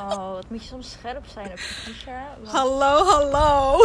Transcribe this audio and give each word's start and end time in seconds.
Oh, 0.00 0.32
wat 0.32 0.50
moet 0.50 0.62
je 0.62 0.68
soms 0.68 0.90
scherp 0.90 1.24
zijn 1.32 1.46
op 1.46 1.58
Patricia. 1.76 2.36
Wat- 2.42 2.52
Hallo, 2.52 3.04
hallo. 3.04 3.78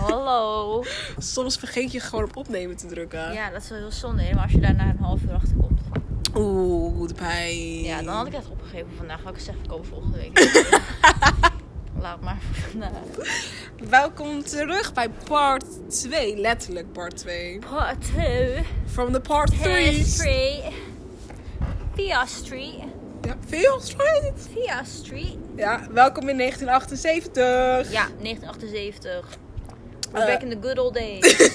Hallo. 0.00 0.84
Soms 1.18 1.56
vergeet 1.56 1.92
je 1.92 2.00
gewoon 2.00 2.24
op 2.24 2.36
opnemen 2.36 2.76
te 2.76 2.86
drukken. 2.86 3.32
Ja, 3.32 3.50
dat 3.50 3.62
is 3.62 3.68
wel 3.68 3.78
heel 3.78 3.92
zonde. 3.92 4.22
Helemaal 4.22 4.42
als 4.42 4.52
je 4.52 4.60
daar 4.60 4.74
na 4.74 4.84
een 4.90 4.98
half 4.98 5.22
uur 5.22 5.32
achter 5.32 5.56
komt. 5.60 5.80
Oeh, 6.34 7.08
de 7.08 7.14
pijn. 7.14 7.82
Ja, 7.82 8.02
dan 8.02 8.14
had 8.14 8.26
ik 8.26 8.32
het 8.32 8.48
opgegeven 8.50 8.90
vandaag. 8.96 9.20
Had 9.22 9.30
ik 9.32 9.36
gezegd, 9.38 9.58
we 9.62 9.68
komen 9.68 9.86
volgende 9.86 10.16
week. 10.18 10.38
Laat 12.00 12.20
maar 12.20 12.38
voor 12.52 12.70
vandaag. 12.70 12.90
Welkom 13.88 14.42
terug 14.44 14.92
bij 14.92 15.10
part 15.10 15.64
2. 16.00 16.36
Letterlijk 16.36 16.92
part 16.92 17.16
2. 17.16 17.58
Part 17.70 18.00
2. 18.00 18.64
From 18.86 19.12
the 19.12 19.20
part 19.20 19.62
3. 19.62 20.04
History. 23.26 23.58
Via 23.60 23.78
Street. 23.80 24.48
Ja. 24.54 24.62
Via 24.62 24.84
Street. 24.84 25.36
Ja, 25.56 25.86
welkom 25.90 26.28
in 26.28 26.36
1978. 26.38 27.92
Ja, 27.92 28.06
1978. 28.22 29.38
We're 30.12 30.24
Eh. 30.24 30.26
back 30.32 30.42
in 30.42 30.50
the 30.50 30.58
good 30.68 30.78
old 30.78 30.94
days. 30.94 31.36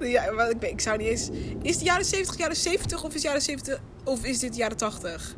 Ja, 0.00 0.34
wat 0.34 0.50
ik, 0.50 0.62
ik 0.62 0.80
zou 0.80 0.96
niet 0.98 1.06
eens... 1.06 1.30
Is 1.62 1.74
het 1.74 1.84
jaren 1.84 2.04
70, 2.04 2.36
jaren 2.38 2.56
70 2.56 3.04
of 3.04 3.14
is, 3.14 3.22
jaren 3.22 3.40
70, 3.42 3.80
of 4.04 4.24
is 4.24 4.38
dit 4.38 4.56
jaren 4.56 4.76
80? 4.76 5.34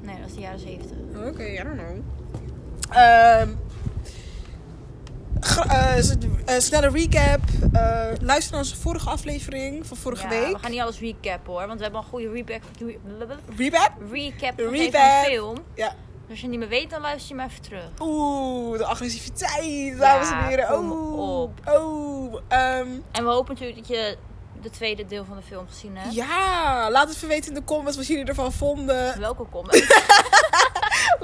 Nee, 0.00 0.16
dat 0.20 0.28
is 0.28 0.34
de 0.34 0.40
jaren 0.40 0.58
70. 0.60 0.96
Oké, 1.28 1.44
I 1.44 1.56
don't 1.62 1.76
know. 1.78 1.96
Ehm 2.90 3.48
eh, 5.54 6.58
snelle 6.58 6.88
recap. 6.90 7.40
Eh, 7.72 8.06
luister 8.20 8.50
naar 8.52 8.60
onze 8.60 8.76
vorige 8.76 9.10
aflevering 9.10 9.86
van 9.86 9.96
vorige 9.96 10.22
Ja, 10.22 10.28
week. 10.28 10.52
we 10.52 10.58
gaan 10.58 10.70
niet 10.70 10.80
alles 10.80 10.98
recappen 11.00 11.52
hoor. 11.52 11.66
Want 11.66 11.76
we 11.76 11.82
hebben 11.82 12.00
een 12.00 12.08
goede 12.08 12.30
recap, 12.30 12.62
Recap? 13.56 13.92
recap 14.10 14.58
Recap. 14.58 14.58
van 14.58 14.72
de 14.72 15.22
film. 15.26 15.56
Ja. 15.74 15.94
Als 16.30 16.40
je 16.40 16.48
niet 16.48 16.58
meer 16.58 16.68
weet, 16.68 16.90
dan 16.90 17.00
luister 17.00 17.28
je 17.28 17.34
maar 17.34 17.46
even 17.46 17.62
terug. 17.62 17.84
Oeh, 18.00 18.78
de 18.78 18.84
agressiviteit, 18.84 19.98
dames 19.98 20.30
en 20.30 20.44
heren. 20.44 20.78
Oeh, 20.78 21.40
op. 21.40 21.60
oeh. 21.80 22.34
Ehm, 22.48 22.88
En 23.12 23.24
we 23.24 23.30
hopen 23.30 23.52
natuurlijk 23.54 23.78
dat 23.78 23.88
je 23.88 24.16
de 24.62 24.70
tweede 24.70 25.06
deel 25.06 25.24
van 25.24 25.36
de 25.36 25.42
film 25.42 25.66
gezien 25.68 25.96
hebt. 25.96 26.14
ja, 26.14 26.90
laat 26.90 27.06
het 27.08 27.16
even 27.16 27.28
weten 27.28 27.48
in 27.48 27.54
de 27.54 27.64
comments 27.64 27.96
wat 27.96 28.06
jullie 28.06 28.24
ervan 28.24 28.52
vonden. 28.52 29.20
Welke 29.20 29.44
comment? 29.50 29.74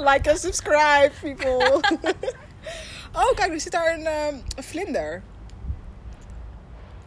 Like 0.08 0.30
en 0.30 0.38
subscribe, 0.38 1.10
people. 1.22 1.80
oh, 3.14 3.34
kijk, 3.34 3.52
er 3.52 3.60
zit 3.60 3.72
daar 3.72 3.94
een, 3.98 4.06
ehm, 4.06 4.34
een 4.56 4.62
vlinder. 4.62 5.22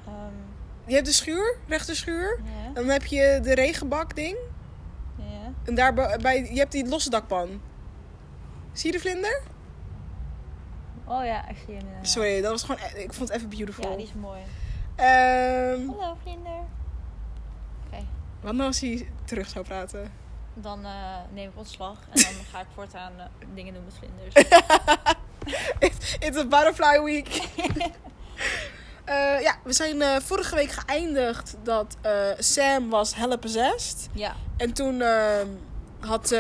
Ehm, 0.05 0.33
Je 0.85 0.93
hebt 0.93 1.05
de 1.05 1.11
schuur, 1.13 1.57
rechte 1.67 1.95
schuur. 1.95 2.39
ja, 2.43 2.71
dan 2.73 2.85
heb 2.89 3.05
je 3.05 3.39
de 3.43 3.53
regenbak 3.53 4.15
ding. 4.15 4.37
ja. 5.15 5.51
En 5.63 5.75
daarbij, 5.75 6.49
je 6.51 6.59
hebt 6.59 6.71
die 6.71 6.87
losse 6.87 7.09
dakpan. 7.09 7.61
Zie 8.71 8.91
je 8.91 8.97
de 8.97 9.03
vlinder? 9.03 9.41
Oh 11.07 11.25
ja, 11.25 11.47
ik 11.49 11.55
zie 11.65 11.75
hem. 11.75 11.85
Sorry, 12.05 12.41
dat 12.41 12.51
was 12.51 12.63
gewoon, 12.63 12.79
e- 12.95 13.01
ik 13.03 13.13
vond 13.13 13.29
het 13.29 13.37
even 13.37 13.49
beautiful. 13.49 13.89
Ja, 13.89 13.95
die 13.95 14.05
is 14.05 14.13
mooi. 14.13 14.41
Ehm, 14.95 15.87
Hallo 15.87 16.17
vlinder. 16.23 16.59
Oké, 17.87 18.05
wat 18.41 18.53
nou 18.53 18.67
als 18.67 18.79
hij 18.79 19.09
terug 19.23 19.49
zou 19.49 19.65
praten? 19.65 20.11
dan 20.57 20.85
eh, 20.85 21.17
neem 21.33 21.49
ik 21.49 21.57
ontslag. 21.57 21.97
En 22.09 22.21
dan 22.21 22.31
ga 22.51 22.59
ik 22.59 22.65
voortaan 22.75 23.11
eh, 23.17 23.25
dingen 23.53 23.73
doen 23.73 23.83
met 23.85 23.93
vlinders. 23.93 24.33
It's 26.19 26.37
a 26.37 26.45
butterfly 26.45 27.01
week. 27.03 27.27
Eh, 29.05 29.41
ja, 29.41 29.55
we 29.63 29.73
zijn 29.73 30.01
eh, 30.01 30.15
vorige 30.19 30.55
week 30.55 30.71
geëindigd 30.71 31.55
dat 31.63 31.97
eh, 32.01 32.11
Sam 32.39 32.89
was 32.89 33.15
hella 33.15 33.35
possessed. 33.35 34.09
ja, 34.13 34.35
En 34.57 34.73
toen 34.73 35.01
ehm, 35.01 35.47
had, 35.99 36.35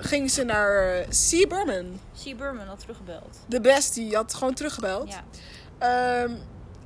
ging 0.00 0.30
ze 0.30 0.44
naar 0.44 1.00
C. 1.04 1.48
Berman. 1.48 2.00
C. 2.24 2.36
Burman 2.36 2.66
had 2.66 2.78
teruggebeld. 2.78 3.38
De 3.46 3.60
best, 3.60 3.94
die 3.94 4.14
had 4.14 4.34
gewoon 4.34 4.54
teruggebeld. 4.54 5.08
Ja, 5.12 5.24
Ehm, 5.78 6.30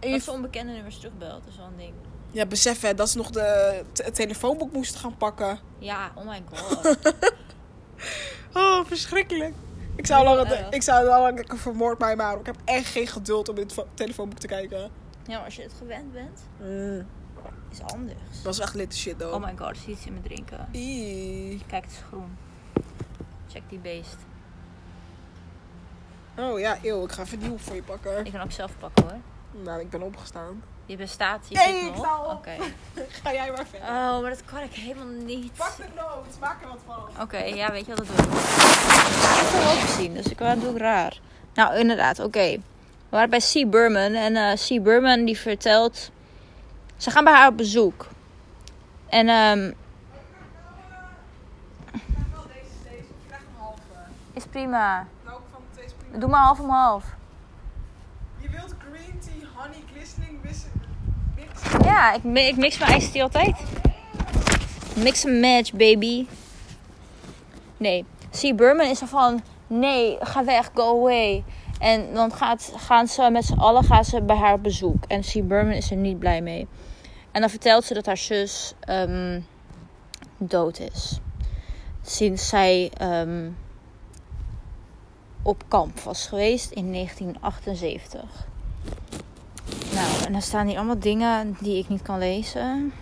en 0.00 0.08
je, 0.08 0.10
dat 0.10 0.22
ze 0.22 0.30
onbekende 0.30 0.72
nummers 0.72 0.96
terugbelt, 0.98 1.42
is 1.48 1.56
wel 1.56 1.66
een 1.66 1.76
ding. 1.76 1.92
ja, 2.30 2.46
besef 2.46 2.80
hè, 2.80 2.94
dat 2.94 3.10
ze 3.10 3.16
nog 3.16 3.30
de, 3.30 3.82
het 3.94 4.14
telefoonboek 4.14 4.72
moest 4.72 4.96
gaan 4.96 5.16
pakken. 5.16 5.58
Ja, 5.78 6.12
oh 6.14 6.26
my 6.28 6.42
god. 6.52 6.96
Oh, 8.52 8.86
verschrikkelijk. 8.86 9.54
Ik 9.98 10.06
zou, 10.06 10.24
lang, 10.24 10.48
ik 10.70 10.82
zou 10.82 11.04
lang 11.06 11.36
lekker 11.36 11.58
vermoord 11.58 11.98
mij 11.98 12.16
maar. 12.16 12.38
Ik 12.38 12.46
heb 12.46 12.56
echt 12.64 12.86
geen 12.86 13.06
geduld 13.06 13.48
om 13.48 13.56
in 13.56 13.62
het 13.66 13.84
telefoonboek 13.94 14.38
te 14.38 14.46
kijken. 14.46 14.78
ja, 15.26 15.36
maar 15.36 15.44
als 15.44 15.56
je 15.56 15.62
het 15.62 15.72
gewend 15.78 16.12
bent, 16.12 16.40
Mm, 16.60 17.06
is 17.70 17.82
anders. 17.82 18.18
dat 18.34 18.42
was 18.42 18.58
echt 18.58 18.74
litte 18.74 18.96
shit, 18.96 19.18
though. 19.18 19.34
Oh 19.34 19.44
my 19.44 19.56
god, 19.56 19.76
zit 19.76 19.86
iets 19.86 20.06
in 20.06 20.12
me 20.14 20.20
drinken. 20.20 20.68
Ie. 20.72 21.62
Kijk, 21.66 21.84
het 21.84 21.92
is 21.92 21.98
groen. 22.08 22.36
Check 23.48 23.62
die 23.68 23.78
beest. 23.78 24.16
Oh 26.38 26.58
ja, 26.58 26.78
eeuw, 26.82 27.04
ik 27.04 27.12
ga 27.12 27.22
even 27.22 27.38
nieuw 27.38 27.58
voor 27.58 27.74
je 27.74 27.82
pakken. 27.82 28.24
Ik 28.26 28.32
kan 28.32 28.40
ook 28.40 28.52
zelf 28.52 28.72
pakken 28.78 29.04
hoor. 29.04 29.18
Nou, 29.62 29.80
ik 29.80 29.90
ben 29.90 30.02
opgestaan. 30.02 30.62
Je 30.88 30.96
bestaat, 30.96 31.46
je 31.48 31.54
Nee, 31.54 31.80
zit 31.80 31.88
ik 31.88 31.96
nog. 31.96 32.32
Oké. 32.32 32.50
Ga 33.22 33.32
jij 33.32 33.50
maar 33.50 33.66
verder. 33.66 33.88
Oh, 33.88 34.20
maar 34.20 34.30
dat 34.30 34.44
kan 34.44 34.58
ik 34.62 34.72
helemaal 34.72 35.06
niet. 35.06 35.52
Pak 35.56 35.76
de 35.76 35.84
noot, 35.96 36.38
maak 36.40 36.62
er 36.62 36.68
wat 36.68 36.78
van. 36.86 37.22
Oké, 37.22 37.38
ja, 37.38 37.70
weet 37.70 37.86
je 37.86 37.94
wat 37.94 38.06
dat 38.06 38.16
doe 38.16 38.16
ik. 38.16 38.32
Ik 38.32 38.38
heb 39.52 39.80
het 39.80 39.90
gezien, 39.90 40.14
dus 40.14 40.28
ik 40.28 40.38
doe 40.38 40.70
ik 40.70 40.78
raar. 40.78 41.20
Nou, 41.54 41.76
inderdaad, 41.78 42.20
oké. 42.20 42.50
We 42.50 42.60
waren 43.08 43.30
bij 43.30 43.40
C. 43.52 43.70
Burman 43.70 44.12
en 44.12 44.36
eh 44.36 44.52
C. 44.52 44.82
Burman 44.82 45.24
die 45.24 45.38
vertelt... 45.38 46.10
Ze 46.96 47.10
gaan 47.10 47.24
bij 47.24 47.32
haar 47.32 47.48
op 47.48 47.56
bezoek. 47.56 48.06
En 49.08 49.28
ehm 49.28 49.72
is 54.32 54.44
prima. 54.44 55.06
Welke 55.24 55.42
van 55.52 55.60
de 55.60 55.74
twee 55.74 55.86
is 55.86 55.92
prima? 55.92 56.18
Doe 56.18 56.28
maar 56.28 56.40
half 56.40 56.60
om 56.60 56.70
half. 56.70 57.04
Je 58.40 58.48
wilt 58.50 58.74
green 58.90 59.18
tea, 59.18 59.48
honey, 59.54 59.82
glistening, 59.92 60.42
mix. 60.42 60.58
Ja, 61.84 62.12
ik, 62.12 62.24
ik 62.24 62.56
mix 62.56 62.78
mijn 62.78 63.10
tea 63.10 63.22
altijd. 63.22 63.56
Mix 64.96 65.26
and 65.26 65.40
match, 65.40 65.72
baby. 65.72 66.26
Nee, 67.76 68.04
C. 68.40 68.56
Burman 68.56 68.86
is 68.86 69.00
er 69.00 69.06
van... 69.06 69.42
Nee, 69.66 70.16
ga 70.20 70.44
weg, 70.44 70.70
go 70.74 70.98
away. 70.98 71.44
En 71.78 72.14
dan 72.14 72.32
gaat, 72.32 72.72
gaan 72.76 73.08
ze 73.08 73.30
met 73.30 73.44
z'n 73.44 73.58
allen 73.58 73.84
gaan 73.84 74.04
ze 74.04 74.22
bij 74.22 74.36
haar 74.36 74.60
bezoek. 74.60 75.04
En 75.06 75.20
C. 75.20 75.48
Burman 75.48 75.72
is 75.72 75.90
er 75.90 75.96
niet 75.96 76.18
blij 76.18 76.40
mee. 76.40 76.66
En 77.32 77.40
dan 77.40 77.50
vertelt 77.50 77.84
ze 77.84 77.94
dat 77.94 78.06
haar 78.06 78.16
zus 78.16 78.74
ehm, 78.80 79.40
dood 80.38 80.78
is. 80.78 81.20
Sinds 82.02 82.48
zij 82.48 82.90
ehm, 82.94 83.50
op 85.42 85.64
kamp 85.68 86.00
was 86.00 86.26
geweest 86.26 86.70
in 86.70 86.92
1978. 86.92 88.46
En 90.28 90.34
dan 90.34 90.42
staan 90.42 90.66
hier 90.66 90.76
allemaal 90.76 90.98
dingen 90.98 91.56
die 91.60 91.78
ik 91.78 91.88
niet 91.88 92.02
kan 92.02 92.18
lezen. 92.18 92.92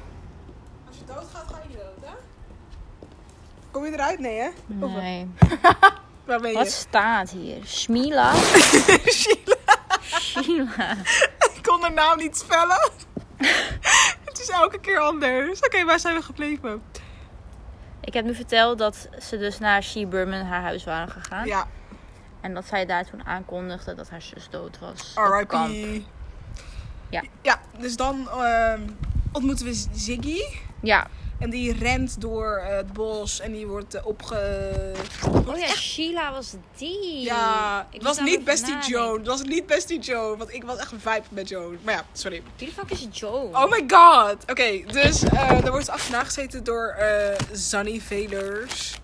Als 0.89 0.97
je 0.99 1.05
doodgaat, 1.05 1.47
ga 1.53 1.61
je 1.69 1.77
dood, 1.77 2.11
hè? 2.11 2.15
Kom 3.71 3.85
je 3.85 3.93
eruit? 3.93 4.19
Nee, 4.19 4.39
hè? 4.39 4.49
Nee. 4.67 5.31
Waar 6.27 6.41
ben 6.41 6.51
je? 6.51 6.57
Wat 6.57 6.71
staat 6.71 7.31
hier? 7.31 7.57
Smila? 7.65 8.35
Sheila. 9.21 9.57
Sheila. 10.01 10.93
Ik 11.55 11.63
kon 11.63 11.81
haar 11.83 11.93
naam 11.93 12.19
niet 12.19 12.37
spellen. 12.37 12.91
Het 14.25 14.41
is 14.41 14.49
elke 14.49 14.81
keer 14.81 14.99
anders. 14.99 15.61
Oké, 15.61 15.85
waar 15.85 16.01
zijn 16.01 16.15
we 16.17 16.23
gebleven? 16.23 16.83
Ik 18.01 18.15
heb 18.15 18.25
nu 18.25 18.35
verteld 18.35 18.79
dat 18.79 19.09
ze 19.21 19.39
dus 19.39 19.59
naar 19.59 19.83
She 19.83 20.07
Burman 20.07 20.41
haar 20.45 20.63
huis 20.63 20.85
waren 20.85 21.09
gegaan. 21.09 21.47
Ja, 21.47 21.67
En 22.41 22.55
dat 22.55 22.67
zij 22.67 22.87
daar 22.87 23.05
toen 23.05 23.27
aankondigde 23.27 23.95
dat 23.95 24.11
haar 24.11 24.23
zus 24.23 24.49
dood 24.51 24.79
was. 24.79 25.15
op 25.17 25.25
R.I.P. 25.25 26.05
Ja. 27.11 27.23
Ja, 27.43 27.61
dus 27.79 27.97
dan 27.97 28.29
ehm, 28.31 28.81
ontmoeten 29.33 29.67
we 29.67 29.85
Ziggy. 29.93 30.41
Ja. 30.83 31.07
En 31.39 31.51
die 31.51 31.73
rent 31.79 32.21
door 32.21 32.57
eh, 32.57 32.77
het 32.77 32.93
bos 32.93 33.41
en 33.41 33.53
die 33.53 33.67
wordt 33.67 33.95
eh, 33.95 34.07
opge... 34.07 34.71
Oh 35.47 35.59
ja, 35.59 35.67
Sheila 35.67 36.33
was 36.33 36.55
die. 36.77 37.21
Ja, 37.21 37.81
Ik 37.91 37.95
het 37.95 38.03
was 38.03 38.21
niet 38.21 38.45
Bestie 38.45 38.75
nadenken. 38.75 38.91
Joan. 38.99 39.19
Het 39.19 39.27
was 39.27 39.43
niet 39.43 39.67
Bestie 39.67 39.99
Joan, 39.99 40.39
want 40.39 40.53
ik 40.55 40.65
was 40.65 40.79
echt 40.79 40.93
een 40.93 41.01
vibe 41.01 41.23
met 41.29 41.49
Joan. 41.49 41.79
Maar 41.83 41.95
ja, 41.95 42.05
sorry. 42.13 42.43
Wie 42.57 42.69
de 42.69 42.73
fuck 42.75 42.91
is 42.91 43.07
Joe? 43.11 43.45
Oh 43.53 43.71
my 43.71 43.85
god! 43.87 44.51
Oké, 44.51 44.83
dus 44.87 45.23
eh 45.25 45.65
er 45.65 45.71
wordt 45.71 45.89
achterna 45.89 46.25
gezeten 46.25 46.65
door 46.65 46.97
Zanny 47.53 48.01
Velers. 48.01 48.95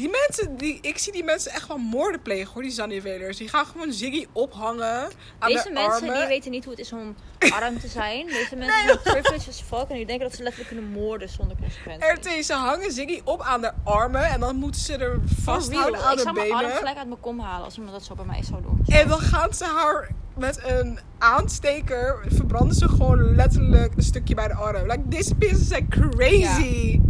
Die 0.00 0.10
mensen, 0.26 0.56
die, 0.56 0.78
ik 0.80 0.98
zie 0.98 1.12
die 1.12 1.24
mensen 1.24 1.52
echt 1.52 1.68
wel 1.68 1.76
moorden 1.76 2.22
plegen 2.22 2.52
hoor, 2.52 2.62
die 2.62 2.70
Zanny 2.70 3.00
Velers. 3.00 3.36
Die 3.36 3.48
gaan 3.48 3.66
gewoon 3.66 3.92
Ziggy 3.92 4.26
ophangen 4.32 5.08
aan 5.38 5.48
Deze 5.48 5.62
de 5.62 5.70
mensen 5.72 5.92
armen. 5.92 6.18
die 6.18 6.28
weten 6.28 6.50
niet 6.50 6.64
hoe 6.64 6.72
het 6.72 6.82
is 6.82 6.92
om 6.92 7.14
arm 7.50 7.78
te 7.78 7.88
zijn. 7.88 8.26
Deze 8.40 8.56
mensen 8.56 8.82
zijn 8.84 8.98
privileged 9.14 9.48
as 9.48 9.60
fuck 9.60 9.88
en 9.88 9.96
die 9.96 10.06
denken 10.06 10.26
dat 10.28 10.36
ze 10.36 10.42
letterlijk 10.42 10.74
kunnen 10.74 10.90
moorden 10.90 11.28
zonder 11.28 11.56
consequenties. 11.56 12.36
RT, 12.38 12.44
ze 12.44 12.52
hangen 12.52 12.92
Ziggy 12.92 13.20
op 13.24 13.40
aan 13.42 13.60
de 13.60 13.72
armen 13.84 14.24
en 14.24 14.40
dan 14.40 14.56
moeten 14.56 14.80
ze 14.80 14.96
er 14.96 15.20
vasthouden 15.42 16.00
aan 16.00 16.10
Ik 16.10 16.16
de 16.16 16.22
zou 16.22 16.34
mijn 16.34 16.52
arm 16.52 16.60
benen. 16.60 16.76
gelijk 16.76 16.96
uit 16.96 17.08
mijn 17.08 17.20
kom 17.20 17.40
halen 17.40 17.64
als 17.64 17.76
iemand 17.76 17.92
dat 17.92 18.04
zo 18.04 18.14
bij 18.14 18.24
mij 18.24 18.42
zou 18.42 18.62
doen. 18.62 18.84
En 18.86 19.08
dan 19.08 19.20
gaan 19.20 19.54
ze 19.54 19.64
haar 19.64 20.10
met 20.36 20.60
een 20.64 20.98
aansteker, 21.18 22.24
verbranden 22.28 22.76
ze 22.76 22.88
gewoon 22.88 23.34
letterlijk 23.34 23.92
een 23.96 24.02
stukje 24.02 24.34
bij 24.34 24.48
de 24.48 24.54
arm. 24.54 24.86
Like, 24.86 25.08
deze 25.08 25.34
mensen 25.38 25.66
zijn 25.66 25.88
crazy. 25.88 27.00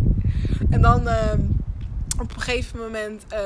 En 0.70 0.80
dan 0.80 1.08
ehm, 2.28 2.38
gegeven 2.40 2.78
moment 2.78 3.24
eh, 3.28 3.40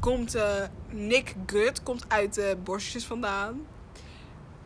komt 0.00 0.34
eh, 0.34 0.44
Nick 0.90 1.34
Good 1.46 1.82
komt 1.82 2.04
uit 2.08 2.34
de 2.34 2.56
borstjes 2.64 3.04
vandaan. 3.04 3.66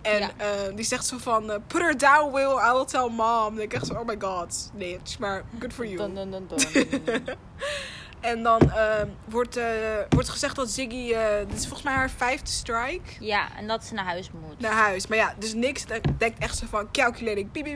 En 0.03 0.19
Ja. 0.19 0.31
eh, 0.37 0.75
die 0.77 0.85
zegt 0.85 1.07
zo 1.07 1.19
van, 1.19 1.53
put 1.67 1.81
her 1.81 1.99
down, 1.99 2.33
Will, 2.33 2.57
I 2.69 2.73
will 2.73 2.85
tell 2.85 3.09
mom. 3.09 3.55
Denk 3.57 3.73
ik 3.73 3.79
echt 3.79 3.87
zo, 3.87 3.95
oh 3.95 4.07
my 4.07 4.17
god, 4.19 4.71
bitch, 4.75 5.19
maar 5.19 5.43
good 5.59 5.73
for 5.73 5.87
you. 5.87 6.15
Dun, 6.15 6.31
dun. 6.31 6.47
En 8.21 8.43
dan 8.43 8.73
wordt, 9.29 9.59
wordt 10.09 10.29
gezegd 10.29 10.57
dat 10.57 10.71
Ziggy, 10.71 11.15
dit 11.49 11.53
is 11.59 11.63
volgens 11.63 11.83
mij 11.83 11.93
haar 11.95 12.11
vijfde 12.11 12.51
strike, 12.51 13.11
ja, 13.21 13.57
en 13.57 13.67
dat 13.67 13.85
ze 13.85 13.95
naar 13.95 14.05
huis 14.05 14.31
moet. 14.31 14.61
naar 14.61 14.73
huis. 14.73 15.07
Maar 15.07 15.19
ja, 15.19 15.35
dus 15.39 15.55
niks 15.55 15.85
denkt 16.19 16.39
echt 16.39 16.59
zo 16.59 16.67
van, 16.71 16.91
calculating, 16.93 17.51
piep. 17.51 17.67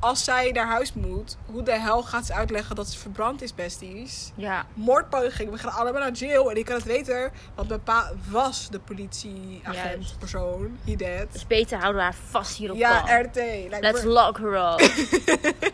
Als 0.00 0.24
zij 0.24 0.50
naar 0.50 0.66
huis 0.66 0.92
moet, 0.92 1.36
hoe 1.46 1.62
de 1.62 1.78
hel 1.78 2.02
gaat 2.02 2.26
ze 2.26 2.34
uitleggen 2.34 2.76
dat 2.76 2.88
ze 2.88 2.98
verbrand 2.98 3.42
is, 3.42 3.54
besties? 3.54 4.32
Ja, 4.34 4.66
Moordpoging, 4.74 5.50
we 5.50 5.58
gaan 5.58 5.72
allemaal 5.72 6.00
naar 6.00 6.12
jail. 6.12 6.50
En 6.50 6.56
ik 6.56 6.64
kan 6.64 6.74
het 6.74 6.84
weten, 6.84 7.30
want 7.54 7.68
mijn 7.68 7.82
pa 7.82 8.10
was 8.30 8.68
de 8.70 8.78
politieagent, 8.80 10.14
persoon. 10.18 10.78
He 10.84 10.96
dead. 10.96 11.32
dus 11.32 11.46
beter 11.46 11.78
houden 11.78 11.96
we 11.96 12.02
haar 12.02 12.16
vast 12.30 12.56
hier 12.56 12.70
op 12.70 12.76
Ja. 12.76 13.20
RT. 13.20 13.34
Like, 13.36 13.76
Let's 13.80 14.02
we're- 14.02 14.12
lock 14.12 14.38
her 14.38 14.54
up. 14.72 14.78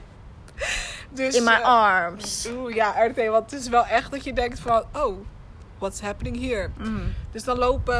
dus, 1.12 1.34
In 1.36 1.44
my 1.44 1.50
eh, 1.52 1.60
arms. 1.64 2.48
Oeh, 2.56 2.74
ja, 2.74 3.04
RT. 3.06 3.26
Want 3.26 3.50
het 3.50 3.60
is 3.60 3.68
wel 3.68 3.86
echt 3.86 4.10
dat 4.10 4.24
je 4.24 4.32
denkt 4.32 4.60
van, 4.60 4.84
oh, 4.92 5.16
what's 5.78 6.00
happening 6.00 6.40
here? 6.40 6.70
Mm. 6.78 7.14
Dus 7.32 7.44
dan 7.44 7.58
lopen, 7.58 7.94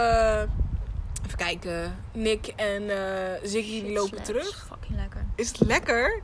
even 1.27 1.37
kijken, 1.37 1.97
Nick 2.13 2.47
en 2.47 2.91
eh 2.91 3.41
Ziggy 3.43 3.81
Shit 3.81 3.91
lopen 3.91 4.09
slaps. 4.09 4.25
terug. 4.27 4.67
Fucking. 4.69 4.99
Is 5.37 5.49
het 5.49 5.61
lekker? 5.61 6.23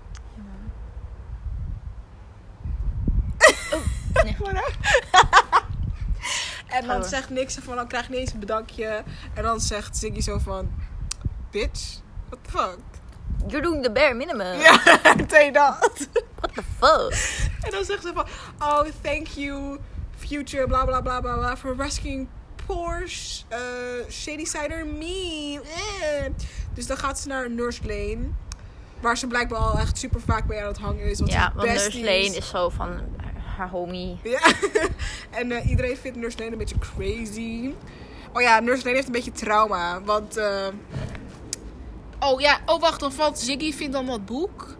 Nee. 4.24 4.36
en 6.76 6.86
dan 6.86 7.00
door. 7.00 7.08
zegt 7.08 7.30
Nick 7.30 7.50
zo 7.50 7.60
van, 7.62 7.76
dan 7.76 7.86
krijg 7.86 8.06
je 8.06 8.10
niet 8.10 8.20
eens 8.20 8.32
een 8.32 8.40
bedankje. 8.40 9.02
En 9.34 9.42
dan 9.42 9.60
zegt 9.60 9.96
Ziggy 9.96 10.20
zo 10.20 10.38
van, 10.38 10.70
bitch, 11.50 12.00
what 12.28 12.38
the 12.44 12.50
fuck? 12.50 12.78
You're 13.46 13.62
doing 13.62 13.82
the 13.82 13.92
bare 13.92 14.14
minimum. 14.14 14.60
Ja, 14.60 14.80
RT 15.18 15.54
dat. 15.54 16.08
What 16.34 16.54
the 16.54 16.62
fuck? 16.78 17.12
En 17.64 17.70
dan 17.70 17.84
zegt 17.84 18.02
ze 18.02 18.12
van, 18.14 18.26
oh, 18.58 18.82
thank 19.00 19.26
you, 19.26 19.78
future, 20.16 20.66
bla 20.66 20.84
bla 20.84 21.00
bla 21.00 21.20
bla 21.20 21.36
bla, 21.36 21.56
for 21.56 21.76
rescuing 21.76 22.28
Porsche, 22.66 23.44
uh, 23.50 24.10
Shady 24.10 24.44
Cider 24.44 24.86
me. 24.86 25.60
Eh. 25.62 26.32
Dus 26.74 26.86
dan 26.86 26.96
gaat 26.96 27.18
ze 27.18 27.28
naar 27.28 27.50
Nurse 27.50 27.82
Lane, 27.86 28.28
waar 29.02 29.16
ze 29.18 29.26
blijkbaar 29.26 29.58
al 29.58 29.78
echt 29.78 29.98
super 29.98 30.20
vaak 30.20 30.46
mee 30.46 30.60
aan 30.60 30.66
het 30.66 30.78
hangen 30.78 31.04
is. 31.10 31.18
Want 31.18 31.32
Ja, 31.32 31.44
ze 31.46 31.56
want 31.56 31.68
Nurse. 31.68 31.98
Lane 32.00 32.36
is 32.36 32.48
zo 32.48 32.68
van 32.68 32.88
haar 33.56 33.68
homie. 33.70 34.18
Ja, 34.22 34.40
en 35.40 35.52
eh, 35.52 35.70
iedereen 35.70 35.96
vindt 35.96 36.18
Nurse 36.18 36.38
Lane 36.38 36.50
een 36.52 36.58
beetje 36.58 36.78
crazy. 36.78 37.74
Oh 38.32 38.42
ja, 38.42 38.60
Nurse 38.60 38.82
Lane 38.84 38.94
heeft 38.94 39.06
een 39.06 39.12
beetje 39.12 39.32
trauma, 39.32 40.00
want... 40.04 40.36
eh, 40.36 40.66
Oh 42.20 42.40
ja, 42.40 42.58
oh 42.66 42.80
wacht, 42.80 43.00
dan 43.00 43.12
valt 43.12 43.38
Ziggy 43.38 43.72
vindt 43.72 43.92
dan 43.92 44.06
dat 44.06 44.24
boek. 44.26 44.76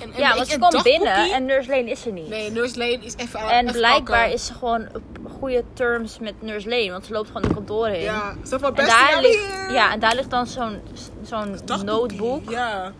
En, 0.00 0.12
en 0.12 0.20
Ja, 0.20 0.34
want 0.34 0.48
ze 0.48 0.58
komt 0.58 0.82
binnen 0.82 1.32
en 1.32 1.44
Nurse 1.44 1.70
Lane 1.70 1.90
is 1.90 2.06
er 2.06 2.12
niet. 2.12 2.28
Nee, 2.28 2.50
Nurse 2.50 2.78
Lane 2.78 2.98
is 3.04 3.14
even 3.16 3.40
aan 3.40 3.48
En 3.48 3.72
blijkbaar 3.72 4.30
is 4.30 4.46
ze 4.46 4.54
gewoon 4.54 4.88
op 4.94 5.02
goede 5.38 5.64
terms 5.72 6.18
met 6.18 6.42
Nurse 6.42 6.68
Lane. 6.68 6.90
Want 6.90 7.06
ze 7.06 7.12
loopt 7.12 7.26
gewoon 7.26 7.42
de 7.42 7.54
kantoor 7.54 7.86
heen. 7.86 8.02
Ja, 8.02 8.34
zo 8.46 8.58
van 8.58 8.68
En 8.68 8.74
best 8.74 8.88
daar, 8.90 9.20
ligt, 9.20 9.46
hier. 9.56 9.72
ja, 9.72 9.92
en 9.92 10.00
daar 10.00 10.14
ligt 10.14 10.30
dan 10.30 10.46
zo'n 10.46 10.80
zo'n 11.22 11.58
notebook 11.84 12.50
Ja, 12.50 12.92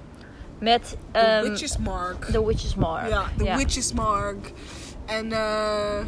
met 0.66 0.96
de 1.12 1.18
ehm, 1.18 1.48
Witch's 1.48 1.76
Mark. 1.76 2.24
The 2.24 2.46
Witch's 2.46 2.74
Mark. 2.74 3.08
Ja, 3.08 3.24
de 3.36 3.56
Witch's 3.56 3.92
Mark. 3.92 4.52
En 5.04 5.32
eh 5.32 6.04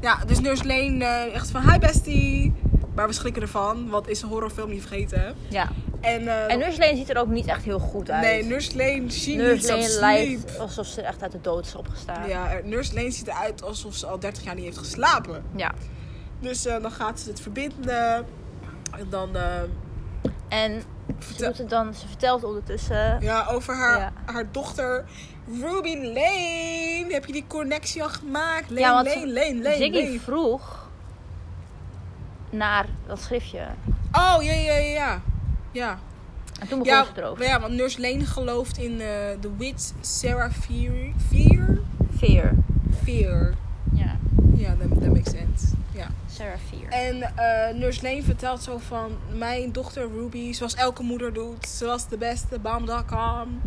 ja, 0.00 0.18
dus 0.26 0.40
Nurse 0.40 0.66
Lane 0.66 1.04
eh, 1.04 1.34
echt 1.34 1.50
van 1.50 1.70
hi 1.70 1.78
bestie. 1.78 2.54
Maar 2.94 3.06
we 3.06 3.12
schrikken 3.12 3.42
ervan, 3.42 3.88
want 3.88 4.08
is 4.08 4.22
een 4.22 4.28
horrorfilm 4.28 4.70
niet 4.70 4.80
vergeten. 4.80 5.34
Ja. 5.48 5.68
En, 6.00 6.28
eh, 6.28 6.52
En 6.52 6.58
Nurse 6.58 6.78
Lane 6.78 6.96
ziet 6.96 7.10
er 7.10 7.18
ook 7.18 7.28
niet 7.28 7.46
echt 7.46 7.64
heel 7.64 7.78
goed 7.78 8.10
uit. 8.10 8.22
nee, 8.22 8.44
Nurse 8.44 8.76
Lane, 8.76 9.10
she 9.10 9.30
Nurse 9.30 9.68
Lane 9.68 9.98
lijkt 10.00 10.58
alsof 10.58 10.86
ze 10.86 11.02
echt 11.02 11.22
uit 11.22 11.32
de 11.32 11.40
dood 11.40 11.66
is 11.66 11.74
opgestaan. 11.74 12.28
Ja, 12.28 12.60
Nurse 12.64 12.94
Lane 12.94 13.10
ziet 13.10 13.26
eruit 13.26 13.62
alsof 13.62 13.94
ze 13.94 14.06
al 14.06 14.18
30 14.18 14.44
jaar 14.44 14.54
niet 14.54 14.64
heeft 14.64 14.78
geslapen. 14.78 15.42
Ja. 15.56 15.72
Dus 16.40 16.62
dan 16.62 16.90
gaat 16.90 17.20
ze 17.20 17.28
het 17.28 17.40
verbinden. 17.40 18.26
En 18.98 19.06
dan 19.10 19.30
En 20.48 20.82
ze, 21.06 21.14
Vertel- 21.18 21.48
doet 21.48 21.58
het 21.58 21.70
dan, 21.70 21.94
ze 21.94 22.06
vertelt 22.08 22.44
ondertussen... 22.44 23.20
ja, 23.20 23.46
over 23.50 23.74
haar, 23.76 23.98
Ja. 23.98 24.12
haar 24.24 24.44
dochter 24.50 25.04
Ruby 25.60 25.94
Lane. 25.96 27.06
Heb 27.08 27.24
je 27.26 27.32
die 27.32 27.44
connectie 27.46 28.02
al 28.02 28.08
gemaakt? 28.08 28.68
Lane, 28.70 28.80
Ja, 28.80 28.92
want 28.94 29.06
Lane, 29.06 29.32
Lane, 29.32 29.62
Lane, 29.62 29.76
Ziggy 29.76 30.04
Lane. 30.04 30.20
vroeg 30.20 30.88
naar 32.50 32.86
dat 33.06 33.20
schriftje. 33.20 33.66
Oh, 34.12 34.36
ja, 34.42 34.52
ja, 34.52 34.72
ja, 34.74 34.76
ja. 34.78 35.20
Ja, 35.72 35.98
En 36.60 36.68
toen 36.68 36.78
begon 36.78 36.94
ja, 36.94 37.04
ze 37.04 37.20
erover. 37.20 37.44
ja 37.44 37.60
want 37.60 37.72
Nurse 37.74 38.00
Lane 38.00 38.24
gelooft 38.26 38.78
in 38.78 38.92
eh, 38.92 39.06
de 39.40 39.50
witch 39.56 39.90
Sarah 40.00 40.52
Fear. 40.52 41.12
Fear? 41.28 41.78
Fear. 42.18 42.52
Fear. 43.04 43.54
Ja. 43.92 44.16
Ja, 44.56 44.74
that, 44.76 45.00
that 45.00 45.12
makes 45.12 45.30
sense. 45.30 45.74
Sarah. 46.36 46.58
En 46.88 47.22
eh 47.22 47.74
Nurse 47.74 48.02
Lane 48.02 48.22
vertelt 48.22 48.62
zo 48.62 48.78
van... 48.78 49.18
Mijn 49.32 49.72
dochter 49.72 50.08
Ruby, 50.12 50.52
zoals 50.52 50.74
elke 50.74 51.02
moeder 51.02 51.32
doet. 51.32 51.68
Ze 51.68 51.84
was 51.84 52.08
de 52.08 52.16
beste, 52.16 52.58
bam.com. 52.58 53.60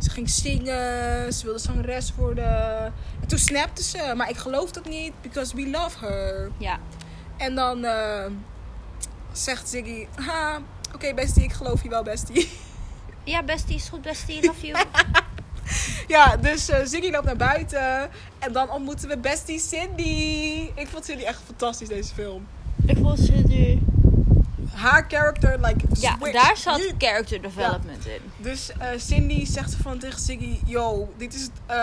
Ze 0.00 0.10
ging 0.10 0.30
zingen. 0.30 1.32
Ze 1.32 1.44
wilde 1.44 1.58
zangeres 1.58 2.14
worden. 2.14 2.84
En 3.20 3.28
toen 3.28 3.38
snapte 3.38 3.82
ze. 3.82 4.12
Maar 4.16 4.28
ik 4.28 4.36
geloof 4.36 4.70
dat 4.70 4.88
niet. 4.88 5.12
Because 5.22 5.56
we 5.56 5.70
love 5.70 6.06
her. 6.06 6.50
Ja. 6.58 6.78
En 7.36 7.54
dan 7.54 7.84
eh, 7.84 8.26
zegt 9.32 9.68
Ziggy... 9.68 10.06
Ha, 10.14 10.58
oké 10.94 11.14
bestie, 11.14 11.42
ik 11.42 11.52
geloof 11.52 11.82
je 11.82 11.88
wel 11.88 12.02
bestie. 12.02 12.48
Ja, 13.24 13.42
bestie 13.42 13.74
is 13.74 13.88
goed, 13.88 14.02
bestie. 14.02 14.46
Love 14.46 14.66
you. 14.66 14.84
ja, 16.14 16.36
dus 16.36 16.68
eh, 16.68 16.78
Ziggy 16.84 17.10
loopt 17.10 17.24
naar 17.24 17.36
buiten. 17.36 18.10
En 18.38 18.52
dan 18.52 18.70
ontmoeten 18.70 19.08
we 19.08 19.18
bestie 19.18 19.58
Cindy. 19.60 20.70
Ik 20.74 20.88
vond 20.88 21.04
Cindy 21.04 21.22
echt 21.22 21.40
fantastisch, 21.46 21.88
deze 21.88 22.14
film. 22.14 22.46
Ik 22.86 22.96
vond 22.96 23.46
nu... 23.48 23.78
Haar 24.72 25.04
character, 25.08 25.60
like, 25.60 25.84
Ja, 25.92 26.16
switch. 26.16 26.32
daar 26.32 26.56
zat 26.56 26.92
character 26.98 27.42
development 27.42 28.06
in. 28.06 28.20
Dus 28.36 28.72
eh, 28.72 28.88
Cindy 28.96 29.44
zegt 29.44 29.74
van 29.74 29.98
tegen 29.98 30.20
Ziggy: 30.20 30.58
Yo, 30.66 31.12
dit 31.16 31.34
is 31.34 31.48
uh, 31.70 31.76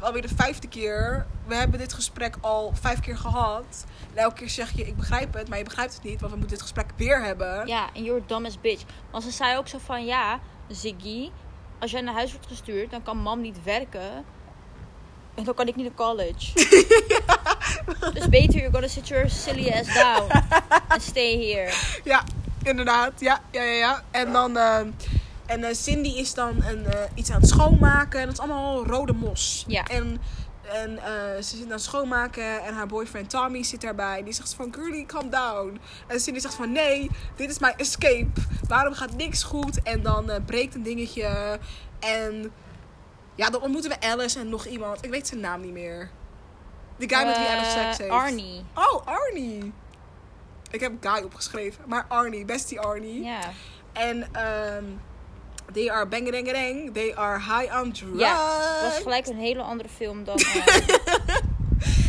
alweer 0.00 0.22
de 0.22 0.34
vijfde 0.36 0.68
keer. 0.68 1.26
We 1.46 1.54
hebben 1.54 1.78
dit 1.78 1.92
gesprek 1.92 2.36
al 2.40 2.72
vijf 2.80 3.00
keer 3.00 3.16
gehad. 3.16 3.84
En 4.14 4.22
elke 4.22 4.34
keer 4.34 4.48
zeg 4.50 4.70
je: 4.76 4.86
Ik 4.86 4.96
begrijp 4.96 5.34
het, 5.34 5.48
maar 5.48 5.58
je 5.58 5.64
begrijpt 5.64 5.94
het 5.94 6.02
niet, 6.02 6.20
want 6.20 6.32
we 6.32 6.38
moeten 6.38 6.56
dit 6.56 6.62
gesprek 6.62 6.90
weer 6.96 7.22
hebben. 7.22 7.66
Ja, 7.66 7.88
en 7.94 8.02
you're 8.04 8.22
dumb 8.26 8.46
as 8.46 8.60
bitch. 8.60 8.82
Want 9.10 9.24
ze 9.24 9.30
zei 9.30 9.56
ook 9.56 9.68
zo 9.68 9.78
van, 9.78 10.04
ja, 10.04 10.40
Ziggy, 10.68 11.30
als 11.80 11.90
jij 11.90 12.00
naar 12.00 12.14
huis 12.14 12.32
wordt 12.32 12.46
gestuurd, 12.46 12.90
dan 12.90 13.02
kan 13.02 13.18
mam 13.18 13.40
niet 13.40 13.62
werken. 13.62 14.24
En 15.34 15.44
dan 15.44 15.54
kan 15.54 15.68
ik 15.68 15.76
niet 15.76 15.86
naar 15.86 16.06
college. 16.06 16.52
Dus 18.14 18.28
beter, 18.28 18.54
you're 18.54 18.72
gonna 18.72 18.88
sit 18.88 19.08
your 19.08 19.30
silly 19.30 19.70
ass 19.70 19.94
down. 19.94 20.30
And 20.88 21.02
stay 21.02 21.36
here. 21.36 21.72
Ja, 22.04 22.24
inderdaad. 22.62 23.12
Ja, 23.20 23.40
ja, 23.50 23.62
ja. 23.62 23.72
ja. 23.72 24.02
En 24.10 24.32
dan. 24.32 24.56
eh, 24.56 24.80
en 25.50 25.64
eh, 25.64 25.74
Cindy 25.74 26.08
is 26.08 26.34
dan 26.34 26.62
een, 26.64 26.86
eh, 26.86 27.00
iets 27.14 27.30
aan 27.30 27.40
het 27.40 27.48
schoonmaken. 27.48 28.20
En 28.20 28.24
dat 28.26 28.34
is 28.34 28.40
allemaal 28.40 28.86
rode 28.86 29.12
mos. 29.12 29.64
Ja. 29.66 29.84
En, 29.84 30.20
en 30.70 30.98
eh, 30.98 31.36
ze 31.42 31.56
zit 31.56 31.64
aan 31.64 31.70
het 31.70 31.82
schoonmaken. 31.82 32.64
En 32.64 32.74
haar 32.74 32.86
boyfriend 32.86 33.30
Tommy 33.30 33.62
zit 33.62 33.80
daarbij. 33.80 34.22
Die 34.22 34.32
zegt 34.32 34.54
van, 34.54 34.74
girlie, 34.74 35.06
calm 35.06 35.30
down. 35.30 35.80
En 36.06 36.20
Cindy 36.20 36.40
zegt 36.40 36.54
van, 36.54 36.72
nee, 36.72 37.10
dit 37.36 37.50
is 37.50 37.58
mijn 37.58 37.76
escape. 37.76 38.26
Waarom 38.68 38.94
gaat 38.94 39.16
niks 39.16 39.42
goed? 39.42 39.82
En 39.82 40.02
dan 40.02 40.30
eh, 40.30 40.44
breekt 40.46 40.74
een 40.74 40.82
dingetje. 40.82 41.58
En 42.00 42.52
ja, 43.34 43.50
dan 43.50 43.60
ontmoeten 43.62 43.90
we 43.90 44.00
Alice 44.00 44.38
en 44.38 44.48
nog 44.48 44.66
iemand. 44.66 45.04
Ik 45.04 45.10
weet 45.10 45.26
zijn 45.26 45.40
naam 45.40 45.60
niet 45.60 45.72
meer. 45.72 46.10
Die 46.96 47.08
guy 47.08 47.24
met 47.26 47.36
wie 47.38 47.46
Alice 47.48 47.70
seks 47.70 47.80
Eh, 47.92 47.96
heeft. 47.98 48.10
Arnie. 48.10 48.64
Oh, 48.74 49.06
Arnie. 49.06 49.72
Ik 50.70 50.80
heb 50.80 50.92
guy 51.00 51.22
opgeschreven. 51.22 51.84
Maar 51.86 52.04
Arnie, 52.08 52.44
bestie 52.44 52.80
Arnie. 52.80 53.22
Ja. 53.24 53.38
En 53.92 54.16
um, 54.76 55.00
they 55.72 55.90
are 55.90 56.06
bang 56.06 56.92
They 56.92 57.14
are 57.14 57.38
high 57.38 57.80
on 57.80 57.92
drugs. 57.92 58.18
Ja, 58.18 58.58
het 58.82 58.92
was 58.92 59.02
gelijk 59.02 59.26
een 59.26 59.36
hele 59.36 59.62
andere 59.62 59.88
film 59.88 60.24
dan... 60.24 60.36
eh, 60.66 60.76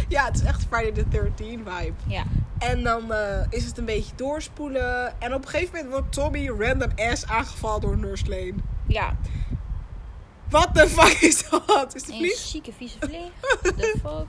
Ja, 0.08 0.26
het 0.26 0.36
is 0.36 0.44
echt 0.44 0.66
Friday 0.70 0.92
the 0.92 1.08
13 1.10 1.66
vibe. 1.66 1.94
ja. 2.08 2.24
En 2.60 2.84
dan 2.84 3.14
eh, 3.14 3.42
is 3.50 3.66
het 3.66 3.78
een 3.78 3.86
beetje 3.86 4.16
doorspoelen. 4.16 5.22
En 5.22 5.34
op 5.34 5.44
een 5.44 5.50
gegeven 5.50 5.76
moment 5.76 5.92
wordt 5.94 6.12
Tommy 6.14 6.48
random 6.48 6.92
ass 6.96 7.26
aangevallen 7.26 7.82
door 7.82 7.98
Nurse 7.98 8.30
Lane. 8.30 8.54
Ja. 8.88 9.16
What 10.50 10.76
the 10.76 10.88
fuck 10.88 11.22
is 11.22 11.50
dat? 11.50 11.96
Is 11.96 12.04
de 12.04 12.14
Een 12.14 12.34
zieke 12.36 12.72
vieze 12.78 12.98
vlieg. 13.00 13.32
What 13.42 13.78
the 13.78 13.96
fuck? 14.04 14.28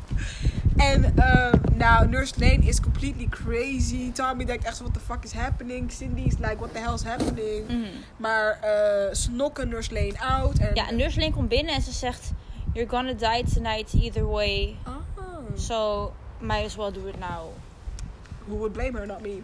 En 0.90 1.16
eh, 1.16 1.52
nou, 1.74 2.08
Nurse 2.08 2.34
Lane 2.36 2.66
is 2.66 2.80
completely 2.80 3.28
crazy. 3.28 4.12
Tommy 4.12 4.44
denkt 4.44 4.64
echt, 4.64 4.78
what 4.78 4.94
the 4.94 5.00
fuck 5.00 5.24
is 5.24 5.32
happening? 5.32 5.90
Cindy 5.92 6.22
is 6.22 6.38
like, 6.38 6.56
what 6.56 6.72
the 6.72 6.78
hell 6.78 6.94
is 6.94 7.02
happening? 7.02 7.68
Mhm. 7.68 7.86
Maar 8.16 8.58
eh, 8.60 9.14
ze 9.14 9.30
knokken 9.30 9.68
Nurse 9.68 9.92
Lane 9.92 10.18
out. 10.20 10.58
En, 10.58 10.70
Ja, 10.74 10.90
Nurse 10.90 11.20
Lane 11.20 11.32
komt 11.32 11.48
binnen 11.48 11.74
en 11.74 11.82
ze 11.82 11.92
zegt... 11.92 12.30
You're 12.74 12.88
gonna 12.88 13.12
die 13.12 13.44
tonight 13.54 13.92
either 13.92 14.26
way. 14.26 14.76
Oh. 14.86 14.94
So, 15.54 16.12
might 16.38 16.64
as 16.64 16.76
well 16.76 16.92
do 16.92 17.06
it 17.06 17.18
now. 17.18 17.52
Who 18.46 18.56
would 18.56 18.72
blame 18.72 18.98
her, 18.98 19.06
not 19.06 19.20
me? 19.20 19.42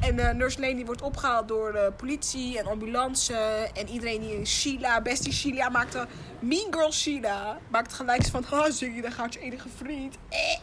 En 0.00 0.18
eh 0.18 0.34
Nurse 0.34 0.60
Lane 0.60 0.74
die 0.74 0.84
wordt 0.84 1.02
opgehaald 1.02 1.48
door 1.48 1.72
de 1.72 1.92
politie 1.96 2.58
en 2.58 2.66
ambulance. 2.66 3.34
En 3.74 3.88
iedereen 3.88 4.20
die 4.20 4.44
Sheila, 4.44 5.00
bestie 5.00 5.32
Sheila, 5.32 5.68
maakte... 5.68 6.06
Mean 6.38 6.66
Girl 6.70 6.92
Sheila 6.92 7.58
maakt 7.68 7.92
gelijk 7.92 8.26
van... 8.26 8.44
Ha, 8.50 8.70
Ziggy, 8.70 9.00
daar 9.00 9.12
gaat 9.12 9.34
je 9.34 9.40
enige 9.40 9.68
vriend. 9.76 10.16
Eh. 10.28 10.58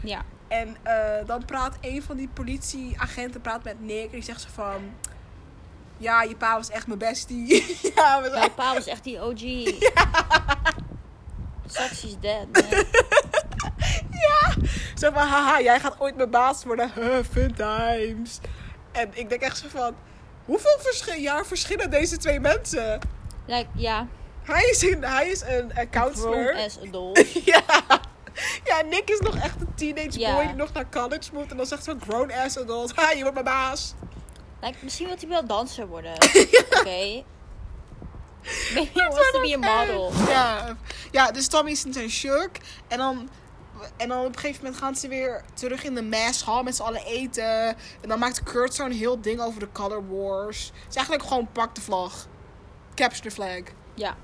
Ja. 0.00 0.22
En 0.48 0.76
eh, 0.82 1.26
dan 1.26 1.44
praat 1.44 1.76
een 1.80 2.02
van 2.02 2.16
die 2.16 2.28
politieagenten 2.28 3.40
praat 3.40 3.64
met 3.64 3.80
Nick. 3.80 4.04
En 4.04 4.10
die 4.10 4.22
zegt 4.22 4.40
ze 4.40 4.50
van... 4.50 4.94
Ja, 5.96 6.22
je 6.22 6.36
pa 6.36 6.56
was 6.56 6.70
echt 6.70 6.86
mijn 6.86 6.98
bestie. 6.98 7.64
ja. 7.94 8.18
Mijn 8.18 8.54
pa 8.54 8.74
was 8.74 8.86
echt 8.86 9.04
die 9.04 9.22
OG. 9.22 9.40
Saxy's 11.66 12.18
dead, 12.20 12.46
man. 12.52 12.64
Zo 14.98 15.10
van, 15.12 15.26
haha, 15.26 15.60
jij 15.60 15.80
gaat 15.80 16.00
ooit 16.00 16.16
mijn 16.16 16.30
baas 16.30 16.64
worden. 16.64 16.90
Huh, 16.94 17.18
fun 17.30 17.54
times. 17.54 18.38
En 18.92 19.10
ik 19.12 19.28
denk 19.28 19.40
echt 19.40 19.58
zo 19.58 19.68
van... 19.68 19.94
Hoeveel 20.44 20.76
verschil, 20.78 21.20
jaar 21.20 21.46
verschillen 21.46 21.90
deze 21.90 22.16
twee 22.16 22.40
mensen? 22.40 22.98
Like, 23.46 23.68
ja. 23.74 24.06
Hij 24.42 24.64
is 24.70 24.82
een, 24.82 25.04
hij 25.04 25.28
is 25.28 25.40
een, 25.40 25.70
een 25.74 25.90
counselor. 25.90 26.44
Grown 26.44 26.64
as 26.64 26.78
adult. 26.86 27.44
Ja. 27.44 27.62
Ja, 28.64 28.80
Nick 28.80 29.10
is 29.10 29.18
nog 29.20 29.36
echt 29.36 29.60
een 29.60 29.74
teenage 29.74 30.18
Ja. 30.18 30.34
boy 30.34 30.46
die 30.46 30.54
nog 30.54 30.72
naar 30.72 30.88
college 30.90 31.30
moet. 31.32 31.50
En 31.50 31.56
dan 31.56 31.66
zegt 31.66 31.84
zo'n 31.84 32.00
grown 32.00 32.32
ass 32.32 32.58
adult. 32.58 32.92
Ha, 32.94 33.10
je 33.10 33.18
wordt 33.18 33.32
mijn 33.32 33.44
baas. 33.44 33.94
Like, 34.60 34.76
misschien 34.82 35.06
wil 35.06 35.16
hij 35.18 35.28
wel 35.28 35.46
danser 35.46 35.86
worden. 35.86 36.12
Oké. 36.78 37.22
Maybe 38.74 39.00
he 39.00 39.08
wants 39.08 39.30
to 39.32 39.40
be 39.40 39.54
a 39.54 39.78
model. 39.78 40.12
Ja, 40.28 40.76
ja 41.10 41.30
dus 41.30 41.48
Tommy 41.48 41.70
is 41.70 41.84
in 41.84 41.92
zijn 41.92 42.10
shirk. 42.10 42.60
En 42.88 42.98
dan, 42.98 43.28
en 43.96 44.08
dan 44.08 44.18
op 44.18 44.26
een 44.26 44.38
gegeven 44.40 44.64
moment 44.64 44.82
gaan 44.82 44.96
ze 44.96 45.08
weer 45.08 45.42
terug 45.54 45.84
in 45.84 45.94
de 45.94 46.02
mass 46.02 46.42
hall 46.42 46.62
met 46.62 46.76
z'n 46.76 46.82
allen 46.82 47.04
eten. 47.04 47.66
En 48.00 48.08
dan 48.08 48.18
maakt 48.18 48.42
Kurt 48.42 48.74
zo'n 48.74 48.90
heel 48.90 49.20
ding 49.20 49.40
over 49.40 49.60
de 49.60 49.68
color 49.72 50.08
wars. 50.08 50.64
Het 50.74 50.88
is 50.90 50.96
eigenlijk 50.96 51.28
gewoon 51.28 51.48
pak 51.52 51.74
de 51.74 51.80
vlag. 51.80 52.26
Capture 52.94 53.28
the 53.28 53.30
flag. 53.34 53.60
Ja. 53.94 54.16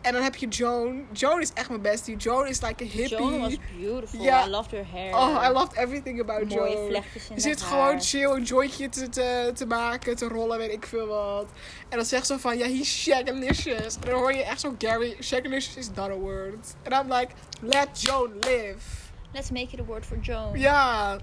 En 0.00 0.12
dan 0.12 0.22
heb 0.22 0.36
je 0.36 0.48
Joan. 0.48 1.06
Joan 1.12 1.40
is 1.40 1.52
echt 1.52 1.68
mijn 1.68 1.82
bestie. 1.82 2.16
Joan 2.16 2.46
is 2.46 2.60
like 2.60 2.84
a 2.84 2.86
hippie. 2.86 3.16
Joan 3.16 3.40
was 3.40 3.56
beautiful. 3.76 4.22
Ja. 4.22 4.46
I 4.46 4.50
loved 4.50 4.70
her 4.70 4.86
hair. 4.92 5.14
Oh, 5.14 5.44
I 5.48 5.52
loved 5.52 5.76
everything 5.76 6.20
about 6.20 6.48
Mooie 6.48 6.70
Joan. 6.70 6.88
vlechtjes 6.88 7.22
in 7.22 7.30
haar 7.30 7.40
zit 7.40 7.62
gewoon 7.62 7.84
haar. 7.84 8.00
chill 8.00 8.30
een 8.30 8.42
jointje 8.42 8.88
te, 8.88 9.08
te, 9.08 9.50
te 9.54 9.66
maken, 9.66 10.16
te 10.16 10.28
rollen, 10.28 10.58
weet 10.58 10.72
ik 10.72 10.86
veel 10.86 11.06
wat. 11.06 11.46
En 11.88 11.96
dan 11.96 12.06
zegt 12.06 12.26
ze 12.26 12.38
van, 12.38 12.58
ja, 12.58 12.66
he's 12.66 13.02
shagalicious. 13.02 13.94
En 13.94 14.10
dan 14.10 14.18
hoor 14.18 14.32
je 14.32 14.42
echt 14.42 14.60
zo 14.60 14.74
Gary, 14.78 15.16
shagalicious 15.20 15.76
is 15.76 15.88
not 15.94 16.08
a 16.10 16.16
word. 16.16 16.74
En 16.82 16.92
I'm 16.92 17.12
like, 17.12 17.32
let 17.60 18.00
Joan 18.00 18.32
live. 18.40 19.06
Let's 19.32 19.50
make 19.50 19.68
it 19.72 19.80
a 19.80 19.84
word 19.84 20.06
for 20.06 20.18
Joan. 20.20 20.58
Ja. 20.58 21.18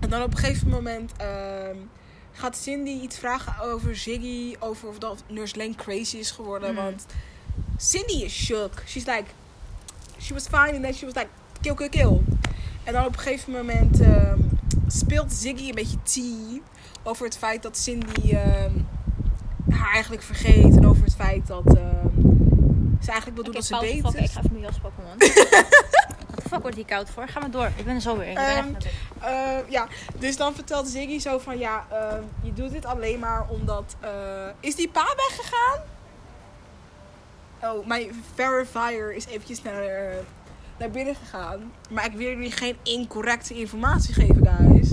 En 0.00 0.08
dan 0.10 0.22
op 0.22 0.32
een 0.32 0.38
gegeven 0.38 0.68
moment 0.68 1.12
ehm, 1.16 1.76
gaat 2.32 2.56
Cindy 2.56 2.90
iets 2.90 3.18
vragen 3.18 3.62
over 3.70 3.96
Ziggy. 3.96 4.56
Over 4.58 4.88
of 4.88 4.98
dat 4.98 5.22
Nurse 5.28 5.56
Lane 5.56 5.74
crazy 5.74 6.16
is 6.16 6.30
geworden. 6.30 6.68
Hmm. 6.68 6.84
Want 6.84 7.06
Cindy 7.76 8.24
is 8.24 8.32
shook. 8.32 8.82
She's 8.86 9.06
like, 9.06 9.24
she 10.18 10.32
was 10.34 10.46
fine 10.46 10.74
and 10.74 10.82
then 10.82 10.94
she 10.94 11.04
was 11.04 11.14
like, 11.14 11.28
kill, 11.60 11.74
kill, 11.74 11.88
kill. 11.88 12.22
En 12.84 12.92
dan 12.92 13.04
op 13.04 13.12
een 13.12 13.18
gegeven 13.18 13.52
moment 13.52 14.00
ehm, 14.00 14.38
speelt 14.86 15.32
Ziggy 15.32 15.68
een 15.68 15.74
beetje 15.74 16.02
tea. 16.02 16.60
Over 17.02 17.24
het 17.24 17.36
feit 17.38 17.62
dat 17.62 17.76
Cindy 17.78 18.30
ehm, 18.32 18.70
haar 19.70 19.92
eigenlijk 19.92 20.22
vergeet. 20.22 20.76
En 20.76 20.86
over 20.86 21.04
het 21.04 21.14
feit 21.14 21.46
dat 21.46 21.66
ehm, 21.66 22.06
ze 23.00 23.10
eigenlijk 23.10 23.34
wil 23.34 23.44
doen 23.44 23.54
dat 23.54 23.64
ze 23.64 23.76
beter 23.80 24.10
fuck, 24.10 24.20
ik 24.20 24.30
ga 24.30 24.38
even 24.38 24.52
mijn 24.52 24.64
jas 24.64 24.78
pakken, 24.78 25.04
man. 25.04 25.16
Wat 26.30 26.42
de 26.44 26.48
fuck 26.48 26.60
wordt 26.60 26.76
die 26.76 26.84
koud 26.84 27.10
voor? 27.10 27.28
Ga 27.28 27.40
maar 27.40 27.50
door. 27.50 27.70
Ik 27.76 27.84
ben 27.84 27.94
er 27.94 28.00
zo 28.00 28.16
weer. 28.16 28.28
Ik 28.28 28.34
ben 28.34 28.72
bed. 28.72 28.86
Eh, 29.20 29.58
ja, 29.68 29.86
dus 30.18 30.36
dan 30.36 30.54
vertelt 30.54 30.88
Ziggy 30.88 31.18
zo 31.18 31.38
van 31.38 31.58
ja, 31.58 31.86
je 32.42 32.52
doet 32.52 32.70
dit 32.70 32.84
alleen 32.84 33.18
maar 33.18 33.46
omdat. 33.48 33.96
eh, 34.00 34.10
is 34.60 34.74
die 34.74 34.88
pa 34.88 35.06
weggegaan? 35.16 35.80
Oh, 37.72 37.86
mijn 37.86 38.10
verifier 38.34 39.14
is 39.14 39.26
eventjes 39.26 39.62
naar, 39.62 39.82
eh, 39.82 40.16
naar 40.78 40.90
binnen 40.90 41.14
gegaan. 41.14 41.72
Maar 41.90 42.04
ik 42.06 42.12
wil 42.12 42.28
jullie 42.28 42.50
geen 42.50 42.76
incorrecte 42.82 43.54
informatie 43.54 44.14
geven, 44.14 44.46
guys. 44.46 44.92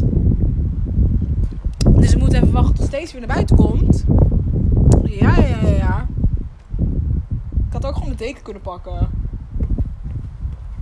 Dus 1.95 2.13
we 2.13 2.19
moeten 2.19 2.41
even 2.41 2.51
wachten 2.51 2.75
tot 2.75 2.85
steeds 2.85 3.11
weer 3.11 3.21
naar 3.21 3.35
buiten 3.35 3.55
komt. 3.55 4.03
Ja, 5.03 5.35
ja, 5.35 5.57
ja, 5.61 5.67
ja. 5.67 6.07
Ik 7.67 7.73
had 7.73 7.85
ook 7.85 7.95
gewoon 7.95 8.09
de 8.09 8.15
deken 8.15 8.43
kunnen 8.43 8.61
pakken. 8.61 9.09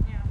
Ja. 0.06 0.22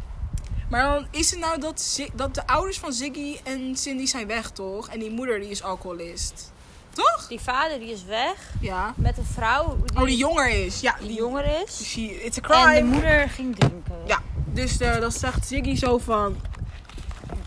Maar 0.68 0.82
dan 0.82 1.06
is 1.10 1.30
het 1.30 1.40
nou 1.40 1.60
dat, 1.60 2.00
dat 2.14 2.34
de 2.34 2.46
ouders 2.46 2.78
van 2.78 2.92
Ziggy 2.92 3.36
en 3.44 3.76
Cindy 3.76 4.06
zijn 4.06 4.26
weg, 4.26 4.50
toch? 4.50 4.88
En 4.88 4.98
die 4.98 5.10
moeder 5.10 5.40
die 5.40 5.50
is 5.50 5.62
alcoholist. 5.62 6.52
Toch? 6.92 7.26
Die 7.28 7.40
vader 7.40 7.78
die 7.78 7.90
is 7.92 8.04
weg 8.04 8.34
Ja. 8.60 8.92
met 8.96 9.18
een 9.18 9.24
vrouw 9.24 9.76
die, 9.86 9.98
Oh, 10.00 10.04
die 10.06 10.16
jonger 10.16 10.48
is. 10.64 10.80
Ja, 10.80 10.96
die 11.00 11.12
jonger 11.14 11.62
is. 11.66 11.84
She, 11.90 12.00
it's 12.00 12.38
a 12.38 12.40
En 12.42 12.48
de 12.48 12.80
crime. 12.80 12.88
moeder 12.92 13.28
ging 13.28 13.56
drinken. 13.56 13.94
Ja. 14.06 14.18
Dus 14.46 14.78
eh, 14.80 15.00
dan 15.00 15.12
zegt 15.12 15.46
Ziggy 15.46 15.76
zo 15.76 15.98
van... 15.98 16.36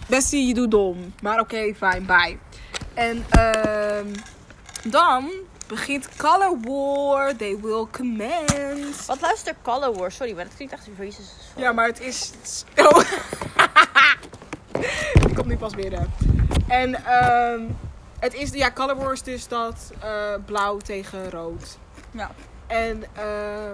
Bestie, 0.08 0.48
je 0.48 0.54
doet 0.54 0.72
dom. 0.72 1.14
Maar 1.22 1.40
oké, 1.40 1.74
fijn, 1.78 2.06
bye. 2.06 2.38
En 2.94 3.26
ehm 3.30 4.08
dan 4.84 5.32
begint 5.68 6.10
Color 6.18 6.58
War. 6.62 7.36
They 7.36 7.58
will 7.62 7.86
commence. 7.92 9.06
Wat 9.08 9.22
luister 9.22 9.56
Color 9.62 9.94
Wars? 9.94 10.16
Sorry, 10.16 10.36
maar 10.36 10.44
dat 10.44 10.56
klinkt 10.56 10.74
echt 10.74 10.88
fuck. 10.98 11.14
Ja, 11.56 11.72
maar 11.72 11.86
het 11.88 12.00
is. 12.00 12.32
Oh. 12.76 13.00
Die 15.26 15.34
komt 15.34 15.46
nu 15.48 15.58
pas 15.58 15.74
binnen. 15.76 16.14
En 16.68 17.06
ehm 17.06 17.62
het 18.24 18.34
is. 18.34 18.50
Ja, 18.52 18.72
Color 18.72 18.96
War 18.96 19.12
is 19.12 19.22
dus 19.22 19.48
dat 19.48 19.92
eh, 20.02 20.34
blauw 20.46 20.78
tegen 20.78 21.30
rood. 21.30 21.78
Ja. 22.12 22.32
En 22.68 23.04
eh, 23.14 23.24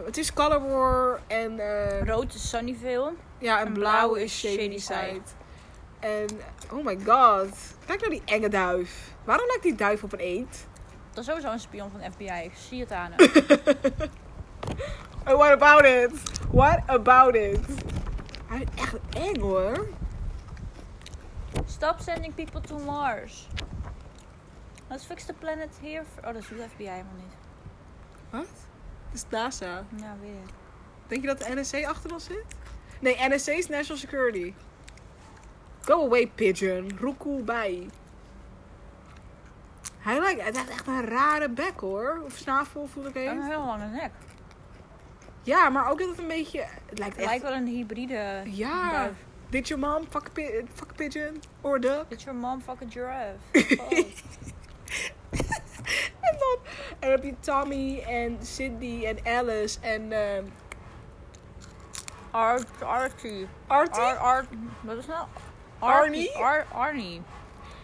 het 0.06 0.18
is 0.18 0.34
Color 0.34 0.70
War 0.70 1.20
en. 1.27 1.60
eh, 1.60 2.08
Rood 2.08 2.34
is 2.34 2.50
Sunnyvale. 2.50 3.13
ja, 3.38 3.60
en, 3.60 3.68
en 3.68 3.74
blauw, 3.74 4.08
blauw 4.08 4.13
is 4.15 4.24
is 4.24 4.39
Shady, 4.39 4.56
Shady 4.58 4.77
Side. 4.77 4.96
Side. 4.96 5.22
En. 6.00 6.25
Oh 6.77 6.86
my 6.86 6.98
god. 7.06 7.50
Kijk 7.86 8.01
naar 8.01 8.10
die 8.10 8.22
enge 8.25 8.50
duif. 8.50 9.13
Waarom 9.24 9.48
lijkt 9.48 9.63
die 9.63 9.75
duif 9.75 10.03
op 10.03 10.13
een 10.13 10.20
eend? 10.20 10.68
Dat 11.10 11.18
is 11.24 11.25
sowieso 11.25 11.51
een 11.51 11.60
spion 11.60 11.91
van 11.91 12.00
de 12.00 12.12
FBI. 12.12 12.44
Ik 12.44 12.53
zie 12.70 12.79
het 12.79 12.91
aan 12.91 13.12
hem. 13.15 13.32
Oh, 15.27 15.36
what 15.38 15.51
about 15.51 15.86
it? 15.86 16.12
What 16.51 16.79
about 16.86 17.36
it? 17.36 17.60
Hij 18.48 18.60
is 18.75 18.82
echt 18.84 18.96
eng 19.10 19.39
hoor. 19.39 19.88
Stop 21.65 21.96
sending 22.00 22.34
people 22.36 22.62
to 22.62 22.77
Mars. 22.77 23.48
Let's 24.89 25.05
fix 25.05 25.25
the 25.25 25.34
planet 25.34 25.69
here. 25.81 26.03
for- 26.13 26.27
Oh, 26.27 26.34
dat 26.34 26.41
is 26.41 26.48
de 26.48 26.65
FBI 26.69 26.84
helemaal 26.88 27.13
niet. 27.15 27.34
Wat? 28.29 28.41
Dat 28.41 29.13
is 29.13 29.24
NASA. 29.29 29.84
Ja, 29.96 30.15
weet 30.22 30.29
ik. 30.29 30.53
Denk 31.08 31.22
je 31.22 31.27
dat 31.27 31.39
de 31.39 31.53
NSC 31.55 31.86
achter 31.86 32.13
ons 32.13 32.24
zit? 32.25 32.43
Nee, 33.00 33.15
NSC 33.29 33.48
is 33.48 33.67
National 33.67 33.98
Security. 33.98 34.53
Go 35.81 36.05
away, 36.05 36.27
pigeon. 36.36 36.91
Roekoe 37.00 37.43
bij. 37.43 37.89
Hij 40.00 40.19
lijkt 40.19 40.41
hij 40.41 40.51
heeft 40.53 40.69
echt 40.69 40.88
een 40.88 41.05
rare 41.05 41.50
bek 41.50 41.79
hoor. 41.79 42.22
Of 42.25 42.34
snavel 42.38 42.88
voel 42.88 43.05
ik 43.05 43.15
even. 43.15 43.38
een 43.38 43.43
heel 43.48 43.65
lange 43.65 43.86
nek. 43.88 44.12
Ja, 45.41 45.69
maar 45.69 45.89
ook 45.91 46.00
dat 46.00 46.10
het 46.10 46.17
een 46.19 46.27
beetje... 46.27 46.60
Het 46.86 47.00
lijkt 47.00 47.13
Het 47.15 47.24
echt... 47.24 47.25
lijkt 47.29 47.43
wel 47.43 47.53
een 47.53 47.67
hybride 47.67 48.41
Ja. 48.46 48.91
duif. 48.91 49.13
Did 49.50 49.67
your 49.67 49.88
mom 49.88 50.03
fuck 50.10 50.25
a, 50.27 50.29
pi- 50.34 50.65
fuck 50.74 50.89
a 50.91 50.93
pigeon? 50.96 51.41
Or 51.62 51.79
duck? 51.79 52.05
It's 52.08 52.24
your 52.24 52.39
mom 52.39 52.62
fucking 52.62 52.91
giraffe. 52.91 53.36
Fuck. 53.51 54.05
En 56.99 57.09
heb 57.09 57.23
je 57.23 57.33
Tommy 57.39 57.99
en 57.99 58.38
Cindy 58.41 59.05
en 59.05 59.17
Alice 59.25 59.79
en 59.81 60.11
ehm 60.11 60.43
Ar 62.31 62.59
Archie. 62.85 63.47
Artie. 63.67 64.01
Ar 64.01 64.17
Ar 64.17 64.45
wat 64.81 64.97
is 64.97 65.05
nou? 65.05 65.27
Arnie? 65.79 66.35
Ar 66.35 66.65
Arnie. 66.73 67.21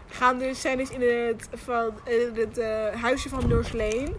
gaan 0.08 0.38
dus 0.38 0.62
zijn 0.62 0.78
dus 0.78 0.90
in 0.90 1.02
het, 1.02 1.50
van, 1.54 1.94
in 2.04 2.36
het 2.36 2.58
eh, 2.58 3.02
huisje 3.02 3.30
van 3.30 3.50
Lane. 3.50 4.14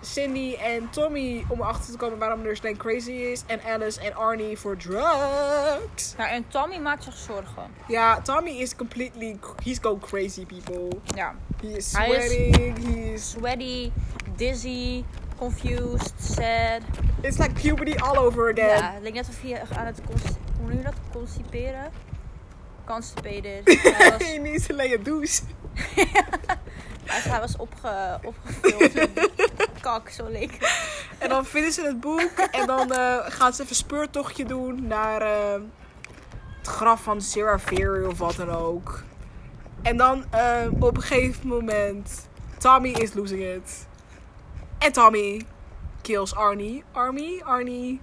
Cindy 0.00 0.54
en 0.54 0.90
Tommy 0.90 1.44
om 1.48 1.60
erachter 1.60 1.92
te 1.92 1.98
komen 1.98 2.18
waarom 2.18 2.42
Nurse 2.42 2.74
crazy 2.76 3.10
is. 3.10 3.42
En 3.46 3.60
Alice 3.66 4.00
en 4.00 4.14
Arnie 4.16 4.58
voor 4.58 4.76
drugs. 4.76 6.14
Ja, 6.18 6.30
en 6.30 6.44
Tommy 6.48 6.76
maakt 6.78 7.04
zich 7.04 7.16
zorgen. 7.16 7.70
Ja, 7.88 8.20
Tommy 8.20 8.50
is 8.50 8.76
completely... 8.76 9.38
He's 9.64 9.78
going 9.80 10.00
crazy, 10.00 10.46
people. 10.46 10.88
Ja. 11.04 11.34
He 11.60 11.66
is 11.76 11.92
Hij 11.92 12.10
is- 12.10 12.24
sweating. 12.32 12.78
He 12.84 13.12
is... 13.12 13.30
Sweaty, 13.30 13.90
dizzy, 14.36 15.04
confused, 15.38 16.12
sad. 16.18 16.80
It's 17.22 17.38
like 17.38 17.52
puberty 17.52 17.94
all 17.98 18.16
over 18.16 18.50
again. 18.52 18.76
Ja, 18.82 18.92
het 18.92 19.02
lijkt 19.02 19.16
net 19.16 19.28
of 19.28 19.42
hij 19.42 19.62
aan 19.78 19.86
het 19.86 20.00
hoe 20.60 20.68
noem 20.68 20.76
je 20.76 20.82
dat? 20.82 20.94
Constiperen. 21.12 21.90
Constipated. 22.86 23.62
Hij 23.96 24.10
was, 24.10 24.28
He 24.28 24.38
needs 24.38 24.66
to 24.66 24.74
lay 24.74 24.94
a 24.94 25.02
douche. 25.02 25.42
hij, 27.10 27.30
hij 27.30 27.40
was 27.40 27.56
opge, 27.56 28.18
opgevuld 28.22 28.94
met 28.94 29.10
kak, 29.80 30.08
zo 30.08 30.28
leek 30.28 30.52
het. 30.58 30.72
En 31.18 31.28
dan 31.28 31.44
vinden 31.44 31.72
ze 31.72 31.82
het 31.82 32.00
boek. 32.00 32.30
En 32.50 32.66
dan 32.66 32.92
eh, 32.92 33.16
gaan 33.22 33.52
ze 33.52 33.62
even 33.62 33.72
een 33.72 33.76
speurtochtje 33.76 34.44
doen 34.44 34.86
naar... 34.86 35.22
eh, 35.22 35.60
het 36.58 36.66
graf 36.68 37.02
van 37.02 37.20
Sarah 37.20 37.58
Ferry 37.60 38.04
of 38.04 38.18
wat 38.18 38.36
dan 38.36 38.50
ook. 38.50 39.02
En 39.82 39.96
dan 39.96 40.24
eh, 40.30 40.66
op 40.78 40.96
een 40.96 41.02
gegeven 41.02 41.48
moment, 41.48 42.28
Tommy 42.58 42.88
is 42.88 43.14
losing 43.14 43.42
it. 43.42 43.86
En 44.78 44.92
Tommy 44.92 45.42
kills 46.02 46.34
Arnie. 46.34 46.84
Arnie? 46.92 47.44
Arnie? 47.44 48.00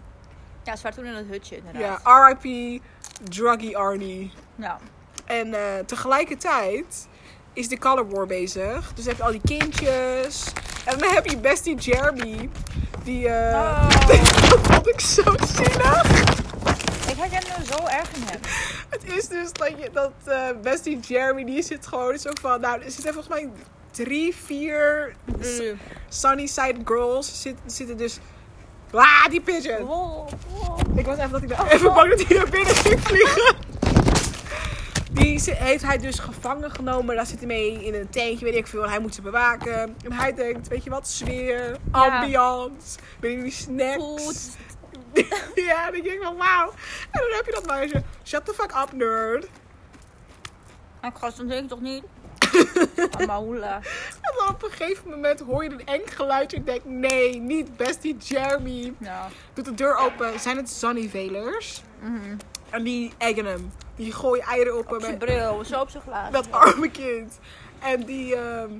Ja, 0.63 0.75
ze 0.75 0.83
waren 0.83 0.97
toen 0.97 1.07
in 1.07 1.15
het 1.15 1.27
hutje 1.27 1.55
inderdaad. 1.57 2.01
Ja, 2.03 2.27
R.I.P. 2.27 2.81
Druggy 3.23 3.75
Arnie. 3.75 4.31
Ja. 4.55 4.77
En 5.25 5.55
tegelijkertijd 5.85 7.07
is 7.57 7.67
de 7.67 7.77
Color 7.77 8.09
War 8.09 8.25
bezig. 8.25 8.91
Dus 8.95 9.05
heb 9.05 9.17
je 9.17 9.23
al 9.23 9.31
die 9.31 9.41
kindjes. 9.45 10.43
En 10.85 10.97
dan 10.97 11.13
heb 11.13 11.25
je 11.25 11.37
bestie 11.37 11.75
Jeremy. 11.75 12.49
Die, 13.03 13.27
eh 13.27 13.55
Oh. 13.57 13.89
dat 14.49 14.59
vond 14.61 14.87
ik 14.87 14.99
zo 14.99 15.23
zielig. 15.55 16.03
Ik 17.09 17.17
herken 17.17 17.43
me 17.57 17.65
zo 17.65 17.85
erg 17.85 18.09
in 18.13 18.21
hem. 18.25 18.39
Het 18.89 19.13
is 19.13 19.27
dus 19.27 19.51
dat, 19.51 19.69
je, 19.69 19.89
dat 19.93 20.11
eh, 20.25 20.47
bestie 20.61 20.99
Jeremy, 20.99 21.45
die 21.45 21.61
zit 21.61 21.87
gewoon 21.87 22.17
zo 22.17 22.29
van... 22.41 22.61
Nou, 22.61 22.81
er 22.81 22.91
zitten 22.91 23.13
volgens 23.13 23.33
mij 23.35 23.49
drie, 23.91 24.35
vier 24.35 25.15
Sunnyside 26.09 26.79
girls 26.85 27.41
zit, 27.41 27.55
zitten 27.65 27.97
dus... 27.97 28.19
Ah, 28.91 29.25
die 29.29 29.41
pigeon! 29.41 29.85
Wow, 29.85 30.29
wow. 30.49 30.97
Ik 30.97 31.05
was 31.05 31.17
even, 31.17 31.31
dat 31.31 31.41
ik 31.41 31.49
daar, 31.49 31.67
even 31.73 31.93
bang 31.93 32.09
dat 32.09 32.27
hij 32.27 32.37
naar 32.37 32.49
binnen 32.49 32.75
ging 32.75 32.99
vliegen. 33.01 33.55
Die 35.27 35.55
heeft 35.55 35.84
hij 35.84 35.98
dus 35.98 36.19
gevangen 36.19 36.72
genomen. 36.72 37.15
Daar 37.15 37.25
zit 37.25 37.38
hij 37.38 37.48
mee 37.48 37.86
in 37.86 37.93
een 37.93 38.10
tentje, 38.10 38.46
weet 38.46 38.55
ik 38.55 38.67
veel. 38.67 38.84
En 38.84 38.89
hij 38.89 39.00
moet 39.00 39.15
ze 39.15 39.22
bewaken. 39.22 39.96
En 40.03 40.12
hij 40.12 40.34
denkt, 40.34 40.67
weet 40.67 40.84
je 40.84 40.89
wat, 40.89 41.07
sfeer, 41.07 41.77
ambiance, 41.91 43.00
weet 43.19 43.36
je 43.36 43.41
die 43.41 43.51
snacks. 43.51 44.03
Goed. 44.03 44.57
ja, 45.67 45.91
dan 45.91 46.01
denk 46.01 46.05
ik 46.05 46.22
van 46.22 46.38
wauw. 46.38 46.69
En 47.12 47.19
dan 47.22 47.31
heb 47.31 47.46
je 47.46 47.51
dat 47.51 47.65
meisje. 47.65 48.03
Shut 48.24 48.46
the 48.46 48.53
fuck 48.53 48.72
up, 48.72 48.91
nerd. 48.93 49.43
Ik 51.01 51.12
ga 51.13 51.31
ik 51.38 51.67
toch 51.67 51.81
niet. 51.81 52.03
Amaula. 53.19 53.75
En 54.22 54.34
dan 54.38 54.50
op 54.50 54.63
een 54.63 54.72
gegeven 54.72 55.10
moment 55.10 55.39
hoor 55.39 55.63
je 55.63 55.69
een 55.69 55.86
eng 55.86 56.05
geluidje. 56.05 56.57
Ik 56.57 56.65
denk, 56.65 56.81
nee, 56.86 57.39
niet 57.39 57.77
bestie 57.77 58.17
Jeremy. 58.17 58.93
Ja. 58.98 59.27
Doet 59.53 59.65
de 59.65 59.74
deur 59.74 59.96
open. 59.96 60.39
Zijn 60.39 60.57
het 60.57 60.69
Sunnyvelers? 60.69 61.84
En 62.69 62.83
die 62.83 63.12
eggen 63.17 63.45
hem. 63.45 63.71
Die 63.95 64.12
gooien 64.12 64.43
eieren 64.45 64.77
op 64.77 64.89
hem. 64.89 65.00
Zijn 65.00 65.12
en- 65.13 65.19
bril, 65.19 65.65
zo 65.65 65.79
op 65.81 65.89
zijn 65.89 66.03
glazen. 66.03 66.31
Dat 66.33 66.51
arme 66.51 66.91
kind. 66.91 67.39
En 67.79 68.03
die... 68.05 68.36
ehm, 68.36 68.71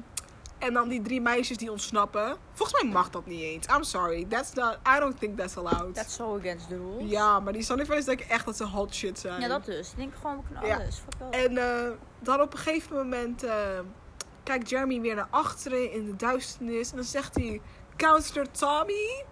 en 0.58 0.74
dan 0.74 0.90
die 0.90 1.02
drie 1.02 1.22
meisjes 1.22 1.58
die 1.58 1.72
ontsnappen. 1.72 2.38
Volgens 2.54 2.82
mij 2.82 2.92
mag 2.92 3.10
dat 3.10 3.26
niet 3.26 3.42
eens. 3.42 3.66
I'm 3.68 3.84
sorry. 3.84 4.26
That's 4.30 4.54
not... 4.54 4.78
I 4.96 5.00
don't 5.00 5.20
think 5.20 5.38
that's 5.38 5.58
allowed. 5.58 5.96
That's 5.96 6.16
so 6.16 6.38
against 6.38 6.68
the 6.68 6.76
rules. 6.76 7.10
Ja, 7.12 7.40
maar 7.40 7.54
die 7.54 7.62
Sunnyvelers 7.62 8.06
denken 8.06 8.30
echt 8.30 8.46
dat 8.46 8.58
ze 8.58 8.64
hot 8.66 8.94
shit 8.96 9.20
zijn. 9.20 9.42
Ja, 9.42 9.48
dat 9.48 9.66
dus. 9.66 9.90
Ik 9.92 9.98
denk 9.98 10.14
gewoon, 10.22 10.38
we 10.38 10.44
kunnen 10.44 10.70
Ja. 10.70 10.76
alles. 10.76 11.02
En 11.32 11.58
eh, 11.58 11.90
dan 12.20 12.42
op 12.42 12.54
een 12.54 12.60
gegeven 12.60 12.96
moment 12.96 13.44
eh, 13.44 13.54
kijkt 14.44 14.70
Jeremy 14.70 15.02
weer 15.02 15.16
naar 15.16 15.28
achteren 15.30 15.92
in 15.92 16.06
de 16.06 16.16
duisternis. 16.16 16.90
En 16.90 16.96
dan 16.96 17.06
zegt 17.06 17.36
hij, 17.36 17.62
Counselor 17.96 18.52
Tommy. 18.52 19.24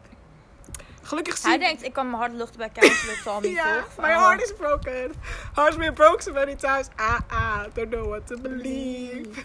Gelukkig 1.05 1.37
zie 1.37 1.49
Hij 1.49 1.57
denkt, 1.57 1.83
ik 1.83 1.93
kan 1.93 2.05
mijn 2.09 2.17
hart 2.21 2.33
luchten 2.33 2.57
bij 2.57 2.69
Counselor 2.73 3.21
Tommy, 3.25 3.47
ja, 3.47 3.75
toch? 3.75 4.05
my 4.05 4.11
heart 4.11 4.41
is 4.41 4.53
broken. 4.57 5.13
Heart's 5.53 5.77
been 5.77 5.93
broken 5.93 6.23
so 6.23 6.33
many 6.33 6.55
times. 6.55 6.87
Ah, 6.95 7.19
ah, 7.27 7.63
don't 7.73 7.89
know 7.89 8.07
what 8.09 8.27
to 8.27 8.37
believe. 8.41 9.29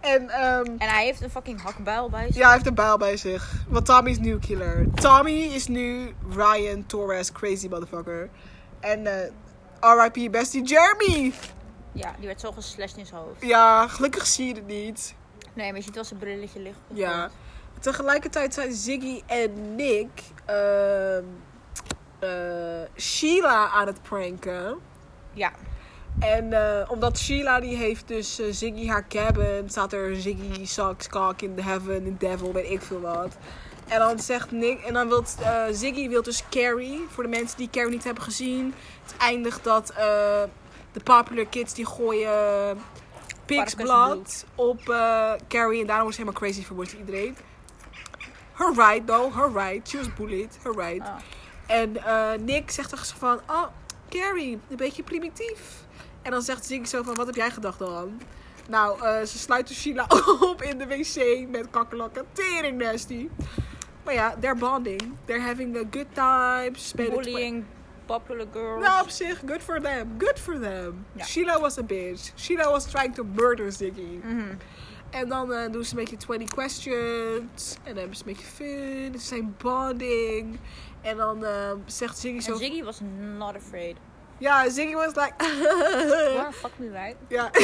En 0.00 0.30
ehm, 0.30 0.64
En 0.78 0.88
hij 0.88 1.04
heeft 1.04 1.20
een 1.20 1.30
fucking 1.30 1.62
hakbijl 1.62 2.10
bij 2.10 2.26
zich. 2.26 2.36
ja, 2.36 2.42
hij 2.44 2.52
heeft 2.52 2.66
een 2.66 2.74
bijl 2.74 2.96
bij 2.98 3.16
zich. 3.16 3.52
Want 3.68 3.86
Tommy 3.86 4.10
is 4.10 4.18
nu 4.18 4.38
killer. 4.38 4.86
Tommy 4.94 5.30
is 5.30 5.66
nu 5.66 6.14
Ryan 6.30 6.86
Torres, 6.86 7.32
crazy 7.32 7.68
motherfucker. 7.68 8.28
En 8.80 9.06
eh 9.06 9.30
RIP 9.80 10.32
bestie 10.32 10.62
Jeremy. 10.62 11.32
Ja, 11.92 12.14
die 12.18 12.26
werd 12.26 12.40
zo 12.40 12.52
geslashed 12.52 12.96
in 12.98 13.06
zijn 13.06 13.20
hoofd. 13.20 13.42
Ja, 13.44 13.88
gelukkig 13.88 14.26
zie 14.26 14.46
je 14.46 14.54
het 14.54 14.66
niet. 14.66 15.14
Nee, 15.52 15.66
maar 15.66 15.76
je 15.76 15.82
ziet 15.82 15.94
wel 15.94 16.04
zijn 16.04 16.20
brilletje 16.20 16.60
liggen. 16.60 16.82
Ja. 16.88 17.30
Tegelijkertijd 17.86 18.54
zijn 18.54 18.74
Ziggy 18.74 19.22
en 19.26 19.74
Nick 19.74 20.08
ehm, 20.44 21.24
eh, 22.18 22.30
Sheila 22.96 23.68
aan 23.68 23.86
het 23.86 24.02
pranken. 24.02 24.78
Ja. 25.32 25.52
En 26.18 26.52
eh, 26.52 26.90
omdat 26.90 27.18
Sheila 27.18 27.60
die 27.60 27.76
heeft 27.76 28.08
dus 28.08 28.38
eh, 28.38 28.46
Ziggy 28.50 28.88
haar 28.88 29.08
cabin, 29.08 29.70
staat 29.70 29.92
er 29.92 30.16
Ziggy 30.16 30.64
sucks 30.64 31.08
cock 31.08 31.42
in 31.42 31.54
the 31.54 31.62
heaven, 31.62 32.06
in 32.06 32.16
devil, 32.18 32.52
weet 32.52 32.70
ik 32.70 32.82
veel 32.82 33.00
wat. 33.00 33.36
En 33.88 33.98
dan 33.98 34.18
zegt 34.18 34.50
Nick, 34.50 34.80
en 34.80 34.94
dan 34.94 35.08
wil 35.08 35.24
Ziggy 35.70 36.08
wil 36.08 36.22
dus 36.22 36.48
Carrie, 36.50 37.04
voor 37.08 37.22
de 37.22 37.28
mensen 37.28 37.56
die 37.56 37.70
Carrie 37.70 37.92
niet 37.92 38.04
hebben 38.04 38.22
gezien. 38.22 38.74
Het 39.02 39.16
eindigt 39.18 39.64
dat 39.64 39.86
de 40.92 41.00
popular 41.04 41.46
kids 41.46 41.74
die 41.74 41.86
gooien 41.86 42.78
pig's 43.44 43.74
Parkus 43.74 43.74
blood 43.74 44.44
op 44.54 44.80
Carrie 45.48 45.80
en 45.80 45.86
daarom 45.86 46.10
ze 46.10 46.20
helemaal 46.20 46.40
crazy 46.40 46.64
vermoord 46.64 46.92
iedereen. 46.92 47.36
Her 48.56 48.72
right 48.72 49.06
though, 49.06 49.30
her 49.30 49.48
right. 49.48 49.88
She 49.88 49.98
was 49.98 50.08
bullied, 50.14 50.48
her 50.62 50.72
right. 50.72 51.02
Oh. 51.02 51.16
En 51.66 52.04
eh, 52.04 52.38
Nick 52.40 52.70
zegt 52.70 52.90
toch 52.90 53.04
zo 53.04 53.14
van, 53.18 53.40
oh, 53.48 53.66
Carrie, 54.08 54.58
een 54.68 54.76
beetje 54.76 55.02
primitief. 55.02 55.84
En 56.22 56.30
dan 56.30 56.42
zegt 56.42 56.66
Ziggy 56.66 56.84
zo 56.84 57.02
van, 57.02 57.14
wat 57.14 57.26
heb 57.26 57.34
jij 57.34 57.50
gedacht 57.50 57.78
dan? 57.78 58.20
Nou, 58.68 59.02
eh, 59.02 59.24
ze 59.24 59.38
sluiten 59.38 59.74
Sheila 59.74 60.06
op 60.50 60.62
in 60.62 60.78
de 60.78 60.86
wc 60.86 61.48
met 61.48 61.66
kakkerlakken. 61.70 62.24
Tering 62.32 62.78
nasty. 62.78 63.28
Maar 64.04 64.14
ja, 64.14 64.34
they're 64.40 64.56
bonding. 64.58 65.02
They're 65.24 65.46
having 65.46 65.76
a 65.76 65.82
good 65.90 66.06
time. 66.12 66.70
Spelen 66.72 67.22
Bullying, 67.22 67.64
popular 68.06 68.46
girls. 68.52 68.82
Nou, 68.82 69.02
op 69.02 69.08
zich, 69.08 69.42
good 69.46 69.62
for 69.62 69.80
them. 69.80 70.14
Good 70.18 70.38
for 70.38 70.60
them. 70.60 71.06
Ja. 71.12 71.24
Sheila 71.24 71.60
was 71.60 71.78
a 71.78 71.82
bitch. 71.82 72.32
Sheila 72.36 72.70
was 72.70 72.84
trying 72.84 73.14
to 73.14 73.24
murder 73.34 73.72
Ziggy. 73.72 74.20
Mhm. 74.22 74.56
En 75.10 75.28
dan 75.28 75.52
eh, 75.52 75.72
doen 75.72 75.84
ze 75.84 75.90
een 75.90 75.98
beetje 75.98 76.16
20 76.16 76.48
questions. 76.48 77.74
En 77.74 77.84
dan 77.84 77.96
hebben 77.96 78.16
ze 78.16 78.22
een 78.26 78.32
beetje 78.32 78.46
fun. 78.46 79.20
Ze 79.20 79.26
zijn 79.26 79.54
bonding. 79.58 80.58
En 81.00 81.16
dan 81.16 81.44
eh, 81.44 81.72
zegt 81.86 82.18
Ziggy 82.18 82.40
zo... 82.40 82.52
En 82.52 82.58
Ziggy 82.58 82.82
was 82.82 83.00
not 83.36 83.54
afraid. 83.54 83.96
Ja, 84.38 84.68
Ziggy 84.70 84.94
was 84.94 85.14
like... 85.14 85.34
Waar 86.36 86.52
fuck 86.52 86.72
me 86.76 86.90
right? 86.90 87.16
ja. 87.28 87.50
dus 87.52 87.62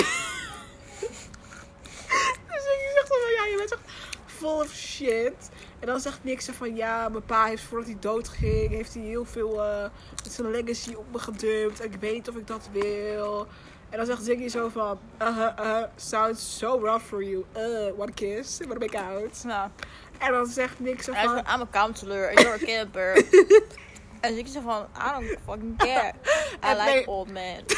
Ziggy 2.49 2.89
zegt 2.95 3.07
zo 3.07 3.15
van... 3.21 3.33
Ja, 3.37 3.45
je 3.51 3.55
bent 3.57 3.73
echt 3.73 3.83
full 4.27 4.61
of 4.61 4.73
shit. 4.75 5.51
En 5.81 5.87
dan 5.87 6.01
zegt 6.01 6.25
Nick 6.25 6.41
zo 6.41 6.53
van... 6.53 6.77
Ja, 6.77 7.09
mijn 7.09 7.25
pa 7.25 7.45
heeft 7.45 7.63
voordat 7.63 7.89
hij 7.89 7.97
dood 8.01 8.29
ging... 8.29 8.71
Heeft 8.71 8.95
hij 8.95 9.03
heel 9.03 9.25
veel... 9.25 9.65
eh, 9.65 9.91
met 10.23 10.33
zijn 10.33 10.51
legacy 10.51 10.95
op 10.95 11.07
me 11.13 11.19
gedumpt. 11.19 11.81
En 11.81 11.93
ik 11.93 12.01
weet 12.01 12.13
niet 12.13 12.29
of 12.29 12.37
ik 12.37 12.47
dat 12.47 12.69
wil. 12.73 13.47
En 13.93 13.99
dan 13.99 14.07
zegt 14.07 14.23
Ziggy 14.23 14.49
zo 14.49 14.69
van... 14.69 14.99
Uh, 15.23 15.49
uh, 15.61 15.83
sounds 15.97 16.59
so 16.59 16.81
rough 16.81 17.05
for 17.05 17.23
you. 17.23 17.45
Uh, 17.57 17.99
one 17.99 18.13
kiss. 18.13 18.59
What 18.59 18.77
a 18.77 18.79
make 18.79 18.99
out. 18.99 19.45
Nou, 19.45 19.71
En 20.19 20.33
dan 20.33 20.47
zegt 20.47 20.81
Nick 20.81 21.03
zo 21.03 21.13
hij 21.13 21.25
is 21.25 21.31
van... 21.31 21.45
van, 21.45 21.55
I'm 21.55 21.61
a 21.61 21.67
counselor 21.71 22.29
and 22.29 22.41
you're 22.41 22.55
a 22.55 22.67
camper. 22.67 23.17
en 24.21 24.35
Ziggy 24.35 24.51
zei 24.51 24.65
van, 24.65 24.87
I 24.97 25.11
don't 25.13 25.39
fucking 25.45 25.77
care. 25.77 26.13
I 26.69 26.75
like 26.75 26.85
nee. 26.85 27.07
old 27.07 27.31
man. 27.33 27.63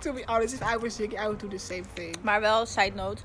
To 0.00 0.12
be 0.12 0.22
honest, 0.26 0.54
if 0.54 0.60
I 0.74 0.76
was 0.76 0.96
Ziggy, 0.96 1.16
I 1.16 1.26
would 1.26 1.40
do 1.40 1.48
the 1.48 1.58
same 1.58 1.84
thing. 1.94 2.16
Maar 2.22 2.40
wel, 2.40 2.66
side 2.66 2.92
note. 2.94 3.22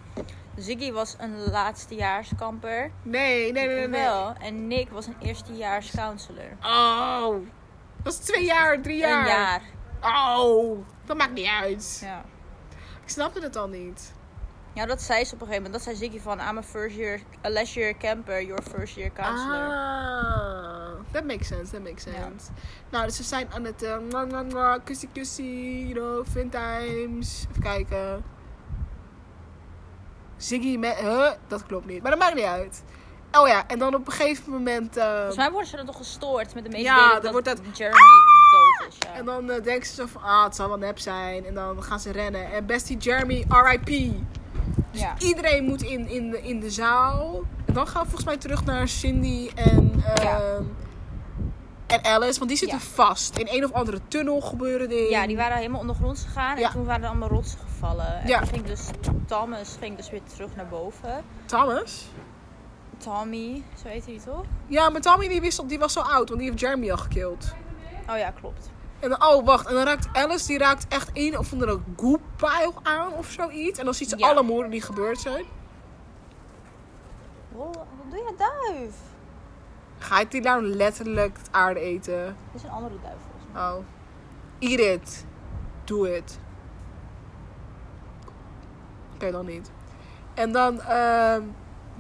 Ziggy 0.58 0.92
was 0.92 1.16
een 1.18 1.50
laatstejaarskamper. 1.52 2.92
Nee, 3.04 3.52
nee, 3.52 3.52
nee, 3.52 3.68
nee. 3.68 3.88
nee. 3.88 4.02
Wel. 4.02 4.34
En 4.40 4.68
Nick 4.68 4.90
was 4.90 5.08
een 5.08 5.16
eerstejaars 5.20 5.92
counselor. 5.92 6.58
Oh. 6.64 7.36
Dat 8.04 8.14
is 8.14 8.20
twee 8.20 8.46
jaar, 8.46 8.82
drie 8.82 8.98
jaar. 8.98 9.20
Een 9.20 9.28
jaar. 9.28 9.62
Oh. 10.38 10.86
Dat 11.06 11.18
maakt 11.18 11.34
niet 11.34 11.48
uit. 11.48 12.00
Ja. 12.04 12.24
Ik 13.04 13.10
snapte 13.10 13.42
het 13.42 13.56
al 13.56 13.68
niet. 13.68 14.14
Ja, 14.74 14.86
dat 14.86 15.02
zei 15.02 15.26
ze 15.26 15.34
op 15.34 15.42
een 15.42 15.48
gegeven 15.48 15.64
moment. 15.64 15.74
Dat 15.86 15.96
zei 15.96 15.96
Ziggy 16.10 16.24
van, 16.24 16.40
I'm 16.40 16.58
a 16.58 16.64
first 16.64 16.96
year, 16.96 17.20
a 17.46 17.50
last 17.50 17.74
year 17.74 17.98
camper, 17.98 18.42
your 18.44 18.62
first 18.62 18.96
year 18.96 19.12
counselor. 19.12 19.68
Ah. 19.68 21.12
That 21.12 21.26
makes 21.26 21.48
sense, 21.48 21.72
that 21.72 21.84
makes 21.84 22.04
Ja. 22.04 22.12
sense. 22.12 22.52
Nou, 22.90 23.06
dus 23.06 23.16
ze 23.16 23.24
zijn 23.24 23.48
aan 23.54 23.64
het 23.64 23.84
uh, 23.84 23.98
mwah, 24.10 24.28
mwah, 24.30 24.48
mwah, 24.48 24.80
kussie 24.84 25.10
kussie, 25.14 25.88
you 25.88 25.94
know, 25.94 26.26
fun 26.28 26.50
times. 26.50 27.46
Even 27.50 27.62
kijken. 27.62 28.24
Ziggy 30.38 30.78
met... 30.78 30.96
Huh? 30.96 31.32
Dat 31.48 31.66
klopt 31.66 31.86
niet. 31.86 32.02
Maar 32.02 32.12
dat 32.12 32.20
maakt 32.20 32.36
niet 32.36 32.44
uit. 32.46 32.84
Oh 33.32 33.48
ja, 33.48 33.64
en 33.68 33.80
dan 33.80 33.96
op 33.96 34.08
een 34.08 34.14
gegeven 34.14 34.52
moment... 34.52 34.98
eh, 34.98 35.14
Volgens 35.16 35.36
mij 35.36 35.52
worden 35.52 35.70
ze 35.70 35.76
dan 35.76 35.86
toch 35.86 35.98
gestoord 35.98 36.54
met 36.54 36.64
de 36.64 36.70
Ja, 36.70 36.78
mededeling 36.78 37.12
dan 37.14 37.22
dat, 37.22 37.32
wordt 37.32 37.46
dat- 37.48 37.78
Jeremy 37.78 37.98
dood 38.52 38.88
is. 38.90 38.96
Ja. 39.00 39.14
En 39.14 39.26
dan 39.26 39.50
eh, 39.50 39.64
denken 39.64 39.88
ze 39.88 39.94
zo 39.96 40.06
van, 40.06 40.22
ah, 40.24 40.44
het 40.44 40.56
zal 40.56 40.68
wel 40.68 40.78
nep 40.78 41.00
zijn. 41.00 41.46
En 41.46 41.54
dan 41.54 41.84
gaan 41.84 42.00
ze 42.00 42.12
rennen. 42.12 42.52
En 42.52 42.66
bestie 42.66 42.98
Jeremy, 42.98 43.46
R.I.P. 43.50 43.86
Dus 44.92 45.02
Ja. 45.02 45.14
iedereen 45.18 45.64
moet 45.64 45.82
in, 45.82 46.08
in, 46.08 46.30
de, 46.30 46.42
in 46.42 46.60
de 46.60 46.70
zaal. 46.70 47.42
En 47.66 47.74
dan 47.74 47.88
gaan 47.88 48.02
we 48.02 48.08
volgens 48.08 48.26
mij 48.26 48.38
terug 48.38 48.66
naar 48.66 48.88
Cindy 48.88 49.50
en, 49.56 50.04
eh, 50.06 50.24
Ja. 50.24 50.40
en 51.88 52.04
Alice. 52.06 52.38
Want 52.38 52.50
die 52.50 52.58
zitten 52.60 52.78
Ja. 52.78 52.84
vast. 52.84 53.38
In 53.38 53.48
een 53.50 53.64
of 53.64 53.72
andere 53.72 54.00
tunnel 54.08 54.42
gebeuren 54.42 54.90
dingen. 54.90 55.10
Ja, 55.10 55.28
die 55.28 55.38
waren 55.38 55.58
helemaal 55.58 55.80
ondergronds 55.80 56.24
gegaan. 56.24 56.58
Ja. 56.60 56.68
En 56.68 56.74
toen 56.74 56.86
waren 56.86 57.04
er 57.04 57.10
allemaal 57.10 57.30
rotsen 57.30 57.60
gevallen. 57.60 58.22
En 58.22 58.28
Ja. 58.28 58.40
toen 58.40 58.48
ging 58.48 58.66
dus 58.66 58.88
Thomas 59.28 59.76
ging 59.80 59.98
dus 59.98 60.10
weer 60.10 60.22
terug 60.34 60.56
naar 60.56 60.68
boven. 60.68 61.24
Thomas? 61.46 62.06
Tommy, 63.04 63.64
zo 63.82 63.88
heet 63.88 64.06
hij 64.06 64.20
toch? 64.26 64.44
Ja, 64.68 64.90
maar 64.90 65.02
Tommy 65.02 65.28
die, 65.28 65.42
wist, 65.42 65.70
die 65.70 65.80
was 65.80 65.94
zo 65.94 66.00
oud, 66.00 66.28
want 66.30 66.40
die 66.40 66.50
heeft 66.50 66.60
Jeremy 66.62 66.92
al 66.92 66.98
gekild. 66.98 67.54
Oh 68.10 68.18
ja, 68.18 68.32
klopt. 68.32 68.70
En 69.00 69.10
dan, 69.10 69.24
oh, 69.24 69.46
wacht. 69.46 69.68
En 69.68 69.74
dan 69.74 69.84
raakt 69.86 70.08
Alice, 70.14 70.48
die 70.48 70.58
raakt 70.58 70.86
echt 70.88 71.10
een 71.14 71.38
of 71.38 71.52
andere 71.52 71.80
goedpijl 71.98 72.74
aan 72.84 73.14
of 73.14 73.28
zoiets. 73.32 73.80
En 73.80 73.86
dan 73.86 73.94
ziet 73.94 74.10
ze 74.10 74.18
Ja. 74.18 74.30
alle 74.30 74.44
moorden 74.44 74.72
die 74.72 74.82
gebeurd 74.82 75.20
zijn. 75.20 75.46
Wow, 77.52 77.74
wat 77.76 77.86
doe 78.10 78.18
je 78.18 78.34
duif? 78.38 78.96
Gaat 79.98 80.32
die 80.32 80.42
nou 80.42 80.64
letterlijk 80.64 81.38
het 81.38 81.48
aarde 81.52 81.80
eten? 81.80 82.26
Dit 82.52 82.62
is 82.62 82.64
een 82.64 82.70
andere 82.70 82.96
duif 83.04 83.16
volgens 83.30 83.54
mij. 83.54 83.62
Oh. 83.62 83.78
Eat 84.60 84.80
it. 85.02 85.26
Do 85.84 86.04
it. 86.04 86.40
Oké, 89.16 89.32
dan 89.32 89.46
niet. 89.46 89.72
En 90.34 90.52
dan, 90.52 90.82
ehm 90.82 91.44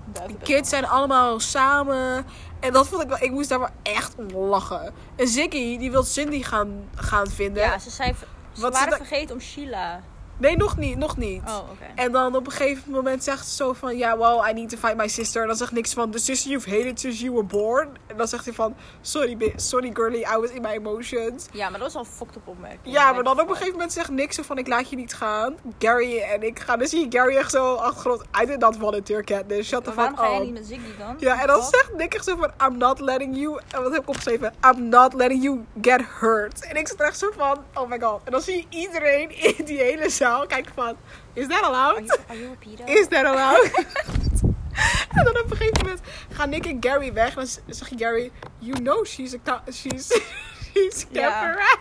de 0.06 0.36
kids 0.44 0.70
zijn 0.70 0.86
allemaal 0.88 1.40
samen. 1.40 2.26
En 2.60 2.74
dat 2.74 2.88
vond 2.88 3.02
ik 3.02 3.08
wel, 3.08 3.22
ik 3.22 3.32
moest 3.32 3.50
daar 3.50 3.60
wel 3.60 3.70
echt 3.84 4.16
om 4.16 4.28
lachen. 4.38 4.94
En 5.16 5.28
Ziggy, 5.28 5.78
die 5.78 5.92
wil 5.92 6.04
Cindy 6.04 6.44
gaan, 6.44 6.90
gaan 6.96 7.28
vinden. 7.28 7.64
Ja, 7.64 7.80
ze, 7.80 7.90
zei, 7.90 8.16
ze 8.54 8.62
Wat 8.62 8.74
waren 8.74 8.98
vergeten 8.98 9.36
om 9.36 9.42
Sheila. 9.42 10.02
Nee, 10.41 10.58
nog 10.58 10.77
niet, 10.77 10.97
nog 10.97 11.17
niet. 11.17 11.41
Oh, 11.47 11.58
oké. 11.58 11.86
En 11.95 12.12
dan 12.12 12.36
op 12.36 12.45
een 12.45 12.51
gegeven 12.51 12.91
moment 12.91 13.23
zegt 13.23 13.47
ze 13.47 13.56
zo 13.56 13.73
van... 13.73 13.97
Ja, 13.97 14.17
well, 14.17 14.49
I 14.49 14.54
need 14.54 14.69
to 14.69 14.77
find 14.77 14.97
my 14.97 15.08
sister. 15.08 15.41
En 15.41 15.47
dan 15.47 15.58
zegt 15.58 15.71
niks 15.71 15.93
van... 15.93 16.12
The 16.12 16.17
sister 16.17 16.51
you've 16.51 16.69
hated 16.69 16.99
since 16.99 17.23
you 17.23 17.34
were 17.34 17.45
born. 17.45 17.89
En 18.08 18.17
dan 18.17 18.27
zegt 18.27 18.45
hij 18.45 18.54
van... 18.54 18.75
Sorry, 19.01 19.54
sorry 19.56 19.89
girly, 19.93 20.19
I 20.19 20.38
was 20.39 20.49
in 20.49 20.62
my 20.62 20.69
emotions. 20.69 21.45
Ja, 21.51 21.69
maar 21.69 21.80
dat 21.80 21.93
was 21.93 21.95
al 21.95 22.01
een 22.01 22.17
fucked 22.17 22.36
up 22.36 22.47
opmerking. 22.47 22.95
Ja, 22.95 23.12
maar 23.13 23.23
dan 23.23 23.39
op 23.39 23.47
een 23.47 23.54
gegeven 23.54 23.71
moment 23.71 23.93
zegt 23.93 24.10
niks 24.10 24.36
zo 24.36 24.43
van... 24.43 24.58
Ik 24.58 24.67
laat 24.67 24.89
je 24.89 24.95
niet 24.95 25.13
gaan. 25.13 25.56
Gary 25.80 26.19
en 26.19 26.43
ik 26.43 26.60
gaan... 26.60 26.80
Dan 26.80 26.88
zie 26.88 26.99
je 26.99 27.17
Gary 27.17 27.36
echt 27.36 27.51
zo 27.51 27.73
achtergrond... 27.73 28.23
I 28.41 28.45
did 28.45 28.60
not 28.60 28.77
volunteer, 28.77 29.23
Katniss. 29.23 29.69
Shut 29.69 29.84
the 29.84 29.91
fuck 29.91 29.95
waarom 29.95 30.17
ga 30.17 30.27
jij 30.27 30.38
up. 30.38 30.43
niet 30.43 30.54
met 30.54 30.65
Ziggy 30.65 30.97
dan? 30.97 31.15
Ja, 31.19 31.41
en 31.41 31.47
dan 31.47 31.63
zegt 31.63 31.93
Nick 31.97 32.13
echt 32.13 32.25
zo 32.25 32.36
van... 32.36 32.51
I'm 32.67 32.77
not 32.77 32.99
letting 32.99 33.38
you... 33.38 33.60
En 33.67 33.84
wat 33.84 33.91
heb 33.91 34.01
ik 34.01 34.10
opgeschreven? 34.10 34.54
I'm 34.65 34.89
not 34.89 35.13
letting 35.13 35.43
you 35.43 35.65
get 35.82 36.01
hurt. 36.19 36.65
En 36.65 36.75
ik 36.75 36.88
zit 36.88 37.01
echt 37.01 37.17
zo 37.17 37.32
van... 37.38 37.58
Oh 37.73 37.89
my 37.89 37.99
god. 37.99 38.21
En 38.23 38.32
dan 38.32 38.41
zie 38.41 38.56
je 38.56 38.77
iedereen 38.77 39.30
in 39.58 39.65
die 39.65 39.77
hele 39.77 40.10
zaal 40.10 40.30
kijken 40.39 40.72
van... 40.76 40.98
Is 41.34 41.48
that 41.48 41.62
allowed? 41.63 41.98
Are 41.98 42.06
you, 42.06 42.20
are 42.28 42.39
you 42.39 42.52
a 42.52 42.56
pedo? 42.60 42.84
Is 42.86 43.08
that 43.08 43.26
allowed? 43.26 43.72
en 45.15 45.24
dan 45.24 45.38
op 45.39 45.52
een 45.52 45.58
gegeven 45.58 45.84
moment 45.84 46.02
gaan 46.32 46.50
Nick 46.50 46.65
en 46.65 46.78
Gary 46.80 47.13
weg. 47.13 47.30
En 47.30 47.36
dan 47.36 47.76
zeg 47.76 47.89
je 47.89 47.98
Gary, 47.98 48.32
you 48.58 48.78
know 48.82 49.06
she's 49.06 49.36
a 49.48 49.62
she's 49.72 50.22
she's. 50.74 51.06
Cabaret. 51.13 51.78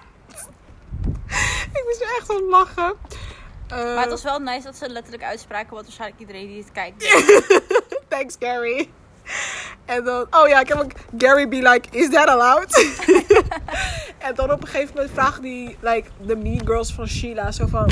ik 1.73 1.83
moest 1.87 2.01
er 2.01 2.17
echt 2.19 2.31
om 2.31 2.49
lachen. 2.51 2.95
Eh, 3.69 3.77
Maar 3.77 4.01
het 4.01 4.11
was 4.11 4.23
wel 4.23 4.39
nice 4.39 4.63
dat 4.63 4.77
ze 4.77 4.89
letterlijk 4.89 5.23
uitspraken 5.23 5.75
wat 5.75 5.83
waarschijnlijk 5.83 6.21
iedereen 6.21 6.47
die 6.47 6.59
het 6.63 6.73
kijkt. 6.73 7.25
Thanks 8.09 8.37
Gary. 8.39 8.91
En 9.85 10.05
dan, 10.05 10.27
oh 10.31 10.49
ja, 10.49 10.61
ik 10.61 10.69
heb 10.69 10.79
ook 10.79 10.93
Gary 11.19 11.49
be 11.49 11.57
like, 11.57 11.89
is 11.91 12.11
that 12.11 12.29
allowed? 12.29 12.75
en 14.19 14.35
dan 14.35 14.51
op 14.53 14.61
een 14.63 14.69
gegeven 14.69 14.95
moment 14.95 15.13
vragen 15.15 15.43
die, 15.43 15.77
like, 15.81 16.09
de 16.21 16.37
mean 16.37 16.67
girls 16.67 16.93
van 16.93 17.07
Sheila 17.07 17.51
zo 17.53 17.67
van, 17.67 17.91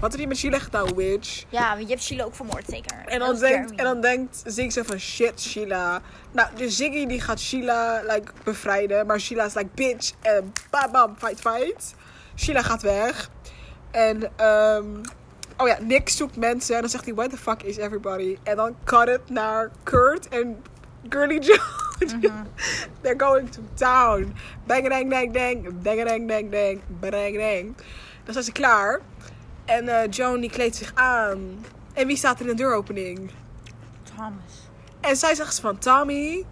wat 0.00 0.10
heb 0.10 0.20
je 0.20 0.26
met 0.26 0.36
Sheila 0.36 0.58
gedaan, 0.58 0.94
witch? 0.94 1.44
Ja, 1.48 1.68
want 1.68 1.82
je 1.82 1.88
hebt 1.88 2.02
Sheila 2.02 2.24
ook 2.24 2.34
vermoord, 2.34 2.64
zeker. 2.68 3.04
En 3.06 3.18
dan, 3.18 3.38
denkt, 3.38 3.70
en 3.70 3.84
dan 3.84 4.00
denkt 4.00 4.42
Ziggy 4.46 4.70
zo 4.70 4.82
van 4.82 4.98
shit, 4.98 5.40
Sheila. 5.40 6.00
Nou, 6.32 6.48
dus 6.56 6.76
Ziggy 6.76 7.06
die 7.06 7.20
gaat 7.20 7.40
Sheila 7.40 8.02
like, 8.06 8.32
bevrijden. 8.44 9.06
Maar 9.06 9.20
Sheila 9.20 9.44
is 9.44 9.54
like 9.54 9.68
bitch. 9.74 10.12
En 10.20 10.52
bam 10.70 10.92
bam, 10.92 11.16
fight 11.18 11.40
fight. 11.40 11.94
Sheila 12.36 12.62
gaat 12.62 12.82
weg. 12.82 13.30
En 13.90 14.30
ehm 14.36 14.86
oh 15.56 15.68
ja, 15.68 15.78
Nick 15.80 16.08
zoekt 16.08 16.36
mensen. 16.36 16.74
En 16.74 16.80
dan 16.80 16.90
zegt 16.90 17.04
hij, 17.04 17.14
where 17.14 17.30
the 17.30 17.36
fuck 17.36 17.62
is 17.62 17.76
everybody? 17.76 18.38
En 18.42 18.56
dan 18.56 18.76
cut 18.84 19.08
het 19.08 19.30
naar 19.30 19.70
Kurt 19.82 20.28
en 20.28 20.62
Girly 21.08 21.38
Joe. 21.38 21.60
Mhm. 21.98 22.20
They're 23.02 23.18
going 23.18 23.50
to 23.50 23.60
town. 23.74 24.34
Bang 24.66 24.88
dang 24.88 25.10
dang 25.10 25.32
dang. 25.32 25.82
Bang 25.82 26.04
dang 26.04 26.28
dang 26.28 26.50
dang. 26.50 26.80
Bang 27.00 27.38
dang. 27.38 27.74
Dan 28.24 28.32
zijn 28.32 28.44
ze 28.44 28.52
klaar. 28.52 29.00
En 29.68 29.88
eh 29.88 30.10
Joan 30.10 30.40
die 30.40 30.50
kleedt 30.50 30.76
zich 30.76 30.92
aan. 30.94 31.64
En 31.92 32.06
wie 32.06 32.16
staat 32.16 32.34
er 32.40 32.40
in 32.48 32.56
de 32.56 32.62
deuropening? 32.62 33.30
Thomas. 34.16 34.68
En 35.00 35.16
zij 35.16 35.34
zegt 35.34 35.60
van 35.60 35.78
Tommy. 35.78 36.44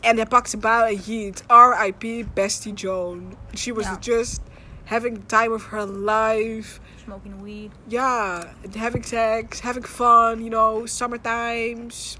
En 0.00 0.16
hij 0.16 0.26
pakt 0.26 0.50
zijn 0.50 0.62
bouw 0.62 0.84
en 0.84 0.94
jeet. 0.96 1.44
R.I.P. 1.46 2.26
Bestie 2.34 2.72
Joan. 2.72 3.34
She 3.54 3.74
was 3.74 3.84
Ja. 3.84 3.96
just 4.00 4.40
having 4.84 5.14
the 5.18 5.26
time 5.26 5.54
of 5.54 5.70
her 5.70 5.86
life. 5.88 6.80
Smoking 7.02 7.42
weed. 7.42 7.70
Ja, 7.86 8.42
having 8.78 9.04
sex, 9.06 9.60
having 9.60 9.86
fun, 9.86 10.38
you 10.38 10.48
know, 10.48 10.86
summer 10.86 11.20
times. 11.20 12.18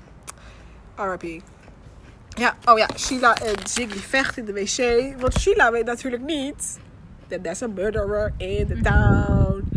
R.I.P. 0.97 1.43
Ja, 2.29 2.57
oh 2.65 2.79
ja, 2.79 2.89
Sheila 2.97 3.35
en 3.35 3.67
Ziggy 3.69 3.99
vechten 3.99 4.47
in 4.49 4.55
de 4.55 4.61
wc. 4.61 5.21
Want 5.21 5.35
Sheila 5.41 5.71
weet 5.73 5.85
natuurlijk 5.87 6.23
niet 6.23 6.79
that 7.29 7.43
there's 7.43 7.63
a 7.63 7.67
murderer 7.67 8.33
in 8.37 8.67
the 8.67 8.81
town. 8.91 9.70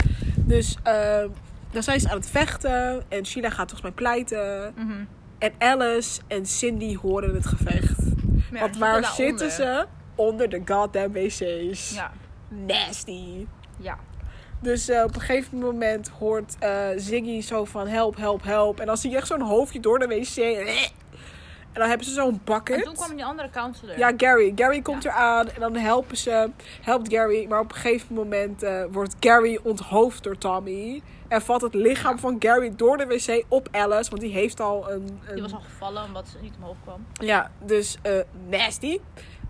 Dus 0.53 0.77
ehm, 0.83 1.29
dan 1.71 1.83
zijn 1.83 1.99
ze 1.99 2.09
aan 2.09 2.17
het 2.17 2.29
vechten. 2.29 3.03
En 3.09 3.25
Sheila 3.25 3.49
gaat 3.49 3.69
volgens 3.69 3.81
mij 3.81 3.91
pleiten. 3.91 4.73
Mhm. 4.75 5.03
En 5.37 5.51
Alice 5.57 6.21
en 6.27 6.45
Cindy 6.45 6.97
horen 6.97 7.33
het 7.33 7.45
gevecht. 7.45 7.99
Ja, 8.51 8.59
Want 8.59 8.77
waar 8.77 9.05
zitten 9.05 9.51
ze? 9.51 9.85
Onder 10.15 10.49
de 10.49 10.61
goddamn 10.65 11.13
wc's. 11.13 11.93
Ja. 11.93 12.11
Nasty. 12.47 13.47
Ja. 13.77 13.97
Dus 14.59 14.89
eh, 14.89 15.03
op 15.03 15.15
een 15.15 15.21
gegeven 15.21 15.57
moment 15.57 16.09
hoort 16.09 16.55
eh, 16.59 16.87
Ziggy 16.95 17.41
zo 17.41 17.65
van 17.65 17.87
help, 17.87 18.17
help, 18.17 18.43
help. 18.43 18.79
En 18.79 18.85
dan 18.85 18.97
zie 18.97 19.09
je 19.09 19.17
echt 19.17 19.27
zo'n 19.27 19.41
hoofdje 19.41 19.79
door 19.79 19.99
de 19.99 20.07
wc. 20.07 20.93
En 21.73 21.79
dan 21.79 21.87
hebben 21.89 22.07
ze 22.07 22.13
zo'n 22.13 22.29
En 22.33 22.41
bucket. 22.43 22.83
toen 22.83 22.93
kwam 22.93 23.15
die 23.15 23.25
andere 23.25 23.49
counselor. 23.49 23.97
Ja, 23.97 24.11
Gary. 24.17 24.51
Gary 24.55 24.81
komt 24.81 25.03
Ja. 25.03 25.09
eraan 25.11 25.49
en 25.49 25.59
dan 25.59 25.75
helpen 25.75 26.17
ze. 26.17 26.49
Helpt 26.81 27.13
Gary. 27.13 27.45
Maar 27.49 27.59
op 27.59 27.69
een 27.71 27.77
gegeven 27.77 28.15
moment 28.15 28.63
eh, 28.63 28.83
wordt 28.91 29.15
Gary 29.19 29.59
onthoofd 29.63 30.23
door 30.23 30.37
Tommy. 30.37 31.01
En 31.27 31.41
valt 31.41 31.61
het 31.61 31.73
lichaam 31.73 32.19
van 32.19 32.35
Gary 32.39 32.73
door 32.75 32.97
de 32.97 33.05
wc 33.05 33.43
op 33.47 33.67
Alice. 33.71 34.09
Want 34.09 34.21
die 34.21 34.33
heeft 34.33 34.59
al 34.59 34.91
een... 34.91 35.19
een 35.27 35.33
Die 35.33 35.41
was 35.41 35.53
al 35.53 35.59
gevallen 35.61 36.03
omdat 36.03 36.27
ze 36.27 36.37
niet 36.41 36.53
omhoog 36.57 36.75
kwam. 36.83 37.05
ja, 37.13 37.51
dus 37.65 37.97
eh, 38.01 38.11
nasty. 38.49 38.99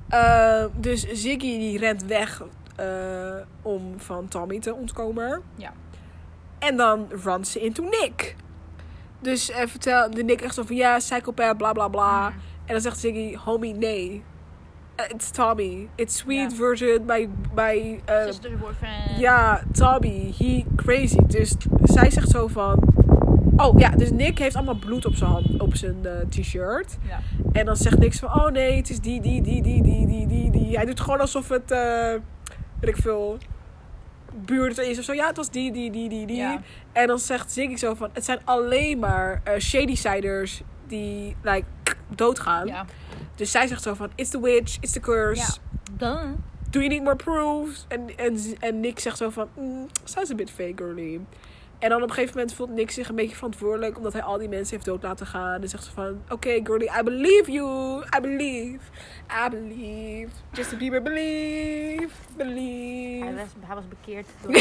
Eh, 0.09 0.65
dus 0.73 1.01
Ziggy 1.11 1.57
die 1.57 1.77
rent 1.77 2.03
weg 2.03 2.41
om 3.61 3.93
van 3.99 4.27
Tommy 4.27 4.59
te 4.59 4.73
ontkomen. 4.73 5.41
Ja. 5.55 5.73
En 6.59 6.77
dan 6.77 7.07
runt 7.23 7.47
ze 7.47 7.59
into 7.59 7.83
Nick. 7.83 8.35
Dus 9.23 9.49
eh, 9.49 9.67
vertel 9.67 10.11
de 10.11 10.23
Nick 10.23 10.41
echt 10.41 10.53
zo 10.53 10.63
van 10.63 10.75
ja, 10.75 10.97
psychopath, 10.97 11.57
bla 11.57 11.73
bla 11.73 11.87
bla. 11.87 12.27
En 12.65 12.73
dan 12.73 12.81
zegt 12.81 12.99
Ziggy, 12.99 13.35
homie, 13.35 13.73
nee. 13.73 14.23
Eh, 14.95 15.05
it's 15.09 15.31
Tommy. 15.31 15.89
It's 15.95 16.17
sweet 16.17 16.53
version 16.53 17.05
by, 17.05 17.29
by 17.55 17.99
eh, 18.05 18.25
Sister's 18.25 18.59
boyfriend. 18.59 19.19
ja, 19.19 19.63
Tommy, 19.71 20.33
he 20.37 20.65
crazy. 20.75 21.25
Dus 21.27 21.55
zij 21.83 22.09
zegt 22.09 22.29
zo 22.29 22.47
van... 22.47 22.79
Oh 23.55 23.79
ja, 23.79 23.89
dus 23.89 24.11
Nick 24.11 24.39
heeft 24.39 24.55
allemaal 24.55 24.79
bloed 24.79 25.05
op 25.05 25.15
zijn 25.15 25.29
hand, 25.29 25.61
op 25.61 25.75
zijn 25.75 26.05
eh, 26.05 26.11
t-shirt. 26.29 26.97
Ja. 27.07 27.19
En 27.51 27.65
dan 27.65 27.75
zegt 27.75 27.97
niks 27.99 28.19
van, 28.19 28.29
oh 28.29 28.51
nee, 28.51 28.77
het 28.77 28.89
is 28.89 28.99
die, 28.99 29.21
die, 29.21 29.41
die, 29.41 29.61
die, 29.61 29.83
die, 29.83 30.07
die, 30.07 30.27
die, 30.27 30.51
die. 30.51 30.75
Hij 30.75 30.85
doet 30.85 30.99
gewoon 30.99 31.19
alsof 31.19 31.49
het, 31.49 31.69
weet 32.79 32.89
ik 32.89 32.97
veel, 32.97 33.37
buurt 34.45 34.77
is 34.77 34.97
of 34.97 35.03
zo. 35.03 35.13
Ja, 35.13 35.27
het 35.27 35.37
was 35.37 35.49
die, 35.49 35.71
die, 35.71 35.91
die, 35.91 36.09
die, 36.09 36.25
die. 36.25 36.35
Ja. 36.35 36.61
En 36.91 37.07
dan 37.07 37.19
zegt 37.19 37.51
Ziggy 37.51 37.75
zo 37.75 37.93
van, 37.93 38.09
het 38.13 38.25
zijn 38.25 38.39
alleen 38.43 38.99
maar 38.99 39.41
eh, 39.43 39.59
shady 39.59 39.95
siders 39.95 40.61
die, 40.87 41.35
like, 41.41 41.65
doodgaan. 42.07 42.67
Ja. 42.67 42.85
Dus 43.35 43.51
zij 43.51 43.67
zegt 43.67 43.81
zo 43.81 43.93
van, 43.93 44.11
it's 44.15 44.29
the 44.29 44.41
witch, 44.41 44.77
it's 44.79 44.91
the 44.91 44.99
curse. 44.99 45.41
Ja. 45.41 45.57
Duh. 45.97 46.31
Do 46.69 46.79
you 46.79 46.87
need 46.87 47.03
more 47.03 47.15
proofs? 47.15 47.85
En, 47.87 48.17
en, 48.17 48.37
en 48.59 48.79
Nick 48.79 48.99
zegt 48.99 49.17
zo 49.17 49.29
van, 49.29 49.47
mm, 49.55 49.87
sounds 50.03 50.31
a 50.31 50.35
bit 50.35 50.51
fake, 50.51 50.73
girly. 50.75 51.19
En 51.83 51.89
dan 51.89 52.01
op 52.01 52.07
een 52.07 52.13
gegeven 52.13 52.37
moment 52.37 52.55
voelt 52.55 52.69
Nick 52.69 52.91
zich 52.91 53.09
een 53.09 53.15
beetje 53.15 53.35
verantwoordelijk. 53.35 53.97
Omdat 53.97 54.13
hij 54.13 54.21
al 54.21 54.37
die 54.37 54.49
mensen 54.49 54.73
heeft 54.75 54.85
dood 54.85 55.03
laten 55.03 55.25
gaan. 55.25 55.61
En 55.61 55.69
zegt 55.69 55.83
ze 55.83 55.91
van, 55.91 56.21
oké 56.29 56.59
girly, 56.63 56.89
I 56.99 57.03
believe 57.03 57.51
you. 57.51 58.03
I 58.17 58.21
believe. 58.21 58.79
I 59.45 59.49
believe. 59.49 60.29
Justin 60.51 60.77
Bieber, 60.77 61.01
believe. 61.01 62.09
Believe. 62.37 63.25
Hij 63.25 63.35
was, 63.35 63.47
hij 63.59 63.75
was 63.75 63.87
bekeerd 63.87 64.27
door, 64.41 64.51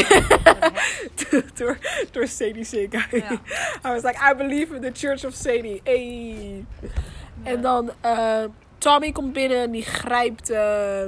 door 1.29 1.43
door, 1.57 1.77
door 2.11 2.27
Sadie 2.27 2.63
Sink. 2.63 2.93
Ja. 3.11 3.31
I 3.31 3.39
was 3.81 4.03
like, 4.03 4.31
I 4.31 4.35
believe 4.35 4.75
in 4.75 4.81
the 4.81 4.91
Church 4.93 5.25
of 5.25 5.33
Sadie. 5.33 5.81
Hey. 5.83 6.65
En 7.43 7.61
dan 7.61 7.91
eh, 8.01 8.43
Tommy 8.77 9.11
komt 9.11 9.33
binnen 9.33 9.57
en 9.57 9.71
die 9.71 9.83
grijpt, 9.83 10.49
eh, 10.49 11.05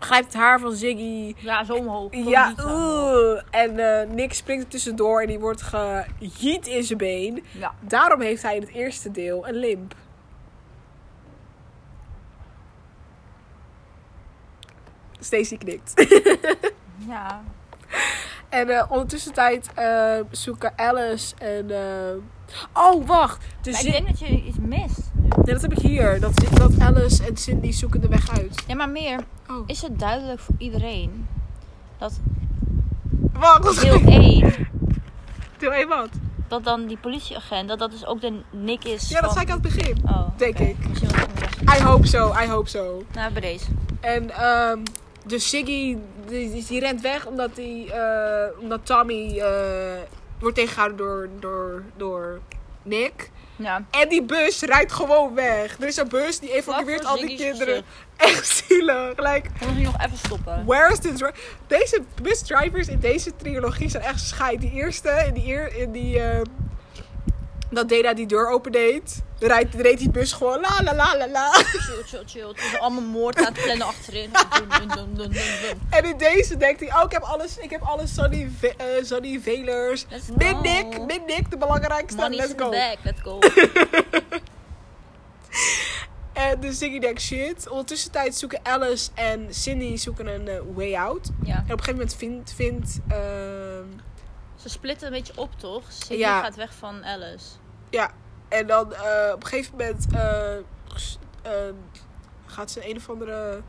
grijpt 0.00 0.32
het 0.32 0.34
haar 0.34 0.60
van 0.60 0.72
Ziggy. 0.72 1.34
Ja, 1.36 1.64
zo 1.64 1.74
omhoog. 1.74 2.14
Ja, 2.14 2.54
oeh. 2.64 3.40
En 3.50 4.00
eh, 4.00 4.08
Nick 4.08 4.32
springt 4.32 4.64
er 4.64 4.70
tussendoor 4.70 5.20
en 5.20 5.26
die 5.26 5.38
wordt 5.38 5.62
gejiet 5.62 6.66
in 6.66 6.82
zijn 6.82 6.98
been. 6.98 7.44
Ja. 7.52 7.74
Daarom 7.80 8.20
heeft 8.20 8.42
hij 8.42 8.54
in 8.54 8.60
het 8.60 8.70
eerste 8.70 9.10
deel 9.10 9.48
een 9.48 9.54
limp. 9.54 9.94
Stacy 15.18 15.58
knikt. 15.58 15.92
Ja. 17.08 17.42
En 18.48 18.68
eh 18.68 18.90
ondertussen 18.90 19.32
tijd 19.32 19.70
eh, 19.74 20.20
zoeken 20.30 20.72
Alice 20.76 21.34
en... 21.36 21.70
Oh, 22.74 23.06
wacht. 23.06 23.44
Dus 23.60 23.84
ik 23.84 23.92
denk 23.92 24.06
dat 24.06 24.18
je 24.18 24.26
iets 24.26 24.58
mist. 24.58 25.09
Nee, 25.36 25.54
dat 25.54 25.62
heb 25.62 25.72
ik 25.72 25.78
hier. 25.78 26.20
Dat, 26.20 26.32
dat 26.52 26.80
Alice 26.80 27.26
en 27.26 27.36
Cindy 27.36 27.72
zoeken 27.72 28.00
de 28.00 28.08
weg 28.08 28.30
uit. 28.30 28.64
Ja, 28.66 28.74
maar 28.74 28.88
meer. 28.88 29.20
Oh. 29.50 29.62
Is 29.66 29.82
het 29.82 29.98
duidelijk 29.98 30.40
voor 30.40 30.54
iedereen 30.58 31.26
dat 31.98 32.20
Wacht. 33.32 33.80
deel 33.80 34.00
1, 34.04 34.68
Deel 35.58 35.72
1 35.72 35.88
wat? 35.88 36.08
dat 36.48 36.64
dan 36.64 36.86
die 36.86 36.98
politieagent, 36.98 37.68
dat 37.68 37.78
dat 37.78 37.90
dus 37.90 38.06
ook 38.06 38.20
de 38.20 38.40
Nick 38.50 38.84
is 38.84 39.08
Ja, 39.08 39.20
dat 39.20 39.24
van... 39.24 39.32
zei 39.32 39.44
ik 39.44 39.50
aan 39.52 39.60
het 39.62 39.74
begin. 39.74 40.02
Oh, 40.04 40.28
denk 40.36 40.58
ik. 40.58 40.76
I 41.78 41.82
hope 41.82 42.06
so, 42.06 42.32
I 42.42 42.46
hope 42.48 42.68
so. 42.68 43.02
Nou, 43.12 43.32
bij 43.32 43.40
deze. 43.40 43.66
En 44.00 44.30
ehm 44.30 44.78
dus 45.26 45.48
Siggy, 45.48 45.96
die, 46.26 46.64
die, 46.68 46.80
rent 46.80 47.00
weg 47.00 47.26
omdat, 47.26 47.54
die, 47.54 47.92
eh, 47.92 48.60
omdat 48.60 48.86
Tommy 48.86 49.38
eh, 49.38 49.48
wordt 50.38 50.56
tegengehouden 50.56 50.98
door, 50.98 51.28
door, 51.40 51.82
door 51.96 52.40
Nick. 52.82 53.30
Ja. 53.62 53.84
En 53.90 54.08
die 54.08 54.22
bus 54.22 54.60
rijdt 54.62 54.92
gewoon 54.92 55.34
weg. 55.34 55.76
Er 55.80 55.86
is 55.86 55.96
een 55.96 56.08
bus 56.08 56.38
die 56.38 56.52
evacueert 56.54 57.04
al 57.04 57.16
die 57.16 57.36
kinderen. 57.36 57.82
Echt 58.16 58.46
zielig. 58.68 59.12
Like, 59.16 59.48
Dan 59.58 59.68
moet 59.68 59.76
je 59.78 59.84
nog 59.84 59.98
even 60.04 60.18
stoppen. 60.18 60.64
where 60.66 60.92
is 60.92 60.98
dri- 60.98 61.30
Deze 61.66 62.02
busdrivers 62.22 62.88
in 62.88 62.98
deze 63.00 63.36
trilogie 63.36 63.88
zijn 63.88 64.02
echt 64.02 64.20
scheid. 64.20 64.60
Die 64.60 64.72
eerste, 64.72 65.24
in 65.26 65.34
die, 65.34 65.46
eer, 65.46 65.76
in 65.76 65.92
die 65.92 66.20
eh, 66.20 66.40
dat 67.70 67.88
Dana 67.88 68.14
die 68.14 68.26
deur 68.26 68.48
opendeed. 68.48 69.22
Rijdt, 69.38 69.74
reed 69.74 69.98
die 69.98 70.10
bus 70.10 70.32
gewoon 70.32 70.60
la 70.60 70.82
la 70.82 70.94
la 70.94 71.16
la 71.16 71.28
la. 71.28 71.50
Chill, 71.52 72.02
chill, 72.06 72.52
chill. 72.54 72.78
Allemaal 72.78 73.02
moord 73.02 73.38
aan 73.38 73.52
het 73.52 73.62
plannen 73.62 73.86
achterin. 73.86 74.30
Dun, 74.78 74.88
dun, 75.14 75.14
dun. 75.32 75.32
En 75.90 76.04
in 76.04 76.16
deze 76.16 76.56
denkt 76.56 76.80
hij, 76.80 76.94
oh 76.94 77.02
ik 77.04 77.12
heb 77.12 77.22
alles, 77.22 77.58
ik 77.58 77.70
heb 77.70 77.82
alles 77.82 78.14
Sonny, 78.14 78.50
eh, 78.60 78.86
Sonny 79.02 79.40
Velers. 79.40 80.06
Go. 80.38 80.60
Nick, 80.60 80.98
Min 81.06 81.22
Nick, 81.26 81.50
de 81.50 81.56
belangrijkste. 81.56 82.20
Money's 82.20 82.38
Let's 82.38 82.52
go. 82.56 82.70
Let's 83.02 83.20
go. 83.28 83.38
En 86.32 86.60
dus 86.60 86.78
Ziggy 86.78 86.98
denkt 86.98 87.20
shit. 87.20 87.68
Ondertussen 87.68 88.10
tijd 88.10 88.34
zoeken 88.34 88.60
Alice 88.62 89.10
en 89.14 89.46
Cindy 89.54 89.96
zoeken 89.96 90.26
een 90.26 90.48
eh, 90.48 90.60
way 90.74 90.94
out. 90.94 91.28
Ja. 91.44 91.54
En 91.54 91.62
op 91.62 91.70
een 91.70 91.78
gegeven 91.78 91.92
moment 91.92 92.14
vindt, 92.14 92.52
vindt 92.52 92.98
ehm, 93.08 93.86
Ze 94.56 94.68
splitten 94.68 95.06
een 95.06 95.12
beetje 95.12 95.32
op, 95.36 95.50
toch? 95.58 95.82
Cindy 95.88 96.22
Ja. 96.22 96.40
gaat 96.40 96.56
weg 96.56 96.72
van 96.78 97.04
Alice. 97.04 97.44
Ja, 97.90 98.10
en 98.48 98.66
dan 98.66 98.94
eh, 98.94 99.30
op 99.34 99.42
een 99.42 99.48
gegeven 99.48 99.72
moment 99.76 100.06
eh, 100.12 100.56
eh, 101.42 101.74
gaat 102.46 102.70
ze 102.70 102.88
een 102.90 102.96
of 102.96 103.10
andere 103.10 103.62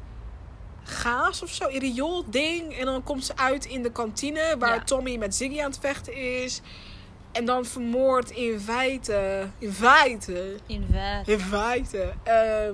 gaas 0.83 1.41
of 1.43 1.49
zo, 1.49 1.67
een 1.67 1.79
riool 1.79 2.29
ding. 2.29 2.77
En 2.77 2.85
dan 2.85 3.03
komt 3.03 3.25
ze 3.25 3.37
uit 3.37 3.65
in 3.65 3.83
de 3.83 3.91
kantine 3.91 4.55
waar 4.59 4.75
Ja. 4.75 4.83
Tommy 4.83 5.15
met 5.17 5.35
Ziggy 5.35 5.59
aan 5.61 5.69
het 5.69 5.79
vechten 5.79 6.13
is. 6.43 6.61
En 7.31 7.45
dan 7.45 7.65
vermoord 7.65 8.29
in 8.31 8.59
feite, 8.59 9.47
in 9.57 9.71
feite, 9.73 10.55
In 10.65 10.87
weg. 10.91 11.27
in 11.27 11.39
feite, 11.39 12.13
ehm, 12.23 12.73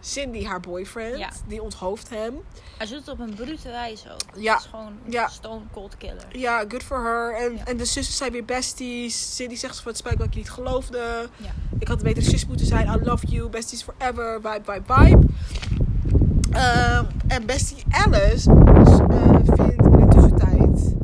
Cindy, 0.00 0.44
haar 0.44 0.60
boyfriend. 0.60 1.18
Ja. 1.18 1.28
Die 1.46 1.62
onthoofdt 1.62 2.08
hem. 2.10 2.34
Hij 2.78 2.86
doet 2.86 2.96
het 2.98 3.08
op 3.08 3.18
een 3.18 3.34
brute 3.34 3.68
wijze 3.68 4.12
ook. 4.12 4.20
Ja. 4.42 4.52
Het 4.54 4.62
is 4.62 4.68
gewoon 4.70 4.92
Ja. 5.08 5.28
stone 5.28 5.60
cold 5.72 5.96
killer. 5.96 6.24
Ja, 6.32 6.64
good 6.68 6.82
for 6.82 6.98
her. 7.02 7.34
En, 7.46 7.56
Ja. 7.56 7.64
en 7.64 7.76
de 7.76 7.84
zussen 7.84 8.14
zijn 8.14 8.32
weer 8.32 8.44
besties. 8.44 9.36
Cindy 9.36 9.54
zegt 9.56 9.76
van 9.76 9.86
het 9.88 9.96
spijt 9.96 10.14
me 10.14 10.18
dat 10.20 10.28
ik 10.28 10.34
je 10.34 10.40
niet 10.40 10.50
geloofde. 10.50 11.28
Ja. 11.36 11.50
Ik 11.78 11.88
had 11.88 11.96
een 11.98 12.04
betere 12.04 12.30
zus 12.30 12.46
moeten 12.46 12.66
zijn. 12.66 12.86
I 13.00 13.04
love 13.04 13.26
you. 13.26 13.48
Besties 13.48 13.82
forever. 13.82 14.40
Vibe, 14.42 14.72
vibe, 14.72 14.94
vibe. 14.94 15.26
Ehm, 16.50 17.04
en 17.28 17.46
bestie 17.46 17.84
Alice 17.90 18.50
eh, 18.50 19.34
vindt 19.44 19.84
in 19.84 20.00
de 20.00 20.06
tussentijd 20.08 20.94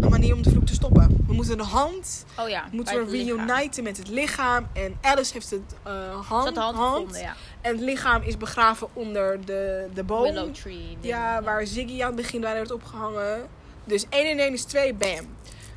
een 0.00 0.10
manier 0.10 0.34
om 0.34 0.42
de 0.42 0.50
vloek 0.50 0.66
te 0.66 0.74
stoppen. 0.74 1.24
We 1.26 1.32
moeten 1.34 1.56
de 1.56 1.62
hand, 1.64 2.24
Oh 2.38 2.48
ja. 2.48 2.64
moeten 2.72 2.94
we 2.94 3.00
het 3.00 3.10
lichaam. 3.10 3.46
reuniten 3.46 3.82
met 3.82 3.96
het 3.96 4.08
lichaam. 4.08 4.66
En 4.72 4.96
Alice 5.00 5.32
heeft 5.32 5.50
het 5.50 5.60
eh, 5.82 5.92
hand, 6.28 6.56
hand 6.56 6.56
hand. 6.56 6.76
gevonden, 6.76 7.20
ja. 7.20 7.34
En 7.62 7.72
het 7.72 7.80
lichaam 7.80 8.22
is 8.22 8.36
begraven 8.36 8.88
onder 8.92 9.44
de, 9.44 9.88
de 9.94 10.04
boom. 10.04 10.22
Willow 10.22 10.54
tree. 10.54 10.76
ding. 10.76 10.98
Ja, 11.00 11.42
waar 11.42 11.66
Ziggy 11.66 12.00
aan 12.00 12.06
het 12.06 12.16
begin 12.16 12.40
bijna 12.40 12.56
werd 12.56 12.72
opgehangen. 12.72 13.48
Dus 13.84 14.06
1 14.08 14.30
en 14.30 14.38
1 14.38 14.52
is 14.52 14.64
2, 14.64 14.94
bam. 14.94 15.26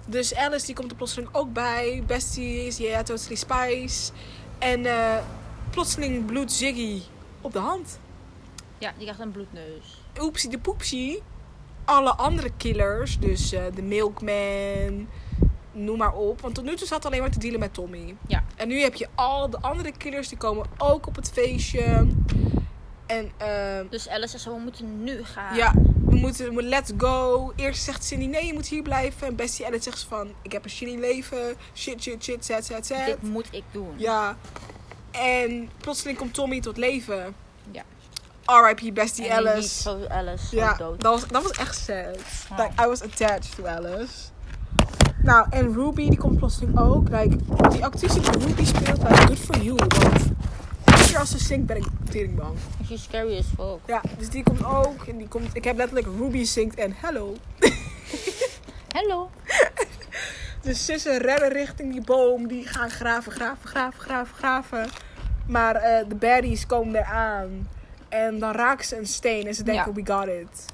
Dus 0.06 0.36
Alice 0.36 0.65
die 0.65 0.76
komt 0.76 0.91
er 0.91 0.98
plotseling 0.98 1.30
ook 1.32 1.54
bij. 1.54 2.04
Besties, 2.08 2.78
yeah, 2.78 3.04
totally 3.04 3.36
spice. 3.36 4.12
En 4.60 4.86
eh, 4.86 5.17
plotseling 5.69 6.26
bloedt 6.26 6.52
Ziggy 6.52 7.02
op 7.41 7.54
de 7.54 7.60
hand. 7.60 8.00
Ja, 8.78 8.91
die 8.95 9.04
krijgt 9.04 9.19
een 9.19 9.32
bloedneus. 9.32 10.02
Oepsie 10.19 10.50
de 10.50 10.60
poepsie. 10.60 11.21
Alle 11.86 12.15
andere 12.15 12.52
killers, 12.58 13.19
dus 13.19 13.52
eh, 13.52 13.63
de 13.76 13.82
Milkman, 13.82 15.08
noem 15.75 15.97
maar 15.97 16.13
op. 16.13 16.41
Want 16.41 16.55
tot 16.55 16.63
nu 16.63 16.75
toe 16.75 16.88
zat 16.88 17.05
alleen 17.05 17.19
maar 17.21 17.31
te 17.31 17.39
dealen 17.39 17.59
met 17.59 17.73
Tommy. 17.73 18.15
Ja. 18.27 18.43
En 18.55 18.67
nu 18.67 18.81
heb 18.81 18.95
je 18.95 19.07
al 19.15 19.49
de 19.49 19.57
andere 19.61 19.91
killers, 19.91 20.27
die 20.29 20.38
komen 20.38 20.65
ook 20.77 21.07
op 21.07 21.15
het 21.15 21.29
feestje. 21.33 22.07
En 23.05 23.31
ehm 23.38 23.85
Dus 23.89 24.09
Alice 24.09 24.27
zegt 24.38 24.55
we 24.55 24.61
moeten 24.61 25.03
nu 25.03 25.23
gaan. 25.23 25.55
Ja, 25.55 25.73
we 26.05 26.15
moeten, 26.15 26.55
we 26.55 26.63
let's 26.63 26.91
go. 26.97 27.51
Eerst 27.55 27.83
zegt 27.83 28.03
Cindy, 28.03 28.25
nee, 28.25 28.45
je 28.45 28.53
moet 28.53 28.67
hier 28.67 28.81
blijven. 28.81 29.27
En 29.27 29.35
Bestie 29.35 29.65
Alice 29.65 29.83
zegt 29.83 29.99
ze 29.99 30.07
van, 30.07 30.27
ik 30.41 30.51
heb 30.51 30.63
een 30.63 30.69
shitty 30.69 30.95
leven. 30.97 31.55
Shit, 31.75 32.01
shit, 32.01 32.23
shit, 32.23 32.45
zet, 32.45 32.65
zet, 32.65 32.85
zet. 32.85 33.05
Dit 33.05 33.21
moet 33.21 33.47
ik 33.51 33.63
doen. 33.71 33.93
Ja. 33.95 34.38
En 35.11 35.69
plotseling 35.77 36.17
komt 36.17 36.33
Tommy 36.33 36.61
tot 36.61 36.77
leven. 36.77 37.35
Ja. 37.71 37.83
R.I.P. 38.45 38.93
Bestie 38.93 39.27
En 39.27 39.38
Alice. 39.38 39.81
zo 39.81 40.05
Alice 40.07 40.45
zo 40.47 40.55
Ja, 40.55 40.73
dood. 40.73 41.01
dat 41.01 41.11
was, 41.19 41.27
dat 41.29 41.43
was 41.43 41.51
echt 41.51 41.75
sad. 41.75 42.19
Ja. 42.49 42.55
Like, 42.63 42.83
I 42.83 42.88
was 42.88 43.01
attached 43.01 43.55
to 43.55 43.65
Alice. 43.65 44.13
Nou, 45.25 45.45
en 45.49 45.73
Ruby, 45.73 46.09
die 46.09 46.17
komt 46.17 46.38
plotseling 46.38 46.79
ook. 46.79 47.09
Like, 47.09 47.35
die 47.69 47.85
actrice 47.85 48.19
die 48.19 48.31
Ruby 48.31 48.65
speelt, 48.65 48.97
like, 48.97 49.25
good 49.27 49.39
for 49.39 49.57
you. 49.57 49.75
Want 50.83 51.07
keer 51.07 51.17
als 51.19 51.29
ze 51.31 51.38
zingt, 51.38 51.65
ben 51.65 51.77
ik 51.77 51.85
tering 52.09 52.35
bang. 52.35 52.57
She's 52.85 53.03
scary 53.03 53.38
as 53.38 53.45
fuck. 53.55 53.79
Ja, 53.88 54.01
dus 54.17 54.29
die 54.29 54.43
komt 54.43 54.65
ook. 54.65 55.05
En 55.07 55.17
die 55.17 55.27
komt, 55.27 55.49
ik 55.53 55.63
heb 55.63 55.77
letterlijk 55.77 56.07
Ruby 56.17 56.43
zingt 56.43 56.75
en 56.75 56.93
hello. 56.95 57.35
Hello. 58.97 59.29
Dus 60.61 60.85
zussen 60.85 61.17
rennen 61.17 61.49
richting 61.49 61.91
die 61.91 62.01
boom. 62.01 62.47
Die 62.47 62.67
gaan 62.67 62.89
graven, 62.89 63.31
graven, 63.31 63.69
graven, 63.69 63.99
graven, 63.99 64.35
graven. 64.35 64.89
Maar 65.47 65.75
eh, 65.75 66.07
de 66.09 66.15
baddies 66.15 66.65
komen 66.65 66.95
eraan. 66.95 67.67
En 68.09 68.39
dan 68.39 68.51
raken 68.51 68.85
ze 68.85 68.97
een 68.97 69.07
steen. 69.07 69.47
En 69.47 69.53
ze 69.55 69.63
denken, 69.63 69.93
Ja. 69.95 70.01
we 70.03 70.13
got 70.13 70.27
it. 70.27 70.65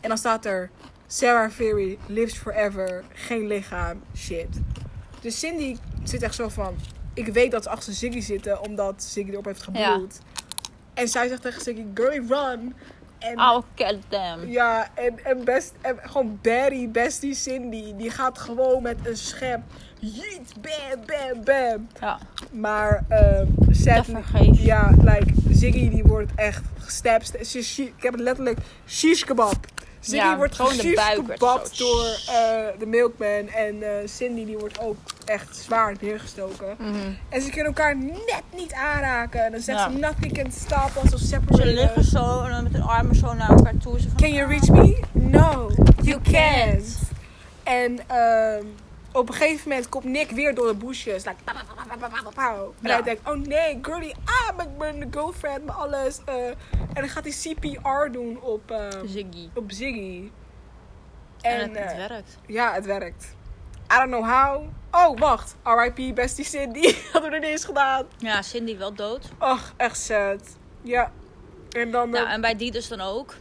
En 0.00 0.08
dan 0.08 0.18
staat 0.18 0.44
er... 0.44 0.70
Sarah 1.10 1.50
Ferry 1.50 1.98
lives 2.06 2.34
forever. 2.34 3.04
Geen 3.12 3.46
lichaam. 3.46 4.02
Shit. 4.16 4.60
Dus 5.20 5.38
Cindy 5.38 5.76
zit 6.04 6.22
echt 6.22 6.34
zo 6.34 6.48
van... 6.48 6.76
Ik 7.14 7.26
weet 7.26 7.50
dat 7.50 7.62
ze 7.62 7.68
achter 7.68 7.92
Ziggy 7.92 8.20
zitten. 8.20 8.60
Omdat 8.64 9.02
Ziggy 9.02 9.30
erop 9.30 9.44
heeft 9.44 9.62
gebloed. 9.62 10.18
En 10.94 11.08
zij 11.08 11.28
zegt 11.28 11.42
tegen 11.42 11.62
Ziggy... 11.62 11.84
Girlie, 11.94 12.26
run. 12.28 12.74
En 13.18 13.38
I'll 13.38 13.62
kill 13.74 14.00
them. 14.08 14.48
ja, 14.48 14.88
en, 14.94 15.24
en, 15.24 15.44
best, 15.44 15.74
en 15.80 15.98
gewoon 16.02 16.38
Barry, 16.42 16.90
bestie 16.90 17.34
Cindy, 17.34 17.94
die 17.96 18.10
gaat 18.10 18.38
gewoon 18.38 18.82
met 18.82 18.96
een 19.04 19.16
schep. 19.16 19.60
Jeet, 19.98 20.54
bam, 20.60 21.00
bam, 21.06 21.44
bam. 21.44 21.88
Ja. 22.00 22.18
Maar, 22.50 23.04
sadly, 23.70 24.22
vergeefs. 24.22 24.60
ja, 24.60 24.90
like, 25.02 25.32
Ziggy 25.50 25.88
die 25.88 26.02
wordt 26.04 26.32
echt 26.34 26.62
gestapt. 26.78 27.54
Ik 27.78 27.92
heb 27.96 28.12
het 28.12 28.22
letterlijk 28.22 28.58
shish 28.86 29.22
kebab. 29.22 29.66
Ziggy 30.00 30.16
Ja, 30.26 30.36
wordt 30.36 30.54
gewoon 30.54 30.76
de 30.76 31.34
door 31.76 32.04
eh, 32.04 32.78
de 32.78 32.86
milkman. 32.86 33.48
En 33.48 33.82
eh, 33.82 34.08
Cindy 34.08 34.44
die 34.44 34.58
wordt 34.58 34.80
ook 34.80 34.96
echt 35.24 35.56
zwaar 35.56 35.94
neergestoken. 36.00 36.74
Mhm. 36.78 36.94
En 37.28 37.42
ze 37.42 37.48
kunnen 37.50 37.66
elkaar 37.66 37.96
net 37.96 38.42
niet 38.56 38.72
aanraken. 38.72 39.44
En 39.44 39.52
dan 39.52 39.60
zegt 39.60 39.78
Ja. 39.78 39.90
ze, 39.90 39.96
nothing 39.98 40.32
can 40.42 40.52
stop 40.52 40.90
us 41.04 41.10
Ze 41.20 41.26
separate 41.26 41.66
liggen 41.66 41.98
us. 42.00 42.08
zo 42.10 42.42
en 42.42 42.50
dan 42.50 42.62
met 42.62 42.72
hun 42.72 42.82
armen 42.82 43.16
zo 43.16 43.32
naar 43.34 43.48
elkaar 43.50 43.76
toe. 43.82 44.00
Zo 44.00 44.08
van, 44.08 44.16
Can 44.16 44.32
you 44.32 44.48
reach 44.48 44.68
me? 44.68 45.00
No, 45.12 45.70
you 46.02 46.20
can't. 46.22 46.32
can't. 46.32 46.98
En 47.62 47.98
ehm, 48.06 48.64
op 49.12 49.28
een 49.28 49.34
gegeven 49.34 49.68
moment 49.68 49.88
komt 49.88 50.04
Nick 50.04 50.30
weer 50.30 50.54
door 50.54 50.66
de 50.66 50.74
bushes. 50.74 51.24
Like, 51.24 51.36
En 52.02 52.88
Ja. 52.88 52.92
hij 52.94 53.02
denkt, 53.02 53.28
oh 53.28 53.34
nee, 53.36 53.78
girlie, 53.82 54.14
ah, 54.24 54.56
mijn, 54.56 54.74
mijn 54.78 55.08
girlfriend, 55.10 55.64
mijn 55.64 55.76
alles. 55.78 56.20
eh. 56.24 56.46
en 56.46 56.56
dan 56.94 57.08
gaat 57.08 57.24
hij 57.24 57.32
CPR 57.32 58.10
doen 58.12 58.40
op, 58.40 58.70
eh, 58.70 58.88
Ziggy. 59.04 59.48
op 59.54 59.64
Ziggy. 59.72 60.30
En, 61.40 61.60
En, 61.60 61.70
het, 61.74 61.78
het 61.78 61.92
eh, 62.00 62.08
werkt. 62.08 62.38
ja, 62.46 62.72
het 62.72 62.84
werkt. 62.86 63.36
I 63.92 63.96
don't 63.96 64.10
know 64.10 64.24
how. 64.30 64.64
Oh, 64.90 65.18
wacht. 65.18 65.56
R.I.P. 65.64 66.14
Bestie 66.14 66.44
Cindy. 66.44 66.94
Hadden 67.12 67.30
we 67.30 67.36
er 67.36 67.42
niet 67.42 67.50
eens 67.50 67.64
gedaan. 67.64 68.06
Ja, 68.18 68.42
Cindy 68.42 68.76
wel 68.78 68.94
dood. 68.94 69.28
Och, 69.38 69.72
echt 69.76 70.00
sad. 70.00 70.56
Ja. 70.82 71.12
En 71.70 71.90
dan... 71.90 72.10
Nou, 72.10 72.28
en 72.28 72.40
bij 72.40 72.56
die 72.56 72.70
dus 72.70 72.88
dan 72.88 73.00
ook. 73.00 73.34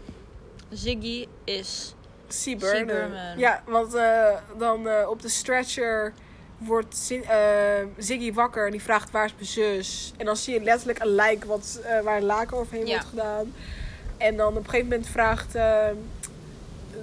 Ziggy 0.70 1.28
is... 1.44 1.96
Seaburn. 2.28 3.14
Ja, 3.38 3.64
want 3.66 3.92
dan 4.58 5.06
op 5.08 5.22
de 5.22 5.30
stretcher 5.30 6.14
wordt 6.58 6.98
Zin- 6.98 7.24
eh, 7.24 7.40
Ziggy 7.98 8.34
wakker 8.34 8.66
en 8.66 8.72
die 8.72 8.82
vraagt 8.82 9.12
waar 9.12 9.26
is 9.26 9.34
mijn 9.34 9.46
zus. 9.46 10.14
En 10.18 10.26
dan 10.26 10.38
zie 10.38 10.54
je 10.54 10.62
letterlijk 10.64 11.00
een 11.00 11.08
lijk 11.16 11.44
wat, 11.44 11.80
eh, 11.84 12.00
waar 12.02 12.18
een 12.18 12.24
laken 12.24 12.58
overheen 12.58 12.86
Ja. 12.86 12.92
wordt 12.92 13.06
gedaan. 13.08 13.54
En 14.18 14.38
dan 14.38 14.48
op 14.48 14.56
een 14.64 14.70
gegeven 14.70 14.88
moment 14.88 15.08
vraagt 15.08 15.56
eh, 15.56 15.88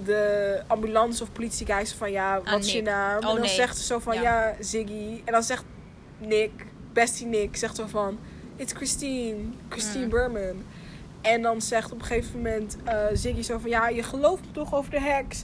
de 0.04 0.60
ambulance 0.66 1.22
of 1.22 1.32
politie 1.32 1.66
kijkt 1.66 1.88
ze 1.88 1.96
van 1.96 2.10
ja, 2.10 2.40
wat 2.44 2.64
is 2.64 2.72
je 2.72 2.82
naam? 2.82 3.16
Oh, 3.18 3.28
en 3.28 3.32
dan 3.34 3.40
nee. 3.40 3.48
zegt 3.54 3.76
ze 3.78 3.84
zo 3.84 3.98
van 3.98 4.14
Ja. 4.14 4.22
ja. 4.22 4.54
Ziggy. 4.60 5.22
En 5.24 5.32
dan 5.32 5.42
zegt 5.42 5.64
Nick, 6.18 6.50
bestie 6.92 7.26
Nick, 7.26 7.56
zegt 7.56 7.76
zo 7.76 7.86
van 7.86 8.18
it's 8.56 8.72
Christine, 8.72 9.36
Christine 9.68 10.04
Mm. 10.04 10.10
Berman. 10.10 10.62
En 11.20 11.42
dan 11.42 11.62
zegt 11.62 11.92
op 11.92 11.98
een 12.00 12.04
gegeven 12.06 12.36
moment 12.36 12.76
Ziggy 13.12 13.42
zo 13.42 13.58
van 13.58 13.70
ja, 13.70 13.88
je 13.88 14.02
gelooft 14.02 14.42
me 14.44 14.52
toch 14.52 14.74
over 14.74 14.90
de 14.90 15.00
heks? 15.00 15.42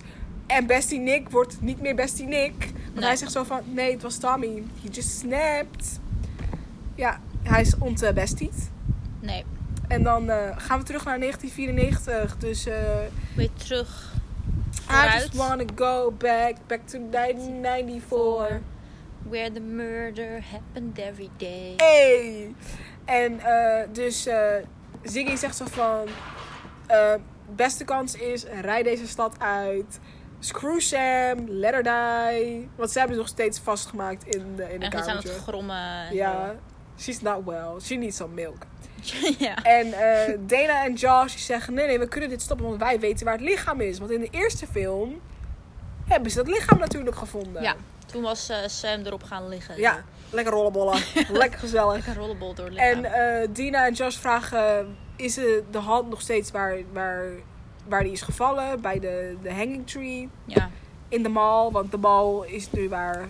En 0.50 0.66
bestie 0.66 0.98
Nick 0.98 1.28
wordt 1.28 1.60
niet 1.60 1.80
meer 1.80 1.94
bestie 1.94 2.26
Nick. 2.26 2.72
Nee. 2.94 3.04
hij 3.04 3.16
zegt 3.16 3.32
zo 3.32 3.44
van 3.44 3.60
nee, 3.64 3.92
het 3.92 4.02
was 4.02 4.16
Tommy. 4.16 4.62
He 4.82 4.88
just 4.90 5.18
snapped. 5.18 6.00
Ja, 6.94 7.20
hij 7.42 7.60
is 7.60 7.78
ontbestied. 7.78 8.70
Nee, 9.20 9.44
En 9.88 10.02
dan 10.02 10.30
eh, 10.30 10.56
gaan 10.56 10.78
we 10.78 10.84
terug 10.84 11.04
naar 11.04 11.18
1994. 11.18 12.36
Dus 12.36 12.66
eh 12.66 12.74
weer 13.36 13.50
terug. 13.52 14.12
I 14.90 15.18
just 15.18 15.34
wanna 15.34 15.64
go 15.74 16.10
back, 16.18 16.54
back 16.66 16.80
to 16.86 16.98
1994. 17.10 18.60
Where 19.28 19.52
the 19.52 19.60
murder 19.60 20.44
happened 20.50 20.98
every 20.98 21.30
day. 21.36 21.74
Hey! 21.76 22.54
En 23.04 23.40
eh, 23.40 23.88
dus 23.92 24.28
Ziggy 25.02 25.36
zegt 25.36 25.56
zo 25.56 25.64
van... 25.68 26.08
beste 27.56 27.84
kans 27.84 28.14
is, 28.14 28.44
rij 28.60 28.82
deze 28.82 29.06
stad 29.06 29.34
uit. 29.38 30.00
Screw 30.40 30.80
Sam, 30.80 31.48
let 31.48 31.72
her 31.72 31.82
die. 31.82 32.68
Want 32.76 32.90
ze 32.90 32.98
hebben 32.98 33.16
ze 33.16 33.22
nog 33.22 33.30
steeds 33.30 33.58
vastgemaakt 33.58 34.24
in 34.24 34.56
de, 34.56 34.72
in 34.72 34.80
de 34.80 34.84
En 34.84 34.92
gaat 34.92 35.04
ze 35.04 35.10
aan 35.10 35.16
het 35.16 35.30
grommen. 35.30 36.06
en 36.08 36.14
Ja, 36.14 36.54
she's 36.98 37.20
not 37.20 37.44
well. 37.44 37.80
She 37.80 37.94
needs 37.94 38.16
some 38.16 38.34
milk. 38.34 38.66
ja. 39.38 39.62
En 39.62 39.92
eh, 39.92 40.38
Dana 40.40 40.84
en 40.84 40.94
Josh 40.94 41.36
zeggen: 41.36 41.74
nee, 41.74 41.86
nee, 41.86 41.98
we 41.98 42.08
kunnen 42.08 42.28
dit 42.28 42.42
stoppen, 42.42 42.66
want 42.66 42.80
wij 42.80 43.00
weten 43.00 43.24
waar 43.24 43.34
het 43.34 43.42
lichaam 43.42 43.80
is. 43.80 43.98
Want 43.98 44.10
in 44.10 44.20
de 44.20 44.28
eerste 44.30 44.66
film 44.66 45.20
hebben 46.04 46.30
ze 46.30 46.36
dat 46.36 46.48
lichaam 46.48 46.78
natuurlijk 46.78 47.16
gevonden. 47.16 47.62
Ja, 47.62 47.74
toen 48.06 48.22
was 48.22 48.48
eh, 48.48 48.56
Sam 48.66 49.00
erop 49.00 49.22
gaan 49.22 49.48
liggen. 49.48 49.76
Ja, 49.76 50.04
lekker 50.30 50.52
rollenbollen. 50.52 51.02
lekker 51.32 51.58
gezellig. 51.58 51.94
Lekker 51.94 52.14
rollenbol 52.14 52.54
door 52.54 52.64
het 52.64 52.74
lichaam. 52.74 53.04
En 53.04 53.40
eh, 53.40 53.48
Dina 53.52 53.86
en 53.86 53.92
Josh 53.92 54.16
vragen: 54.16 54.96
is 55.16 55.34
de 55.70 55.78
hand 55.78 56.08
nog 56.08 56.20
steeds 56.20 56.50
waar, 56.50 56.78
waar, 56.92 57.28
waar 57.88 58.02
die 58.02 58.12
is 58.12 58.22
gevallen? 58.22 58.80
Bij 58.80 58.98
de, 58.98 59.36
de 59.42 59.52
hanging 59.52 59.86
tree 59.86 60.28
ja. 60.44 60.70
in 61.08 61.22
de 61.22 61.28
mall. 61.28 61.70
Want 61.70 61.90
de 61.90 61.96
mall 61.96 62.46
is 62.46 62.70
nu 62.72 62.88
waar. 62.88 63.28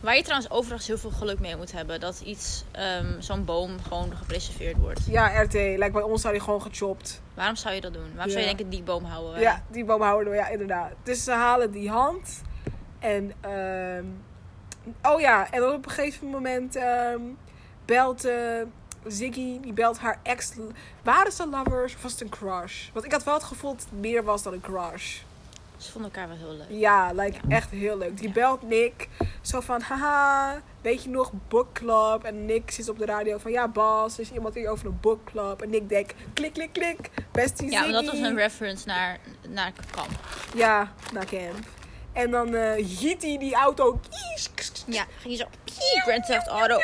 Waar 0.00 0.16
je 0.16 0.22
trouwens 0.22 0.50
overigens 0.50 0.86
heel 0.86 0.98
veel 0.98 1.10
geluk 1.10 1.40
mee 1.40 1.56
moet 1.56 1.72
hebben. 1.72 2.00
Dat 2.00 2.20
iets, 2.24 2.64
ehm, 2.70 3.20
zo'n 3.20 3.44
boom 3.44 3.70
gewoon 3.82 4.16
gepreserveerd 4.16 4.76
wordt. 4.76 5.06
Ja, 5.06 5.42
RT. 5.42 5.52
Lijkt 5.52 5.92
bij 5.92 6.02
ons 6.02 6.20
zou 6.20 6.34
die 6.34 6.42
gewoon 6.42 6.62
gechopt. 6.62 7.22
Waarom 7.34 7.56
zou 7.56 7.74
je 7.74 7.80
dat 7.80 7.92
doen? 7.92 8.10
Waarom 8.14 8.30
zou 8.30 8.40
je 8.40 8.46
denken 8.46 8.68
die 8.68 8.82
boom 8.82 9.04
houden? 9.04 9.40
Ja, 9.40 9.62
die 9.68 9.84
boom 9.84 10.02
houden 10.02 10.32
we, 10.32 10.38
ja, 10.38 10.48
inderdaad. 10.48 10.92
Dus 11.02 11.24
ze 11.24 11.32
halen 11.32 11.70
die 11.70 11.90
hand. 11.90 12.42
En, 12.98 13.32
ehm 13.40 14.04
oh 15.02 15.20
ja, 15.20 15.50
en 15.50 15.60
dan 15.60 15.72
op 15.72 15.84
een 15.84 15.90
gegeven 15.90 16.28
moment 16.28 16.76
ehm, 16.76 17.20
belt 17.84 18.24
eh, 18.24 18.62
Ziggy, 19.06 19.60
die 19.60 19.72
belt 19.72 19.98
haar 19.98 20.18
ex. 20.22 20.52
Waren 21.02 21.32
ze 21.32 21.48
lovers 21.48 21.94
of 21.94 22.02
was 22.02 22.12
het 22.12 22.20
een 22.20 22.28
crush? 22.28 22.88
Want 22.92 23.04
ik 23.04 23.12
had 23.12 23.24
wel 23.24 23.34
het 23.34 23.42
gevoel 23.42 23.70
dat 23.70 23.80
het 23.90 24.00
meer 24.00 24.24
was 24.24 24.42
dan 24.42 24.52
een 24.52 24.60
crush. 24.60 25.18
Ze 25.76 25.90
vonden 25.90 26.10
elkaar 26.12 26.28
wel 26.28 26.36
heel 26.36 26.56
leuk. 26.56 26.80
Ja, 26.80 27.12
like, 27.12 27.38
echt 27.48 27.70
heel 27.70 27.98
leuk. 27.98 28.18
Die 28.18 28.30
belt 28.30 28.62
Nick. 28.62 29.08
Zo 29.40 29.60
van, 29.60 29.80
haha, 29.80 30.60
weet 30.80 31.02
je 31.02 31.10
nog, 31.10 31.32
book 31.48 31.72
club? 31.72 32.22
En 32.22 32.46
Nick 32.46 32.70
zit 32.70 32.88
op 32.88 32.98
de 32.98 33.04
radio 33.04 33.38
van, 33.38 33.50
ja 33.50 33.68
Bas, 33.68 34.18
is 34.18 34.30
iemand 34.30 34.54
hier 34.54 34.70
over 34.70 34.86
een 34.86 34.98
book 35.00 35.24
club. 35.24 35.62
En 35.62 35.70
Nick 35.70 35.88
denkt, 35.88 36.14
klik, 36.34 36.52
klik, 36.52 36.72
klik, 36.72 37.10
bestie 37.32 37.70
Ja, 37.70 37.86
dat 37.86 38.04
was 38.04 38.18
een 38.18 38.36
reference 38.36 38.86
naar, 38.86 39.18
naar 39.48 39.72
kamp. 39.90 40.10
Ja, 40.54 40.92
naar 41.12 41.26
camp. 41.26 41.66
En 42.12 42.30
dan 42.30 42.54
eh 42.54 42.84
hiet 42.86 43.22
hij 43.22 43.38
die 43.38 43.54
auto. 43.54 44.00
Ja, 44.86 45.06
ging 45.20 45.36
zo. 45.36 45.44
Grand 46.04 46.26
Theft 46.26 46.46
Auto. 46.46 46.78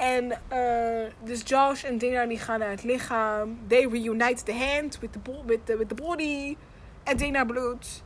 En 0.00 0.32
eh, 0.48 1.12
dus 1.24 1.40
Josh 1.44 1.84
en 1.84 1.98
Dina 1.98 2.26
die 2.26 2.38
gaan 2.38 2.58
naar 2.58 2.70
het 2.70 2.82
lichaam. 2.82 3.58
They 3.68 3.88
reunite 3.90 4.42
the 4.42 4.52
hand 4.52 4.98
with 5.00 5.12
the, 5.12 5.18
with 5.46 5.66
the, 5.66 5.76
with 5.76 5.88
the 5.88 5.94
body. 5.94 6.56
En 7.04 7.16
Dina 7.16 7.44
bloedt. 7.44 8.02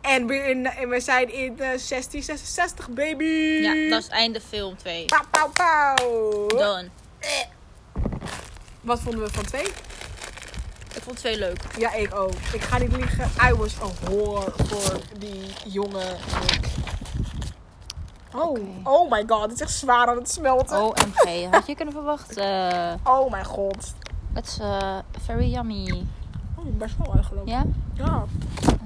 En, 0.00 0.30
in, 0.30 0.66
en 0.66 0.88
we 0.88 1.00
zijn 1.00 1.32
in 1.32 1.50
eh, 1.50 1.56
1666, 1.56 2.90
baby. 2.90 3.24
Ja, 3.24 3.90
dat 3.90 4.02
is 4.02 4.08
einde 4.08 4.40
film 4.40 4.76
2. 4.76 5.04
Pauw, 5.04 5.24
pauw, 5.30 5.48
pauw. 5.48 6.46
Done. 6.46 6.88
Wat 8.80 9.00
vonden 9.00 9.24
we 9.24 9.30
van 9.32 9.44
twee? 9.44 9.66
Ik 10.94 11.02
vond 11.02 11.16
2 11.16 11.38
leuk. 11.38 11.60
Ja, 11.78 11.94
ik 11.94 12.14
ook. 12.14 12.34
Ik 12.52 12.60
ga 12.60 12.78
niet 12.78 12.96
liegen. 12.96 13.30
I 13.50 13.54
was 13.54 13.74
a 13.80 13.86
whore 14.04 14.52
voor 14.56 15.00
die 15.18 15.52
jonge 15.64 16.16
Nick. 16.50 16.81
Oh, 18.34 18.58
oh 18.82 19.10
my 19.10 19.24
god. 19.26 19.42
Het 19.42 19.52
is 19.52 19.60
echt 19.60 19.70
zwaar 19.70 20.06
aan 20.06 20.16
het 20.16 20.30
smelten. 20.30 20.82
OMG, 20.82 21.50
had 21.50 21.66
je 21.66 21.74
kunnen 21.74 21.94
verwachten. 21.94 22.50
Oh 23.04 23.30
mijn 23.30 23.44
god. 23.44 23.94
It's 24.34 24.58
uh, 24.58 24.98
very 25.20 25.52
yummy. 25.52 26.06
Oh, 26.56 26.64
best 26.78 26.96
wel 26.98 27.14
eigenlijk. 27.14 27.48
Ja? 27.48 27.64
Ja. 27.94 28.24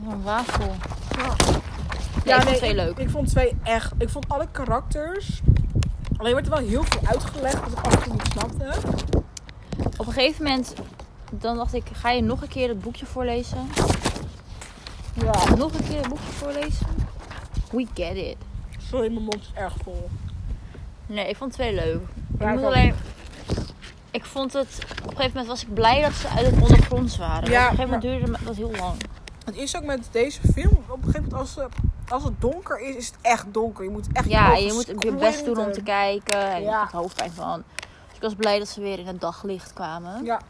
Een 0.09 0.23
wafel. 0.23 0.75
ja. 1.17 1.35
Ja, 2.25 2.37
ik 2.37 2.43
vond 2.43 2.57
twee 2.57 2.71
ik, 2.71 2.77
leuk. 2.77 2.99
Ik 2.99 3.11
vond 3.11 3.29
twee 3.29 3.57
echt. 3.63 3.93
Ik 3.99 4.09
vond 4.09 4.29
alle 4.29 4.49
karakters. 4.53 5.41
Alleen 6.17 6.35
werd 6.35 6.47
er 6.47 6.53
wel 6.53 6.69
heel 6.69 6.83
veel 6.83 7.01
uitgelegd 7.05 7.61
wat 7.61 7.73
ik 7.73 7.87
af 7.87 7.95
en 7.95 8.03
toe 8.03 8.13
niet 8.13 8.29
snapte. 8.31 8.89
Op 9.97 10.07
een 10.07 10.13
gegeven 10.13 10.45
moment, 10.45 10.75
dan 11.31 11.57
dacht 11.57 11.75
ik, 11.75 11.85
ga 11.93 12.11
je 12.11 12.23
nog 12.23 12.43
een 12.43 12.49
keer 12.49 12.69
het 12.69 12.81
boekje 12.81 13.07
voorlezen? 13.07 13.69
Ja. 15.15 15.55
Nog 15.57 15.73
een 15.73 15.89
keer 15.89 15.99
het 15.99 16.09
boekje 16.09 16.33
voorlezen? 16.33 16.87
We 17.71 17.87
get 17.95 18.17
it. 18.17 18.37
Sorry, 18.89 19.09
mijn 19.13 19.23
mond 19.25 19.41
is 19.41 19.51
erg 19.55 19.75
vol. 19.83 20.09
Nee, 21.07 21.29
ik 21.29 21.37
vond 21.37 21.53
twee 21.53 21.75
leuk. 21.75 22.01
Ja, 22.39 22.47
ik 22.47 22.55
ik 22.55 22.61
moet 22.61 22.65
alleen... 22.65 22.95
Ik 24.11 24.25
vond 24.25 24.53
het... 24.53 24.79
Op 24.83 24.99
een 25.01 25.09
gegeven 25.09 25.29
moment 25.29 25.47
was 25.47 25.63
ik 25.63 25.75
blij 25.75 26.03
dat 26.03 26.13
ze 26.13 26.29
uit 26.29 26.47
het 26.47 26.61
ondergronds 26.63 27.17
waren. 27.17 27.51
Ja, 27.51 27.65
op 27.65 27.71
een 27.71 27.77
gegeven 27.77 27.85
moment 27.85 28.03
duurde 28.03 28.45
het 28.47 28.57
heel 28.57 28.71
lang. 28.71 28.95
Het 29.45 29.57
is 29.57 29.77
ook 29.77 29.85
met 29.85 30.09
deze 30.11 30.41
film. 30.53 30.85
Op 30.89 30.99
een 30.99 31.05
gegeven 31.05 31.23
moment, 31.23 31.33
als, 31.33 31.57
als 32.09 32.25
het 32.25 32.41
donker 32.41 32.81
is, 32.81 32.95
is 32.97 33.07
het 33.07 33.17
echt 33.23 33.47
donker. 33.55 33.85
Je 33.85 33.91
moet 33.91 34.07
echt 34.13 34.29
Ja, 34.29 34.55
je 34.55 34.73
moet 34.73 35.03
je 35.03 35.13
best 35.13 35.45
doen 35.45 35.59
om 35.59 35.73
te 35.73 35.83
kijken. 35.83 36.51
En 36.51 36.63
Ja. 36.63 36.83
er 36.83 36.97
hoofdpijn 36.97 37.33
van. 37.33 37.63
Dus 38.07 38.17
ik 38.17 38.23
was 38.23 38.35
blij 38.35 38.59
dat 38.59 38.69
ze 38.69 38.81
weer 38.81 38.99
in 38.99 39.07
het 39.07 39.21
daglicht 39.21 39.73
kwamen. 39.73 40.25
Ja. 40.25 40.41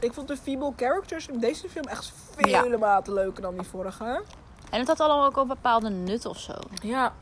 Ik 0.00 0.12
vond 0.12 0.28
de 0.28 0.36
female 0.36 0.72
characters 0.76 1.26
in 1.28 1.38
deze 1.38 1.68
film 1.68 1.84
echt 1.84 2.12
vele 2.36 2.78
maten 2.78 3.12
leuker 3.12 3.42
dan 3.42 3.54
die 3.54 3.66
vorige. 3.66 4.22
En 4.70 4.78
het 4.78 4.88
had 4.88 5.00
allemaal 5.00 5.26
ook 5.26 5.36
een 5.36 5.46
bepaalde 5.46 5.90
nut 5.90 6.26
of 6.26 6.38
zo. 6.38 6.52
Ja. 6.82 7.12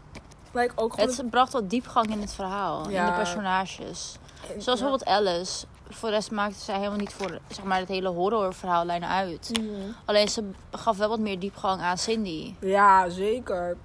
Lijkt 0.52 0.78
ook 0.78 0.92
gewoon... 0.94 1.08
Het 1.08 1.30
bracht 1.30 1.52
wat 1.52 1.70
diepgang 1.70 2.10
in 2.10 2.20
het 2.20 2.32
verhaal. 2.32 2.88
In 2.88 3.04
de 3.04 3.12
personages. 3.12 4.16
het- 4.46 4.62
Zoals 4.62 4.80
bijvoorbeeld 4.80 5.04
Alice. 5.04 5.66
Voor 5.90 6.08
de 6.08 6.14
rest 6.14 6.30
maakte 6.30 6.58
zij 6.58 6.76
helemaal 6.76 6.98
niet 6.98 7.12
voor 7.12 7.38
zeg 7.48 7.64
maar, 7.64 7.78
het 7.78 7.88
hele 7.88 8.08
horrorverhaallijn 8.08 9.04
uit. 9.04 9.50
Mhm. 9.60 9.70
Alleen 10.04 10.28
ze 10.28 10.50
gaf 10.72 10.96
wel 10.96 11.08
wat 11.08 11.18
meer 11.18 11.38
diepgang 11.38 11.80
aan 11.80 11.98
Cindy. 11.98 12.54
Ja, 12.60 13.08
zeker. 13.08 13.76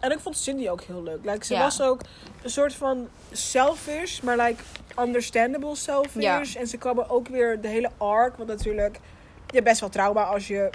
En 0.00 0.10
ik 0.10 0.18
vond 0.20 0.36
Cindy 0.36 0.68
ook 0.68 0.80
heel 0.82 1.02
leuk. 1.02 1.24
Like, 1.24 1.44
ze 1.44 1.54
Ja. 1.54 1.60
was 1.60 1.80
ook 1.82 2.00
een 2.42 2.50
soort 2.50 2.74
van 2.74 3.08
selfish, 3.32 4.20
maar 4.20 4.36
like 4.36 4.62
understandable 4.98 5.74
selfish. 5.76 6.22
Ja. 6.22 6.42
En 6.60 6.66
ze 6.66 6.76
kwam 6.76 6.98
ook 7.00 7.28
weer 7.28 7.60
de 7.60 7.68
hele 7.68 7.90
arc, 7.96 8.36
want 8.36 8.48
natuurlijk, 8.48 8.94
je 9.46 9.52
hebt 9.54 9.64
best 9.64 9.80
wel 9.80 9.88
trauma 9.88 10.22
als 10.22 10.46
je 10.46 10.70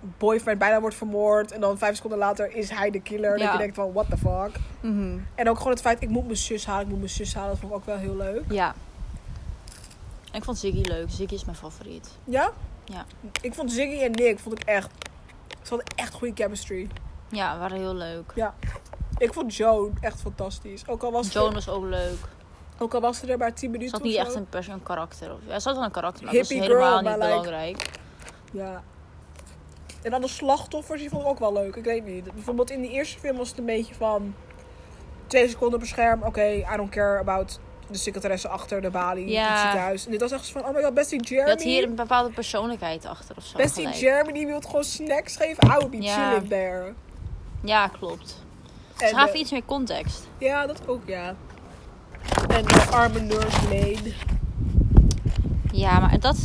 boyfriend 0.00 0.58
bijna 0.58 0.80
wordt 0.80 0.96
vermoord 0.96 1.52
en 1.52 1.60
dan 1.60 1.78
vijf 1.78 1.94
seconden 1.96 2.18
later 2.18 2.52
is 2.56 2.70
hij 2.70 2.90
de 2.90 3.00
killer. 3.00 3.30
Dat 3.30 3.40
Ja. 3.40 3.52
je 3.52 3.58
denkt 3.58 3.74
van, 3.74 3.92
what 3.92 4.06
the 4.10 4.16
fuck. 4.16 4.56
En 5.34 5.48
ook 5.48 5.56
gewoon 5.56 5.72
het 5.72 5.80
feit, 5.80 6.02
ik 6.02 6.08
moet 6.08 6.24
mijn 6.24 6.36
zus 6.36 6.66
halen, 6.66 6.82
ik 6.82 6.88
moet 6.90 6.98
mijn 6.98 7.10
zus 7.10 7.34
halen, 7.34 7.50
dat 7.50 7.58
vond 7.58 7.72
ik 7.72 7.78
ook 7.78 7.84
wel 7.86 7.96
heel 7.96 8.16
leuk. 8.16 8.44
Ja. 8.48 8.74
Ik 10.32 10.44
vond 10.44 10.58
Ziggy 10.58 10.80
leuk. 10.80 11.06
Ziggy 11.10 11.34
is 11.34 11.44
mijn 11.44 11.56
favoriet. 11.56 12.10
Ja? 12.24 12.50
Ja. 12.84 13.04
Ik 13.40 13.54
vond 13.54 13.72
Ziggy 13.72 14.02
en 14.02 14.10
Nick, 14.10 14.38
vond 14.38 14.60
ik 14.60 14.66
echt, 14.68 14.90
ze 15.62 15.68
hadden 15.68 15.86
echt 15.96 16.14
goede 16.14 16.34
chemistry. 16.42 16.88
Ja, 17.28 17.58
waren 17.58 17.76
heel 17.78 17.94
leuk. 17.94 18.32
Ik 19.18 19.32
vond 19.32 19.54
Joan 19.54 19.92
echt 20.00 20.20
fantastisch. 20.20 20.88
Ook 20.88 21.02
al 21.02 21.12
was, 21.12 21.32
Joan 21.32 21.48
ze, 21.48 21.54
was 21.54 21.68
ook 21.68 21.84
leuk. 21.84 22.18
ook 22.78 22.94
al 22.94 23.00
was 23.00 23.18
ze 23.18 23.26
er 23.26 23.38
maar 23.38 23.52
10 23.54 23.58
Ze 23.58 23.68
minuten 23.68 23.92
had 23.92 24.00
of 24.00 24.06
niet 24.06 24.16
echt 24.16 24.34
een, 24.34 24.48
pers- 24.48 24.66
een 24.66 24.82
karakter. 24.82 25.32
Of, 25.32 25.38
ja, 25.46 25.58
ze 25.58 25.68
had 25.68 25.76
wel 25.76 25.86
een 25.86 25.90
karakter, 25.92 26.24
maar 26.24 26.32
dat 26.34 26.42
is 26.42 26.48
Hippie 26.48 26.66
helemaal 26.68 26.98
girl, 26.98 27.10
niet 27.10 27.22
like- 27.22 27.28
belangrijk. 27.28 27.90
Ja. 28.52 28.82
En 30.06 30.12
dan 30.12 30.20
de 30.20 30.28
slachtoffers, 30.28 31.00
die 31.00 31.10
vond 31.10 31.22
ik 31.22 31.28
ook 31.28 31.38
wel 31.38 31.52
leuk. 31.52 31.76
Ik 31.76 31.84
weet 31.84 32.04
niet. 32.04 32.32
Bijvoorbeeld 32.34 32.70
in 32.70 32.82
de 32.82 32.88
eerste 32.88 33.18
film 33.18 33.36
was 33.36 33.48
het 33.48 33.58
een 33.58 33.64
beetje 33.64 33.94
van... 33.94 34.34
Twee 35.26 35.48
seconden 35.48 35.78
per 35.78 35.88
scherm. 35.88 36.22
Oké, 36.22 36.44
I 36.46 36.76
don't 36.76 36.90
care 36.90 37.18
about 37.18 37.60
de 37.90 37.98
secretaresse 37.98 38.48
achter 38.48 38.80
de 38.82 38.90
balie 38.90 39.24
in 39.24 39.30
Ja. 39.32 39.50
het 39.50 39.60
ziekenhuis. 39.60 40.04
En 40.04 40.10
dit 40.10 40.20
was 40.20 40.30
echt 40.32 40.50
van... 40.50 40.64
Oh 40.64 40.74
my 40.74 40.82
god, 40.82 40.94
bestie 40.94 41.18
Je 41.22 41.28
Jeremy. 41.28 41.50
had 41.50 41.62
hier 41.62 41.82
een 41.84 41.94
bepaalde 41.94 42.30
persoonlijkheid 42.30 43.06
achter 43.06 43.36
of 43.36 43.44
zo. 43.44 43.56
bestie 43.56 43.82
gelijk. 43.82 44.00
Jeremy, 44.00 44.32
die 44.32 44.46
wil 44.46 44.60
gewoon 44.60 44.84
snacks 44.84 45.36
geven. 45.36 45.64
I 45.66 45.68
would 45.68 45.90
be 45.90 46.02
Ja. 46.02 46.30
chilling 46.30 46.48
there. 46.48 46.92
Ja, 47.62 47.88
klopt. 47.88 48.44
En, 48.98 49.08
Ze 49.08 49.14
gaven 49.14 49.34
eh, 49.34 49.40
iets 49.40 49.50
meer 49.50 49.64
context. 49.64 50.28
Ja, 50.38 50.66
dat 50.66 50.88
ook, 50.88 51.02
ja. 51.06 51.34
En 52.48 52.64
de 52.64 52.86
arme 52.90 53.20
nurse 53.20 53.62
Lane. 53.68 54.12
Ja, 55.72 55.98
maar 55.98 56.20
dat... 56.20 56.36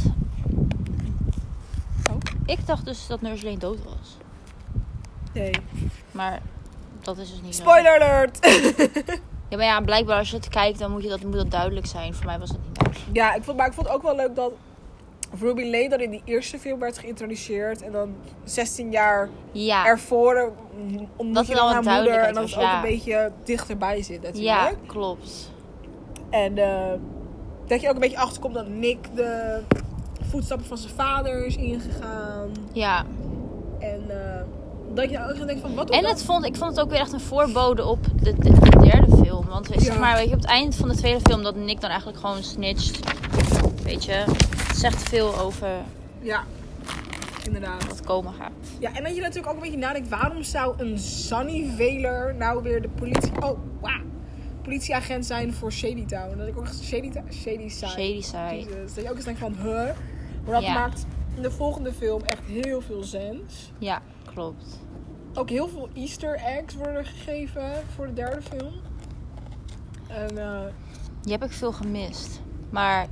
Ik 2.45 2.67
dacht 2.67 2.85
dus 2.85 3.07
dat 3.07 3.21
Nurse 3.21 3.45
Lane 3.45 3.57
dood 3.57 3.83
was. 3.83 4.17
Nee. 5.33 5.51
Maar 6.11 6.41
dat 7.01 7.17
is 7.17 7.31
dus 7.31 7.41
niet 7.41 7.55
zo. 7.55 7.61
Spoiler 7.61 8.01
alert! 8.01 8.39
Ja, 9.51 9.57
maar 9.57 9.65
ja, 9.65 9.81
blijkbaar 9.81 10.17
als 10.17 10.29
je 10.29 10.35
het 10.35 10.49
kijkt, 10.49 10.79
dan 10.79 10.91
moet, 10.91 11.03
je 11.03 11.09
dat, 11.09 11.21
moet 11.23 11.33
dat 11.33 11.51
duidelijk 11.51 11.85
zijn. 11.85 12.13
Voor 12.13 12.25
mij 12.25 12.39
was 12.39 12.49
dat 12.49 12.59
niet 12.67 12.75
duidelijk. 12.75 13.15
ja, 13.15 13.33
ik 13.33 13.43
vond, 13.43 13.57
maar 13.57 13.67
ik 13.67 13.73
vond 13.73 13.87
het 13.87 13.95
ook 13.95 14.01
wel 14.01 14.15
leuk 14.15 14.35
dat 14.35 14.51
Ruby 15.39 15.63
Lane 15.63 15.89
dan 15.89 15.99
in 15.99 16.09
die 16.09 16.21
eerste 16.25 16.59
film 16.59 16.79
werd 16.79 16.97
geïntroduceerd. 16.97 17.81
En 17.81 17.91
dan 17.91 18.15
16 18.43 18.91
jaar 18.91 19.29
Ja, 19.51 19.85
ervoor 19.85 20.35
eh, 20.35 20.45
ontmoet 21.15 21.35
Dat 21.35 21.47
je 21.47 21.53
dan 21.53 21.63
al 21.63 21.71
haar 21.71 21.83
moeder. 21.83 22.19
En 22.19 22.33
dat 22.33 22.43
het 22.43 22.53
was, 22.53 22.55
ook 22.55 22.61
ja. 22.61 22.75
een 22.75 22.89
beetje 22.89 23.31
dichterbij 23.43 24.01
zit 24.01 24.21
natuurlijk. 24.21 24.45
ja, 24.45 24.71
klopt. 24.85 25.51
En 26.29 26.57
eh, 26.57 26.93
dat 27.67 27.81
je 27.81 27.87
ook 27.87 27.93
een 27.93 27.99
beetje 27.99 28.17
achterkomt 28.17 28.53
dat 28.53 28.67
Nick 28.67 29.15
de 29.15 29.61
voetstappen 30.31 30.67
van 30.67 30.77
zijn 30.77 30.93
vader 30.93 31.45
is 31.45 31.55
ingegaan. 31.55 32.49
Ja. 32.73 33.05
En 33.79 34.01
eh, 34.09 34.41
dat 34.93 35.09
je 35.09 35.23
ook 35.23 35.29
echt 35.31 35.45
denkt 35.47 35.61
van 35.61 35.75
wat 35.75 35.89
En 35.89 36.05
het 36.05 36.23
vond, 36.23 36.45
ik 36.45 36.55
vond 36.55 36.75
het 36.75 36.79
ook 36.85 36.91
weer 36.91 36.99
echt 36.99 37.13
een 37.13 37.19
voorbode 37.19 37.85
op 37.85 37.99
de, 38.21 38.33
de, 38.37 38.59
de 38.59 38.77
derde 38.79 39.15
film. 39.23 39.45
Want 39.47 39.67
zeg 39.67 39.93
Ja. 39.93 39.99
maar, 39.99 40.15
weet 40.15 40.27
je, 40.29 40.35
op 40.35 40.41
het 40.41 40.49
eind 40.49 40.75
van 40.75 40.89
de 40.89 40.95
tweede 40.95 41.19
film 41.23 41.43
dat 41.43 41.55
Nick 41.55 41.81
dan 41.81 41.89
eigenlijk 41.89 42.19
gewoon 42.19 42.43
snitcht. 42.43 42.99
Weet 43.83 44.05
je, 44.05 44.11
het 44.11 44.77
zegt 44.77 45.03
veel 45.09 45.39
over 45.39 45.67
Ja, 46.21 46.43
inderdaad. 47.45 47.87
wat 47.87 48.01
komen 48.01 48.33
gaat. 48.33 48.51
Ja, 48.79 48.93
en 48.95 49.03
dat 49.03 49.15
je 49.15 49.21
natuurlijk 49.21 49.47
ook 49.47 49.55
een 49.55 49.61
beetje 49.61 49.77
nadenkt, 49.77 50.09
waarom 50.09 50.43
zou 50.43 50.73
een 50.77 50.99
Sunny 50.99 51.71
Veler 51.75 52.35
nou 52.35 52.63
weer 52.63 52.81
de 52.81 52.89
politie... 52.89 53.31
Oh, 53.39 53.59
wauw. 53.81 54.01
Politieagent 54.61 55.25
zijn 55.25 55.53
voor 55.53 55.71
Shady 55.71 56.05
Town. 56.05 56.37
Dat 56.37 56.47
ik 56.47 56.57
ook 56.57 56.63
echt 56.63 56.83
Shady, 56.83 57.11
Shady 57.31 57.69
Side. 57.69 57.87
Shady 57.87 58.21
side. 58.21 58.65
Dat 58.95 59.03
je 59.03 59.09
ook 59.09 59.15
eens 59.15 59.25
denkt 59.25 59.39
van, 59.39 59.55
huh? 59.63 59.89
Maar 60.45 60.53
dat 60.53 60.63
Ja. 60.63 60.73
maakt 60.73 61.05
in 61.35 61.41
de 61.41 61.51
volgende 61.51 61.93
film 61.93 62.21
echt 62.21 62.43
heel 62.45 62.81
veel 62.81 63.03
sens. 63.03 63.71
Ja, 63.77 64.01
klopt. 64.25 64.79
Ook 65.33 65.49
heel 65.49 65.67
veel 65.67 65.89
easter 65.93 66.35
eggs 66.35 66.75
worden 66.75 67.05
gegeven 67.05 67.71
voor 67.95 68.07
de 68.07 68.13
derde 68.13 68.41
film. 68.41 68.73
En 70.07 70.37
eh, 70.37 70.61
Die 71.21 71.31
heb 71.31 71.43
ik 71.43 71.51
veel 71.51 71.71
gemist. 71.71 72.41
Maar 72.69 73.07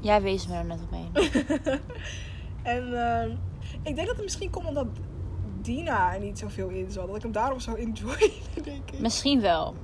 jij 0.00 0.22
wees 0.22 0.46
me 0.46 0.54
er 0.54 0.64
net 0.64 0.80
op 0.82 0.90
heen. 0.90 1.10
En 2.62 3.08
eh, 3.08 3.28
ik 3.82 3.94
denk 3.94 4.06
dat 4.06 4.16
het 4.16 4.22
misschien 4.24 4.50
komt 4.50 4.66
omdat 4.66 4.86
Dina 5.60 6.14
er 6.14 6.20
niet 6.20 6.38
zoveel 6.38 6.68
in 6.68 6.90
zat. 6.90 7.06
Dat 7.06 7.16
ik 7.16 7.22
hem 7.22 7.32
daarom 7.32 7.60
zo 7.60 7.74
enjoy, 7.74 8.30
denk 8.64 8.90
ik. 8.90 9.00
Misschien 9.00 9.40
wel. 9.40 9.74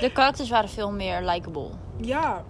De 0.00 0.10
karakters 0.12 0.48
waren 0.50 0.68
veel 0.68 0.92
meer 0.92 1.22
likable. 1.22 1.70
Ja. 2.00 2.44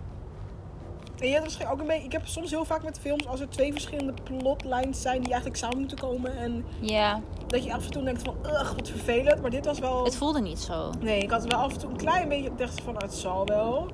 En 1.21 1.29
je 1.29 1.35
hebt 1.35 1.67
ook 1.73 1.81
een 1.81 1.87
beetje... 1.87 2.05
Ik 2.05 2.13
heb 2.13 2.27
soms 2.27 2.51
heel 2.51 2.65
vaak 2.65 2.83
met 2.85 2.99
films 2.99 3.27
als 3.27 3.41
er 3.41 3.49
twee 3.49 3.73
verschillende 3.73 4.15
plotlines 4.23 5.03
zijn 5.03 5.19
die 5.21 5.29
eigenlijk 5.31 5.57
samen 5.57 5.79
moeten 5.79 5.99
komen. 5.99 6.37
En 6.37 6.65
Ja, 6.81 7.21
dat 7.47 7.65
je 7.65 7.75
af 7.75 7.85
en 7.85 7.91
toe 7.91 8.03
denkt 8.03 8.23
van, 8.23 8.35
ugh, 8.43 8.75
wat 8.77 8.89
vervelend. 8.89 9.41
Maar 9.41 9.51
dit 9.51 9.67
was 9.67 9.79
wel... 9.79 10.05
het 10.05 10.17
voelde 10.17 10.41
niet 10.41 10.59
zo. 10.59 10.91
Nee, 11.01 11.21
ik 11.21 11.31
had 11.31 11.45
wel 11.45 11.59
af 11.59 11.73
en 11.73 11.79
toe 11.79 11.91
een 11.91 11.97
klein 11.97 12.29
beetje 12.29 12.51
op 12.51 12.59
dacht 12.59 12.81
van, 12.81 12.95
het 12.97 13.15
zal 13.15 13.47
wel. 13.47 13.87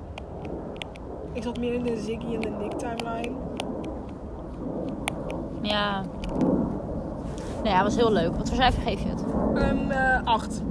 Ik 1.33 1.43
zat 1.43 1.59
meer 1.59 1.73
in 1.73 1.83
de 1.83 1.97
Ziggy 2.01 2.33
en 2.33 2.41
de 2.41 2.49
Nick 2.49 2.71
timeline. 2.71 3.35
Ja. 5.61 6.03
Nou 7.55 7.67
ja, 7.69 7.73
het 7.75 7.83
was 7.83 7.95
heel 7.95 8.11
leuk. 8.11 8.35
Wat 8.35 8.47
voor 8.47 8.57
cijfer 8.57 8.81
geef 8.81 9.03
je 9.03 9.09
het? 9.09 9.23
Een 9.53 9.91
eh 9.91 10.23
acht. 10.23 10.61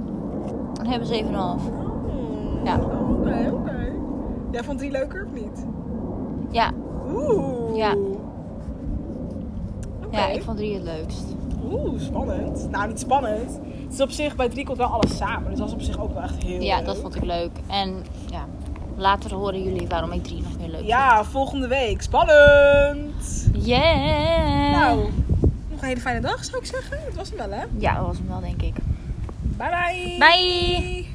Dan 0.73 0.85
hebben 0.85 1.07
we 1.07 1.23
7,5. 1.23 1.29
Hmm. 1.29 2.65
Ja. 2.65 2.79
Oké, 2.79 3.51
oké. 3.53 3.93
Jij 4.51 4.63
vond 4.63 4.79
die 4.79 4.91
leuker? 4.91 5.27
Ja. 6.55 6.71
Oeh. 7.13 7.75
Ja. 7.77 7.95
Ja, 10.11 10.27
ik 10.27 10.43
vond 10.43 10.57
3 10.57 10.73
het 10.73 10.83
leukst. 10.83 11.23
Oeh, 11.71 12.01
spannend. 12.01 12.69
Nou, 12.71 12.87
niet 12.87 12.99
spannend. 12.99 13.59
Het 13.83 13.93
is 13.93 14.01
op 14.01 14.09
zich, 14.11 14.35
bij 14.35 14.49
drie 14.49 14.65
komt 14.65 14.77
wel 14.77 14.87
alles 14.87 15.17
samen. 15.17 15.49
Dus 15.49 15.59
dat 15.59 15.67
is 15.67 15.73
op 15.73 15.81
zich 15.81 15.99
ook 15.99 16.13
wel 16.13 16.23
echt 16.23 16.43
heel 16.43 16.61
Ja, 16.61 16.75
leuk. 16.77 16.85
dat 16.85 16.97
vond 16.97 17.15
ik 17.15 17.23
leuk. 17.23 17.51
En 17.67 18.03
ja, 18.31 18.45
later 18.95 19.33
horen 19.33 19.63
jullie 19.63 19.87
waarom 19.87 20.11
ik 20.11 20.23
3 20.23 20.41
nog 20.41 20.57
meer 20.59 20.69
leuk 20.69 20.83
Ja, 20.85 21.23
volgende 21.23 21.67
week. 21.67 22.01
Spannend. 22.01 23.13
vind. 23.51 23.65
Yeah! 23.65 24.71
Nou, 24.71 24.97
nog 25.69 25.81
een 25.81 25.87
hele 25.87 25.99
fijne 25.99 26.19
dag 26.21 26.45
zou 26.45 26.57
ik 26.57 26.65
zeggen. 26.65 26.97
Dat 27.05 27.15
was 27.15 27.29
hem 27.29 27.37
wel, 27.37 27.59
hè? 27.59 27.63
Ja, 27.77 27.95
dat 27.95 28.05
was 28.05 28.17
hem 28.17 28.27
wel, 28.27 28.39
denk 28.39 28.61
ik. 28.61 28.75
Bye 29.41 29.69
bye. 29.69 30.17
Bye! 30.19 31.05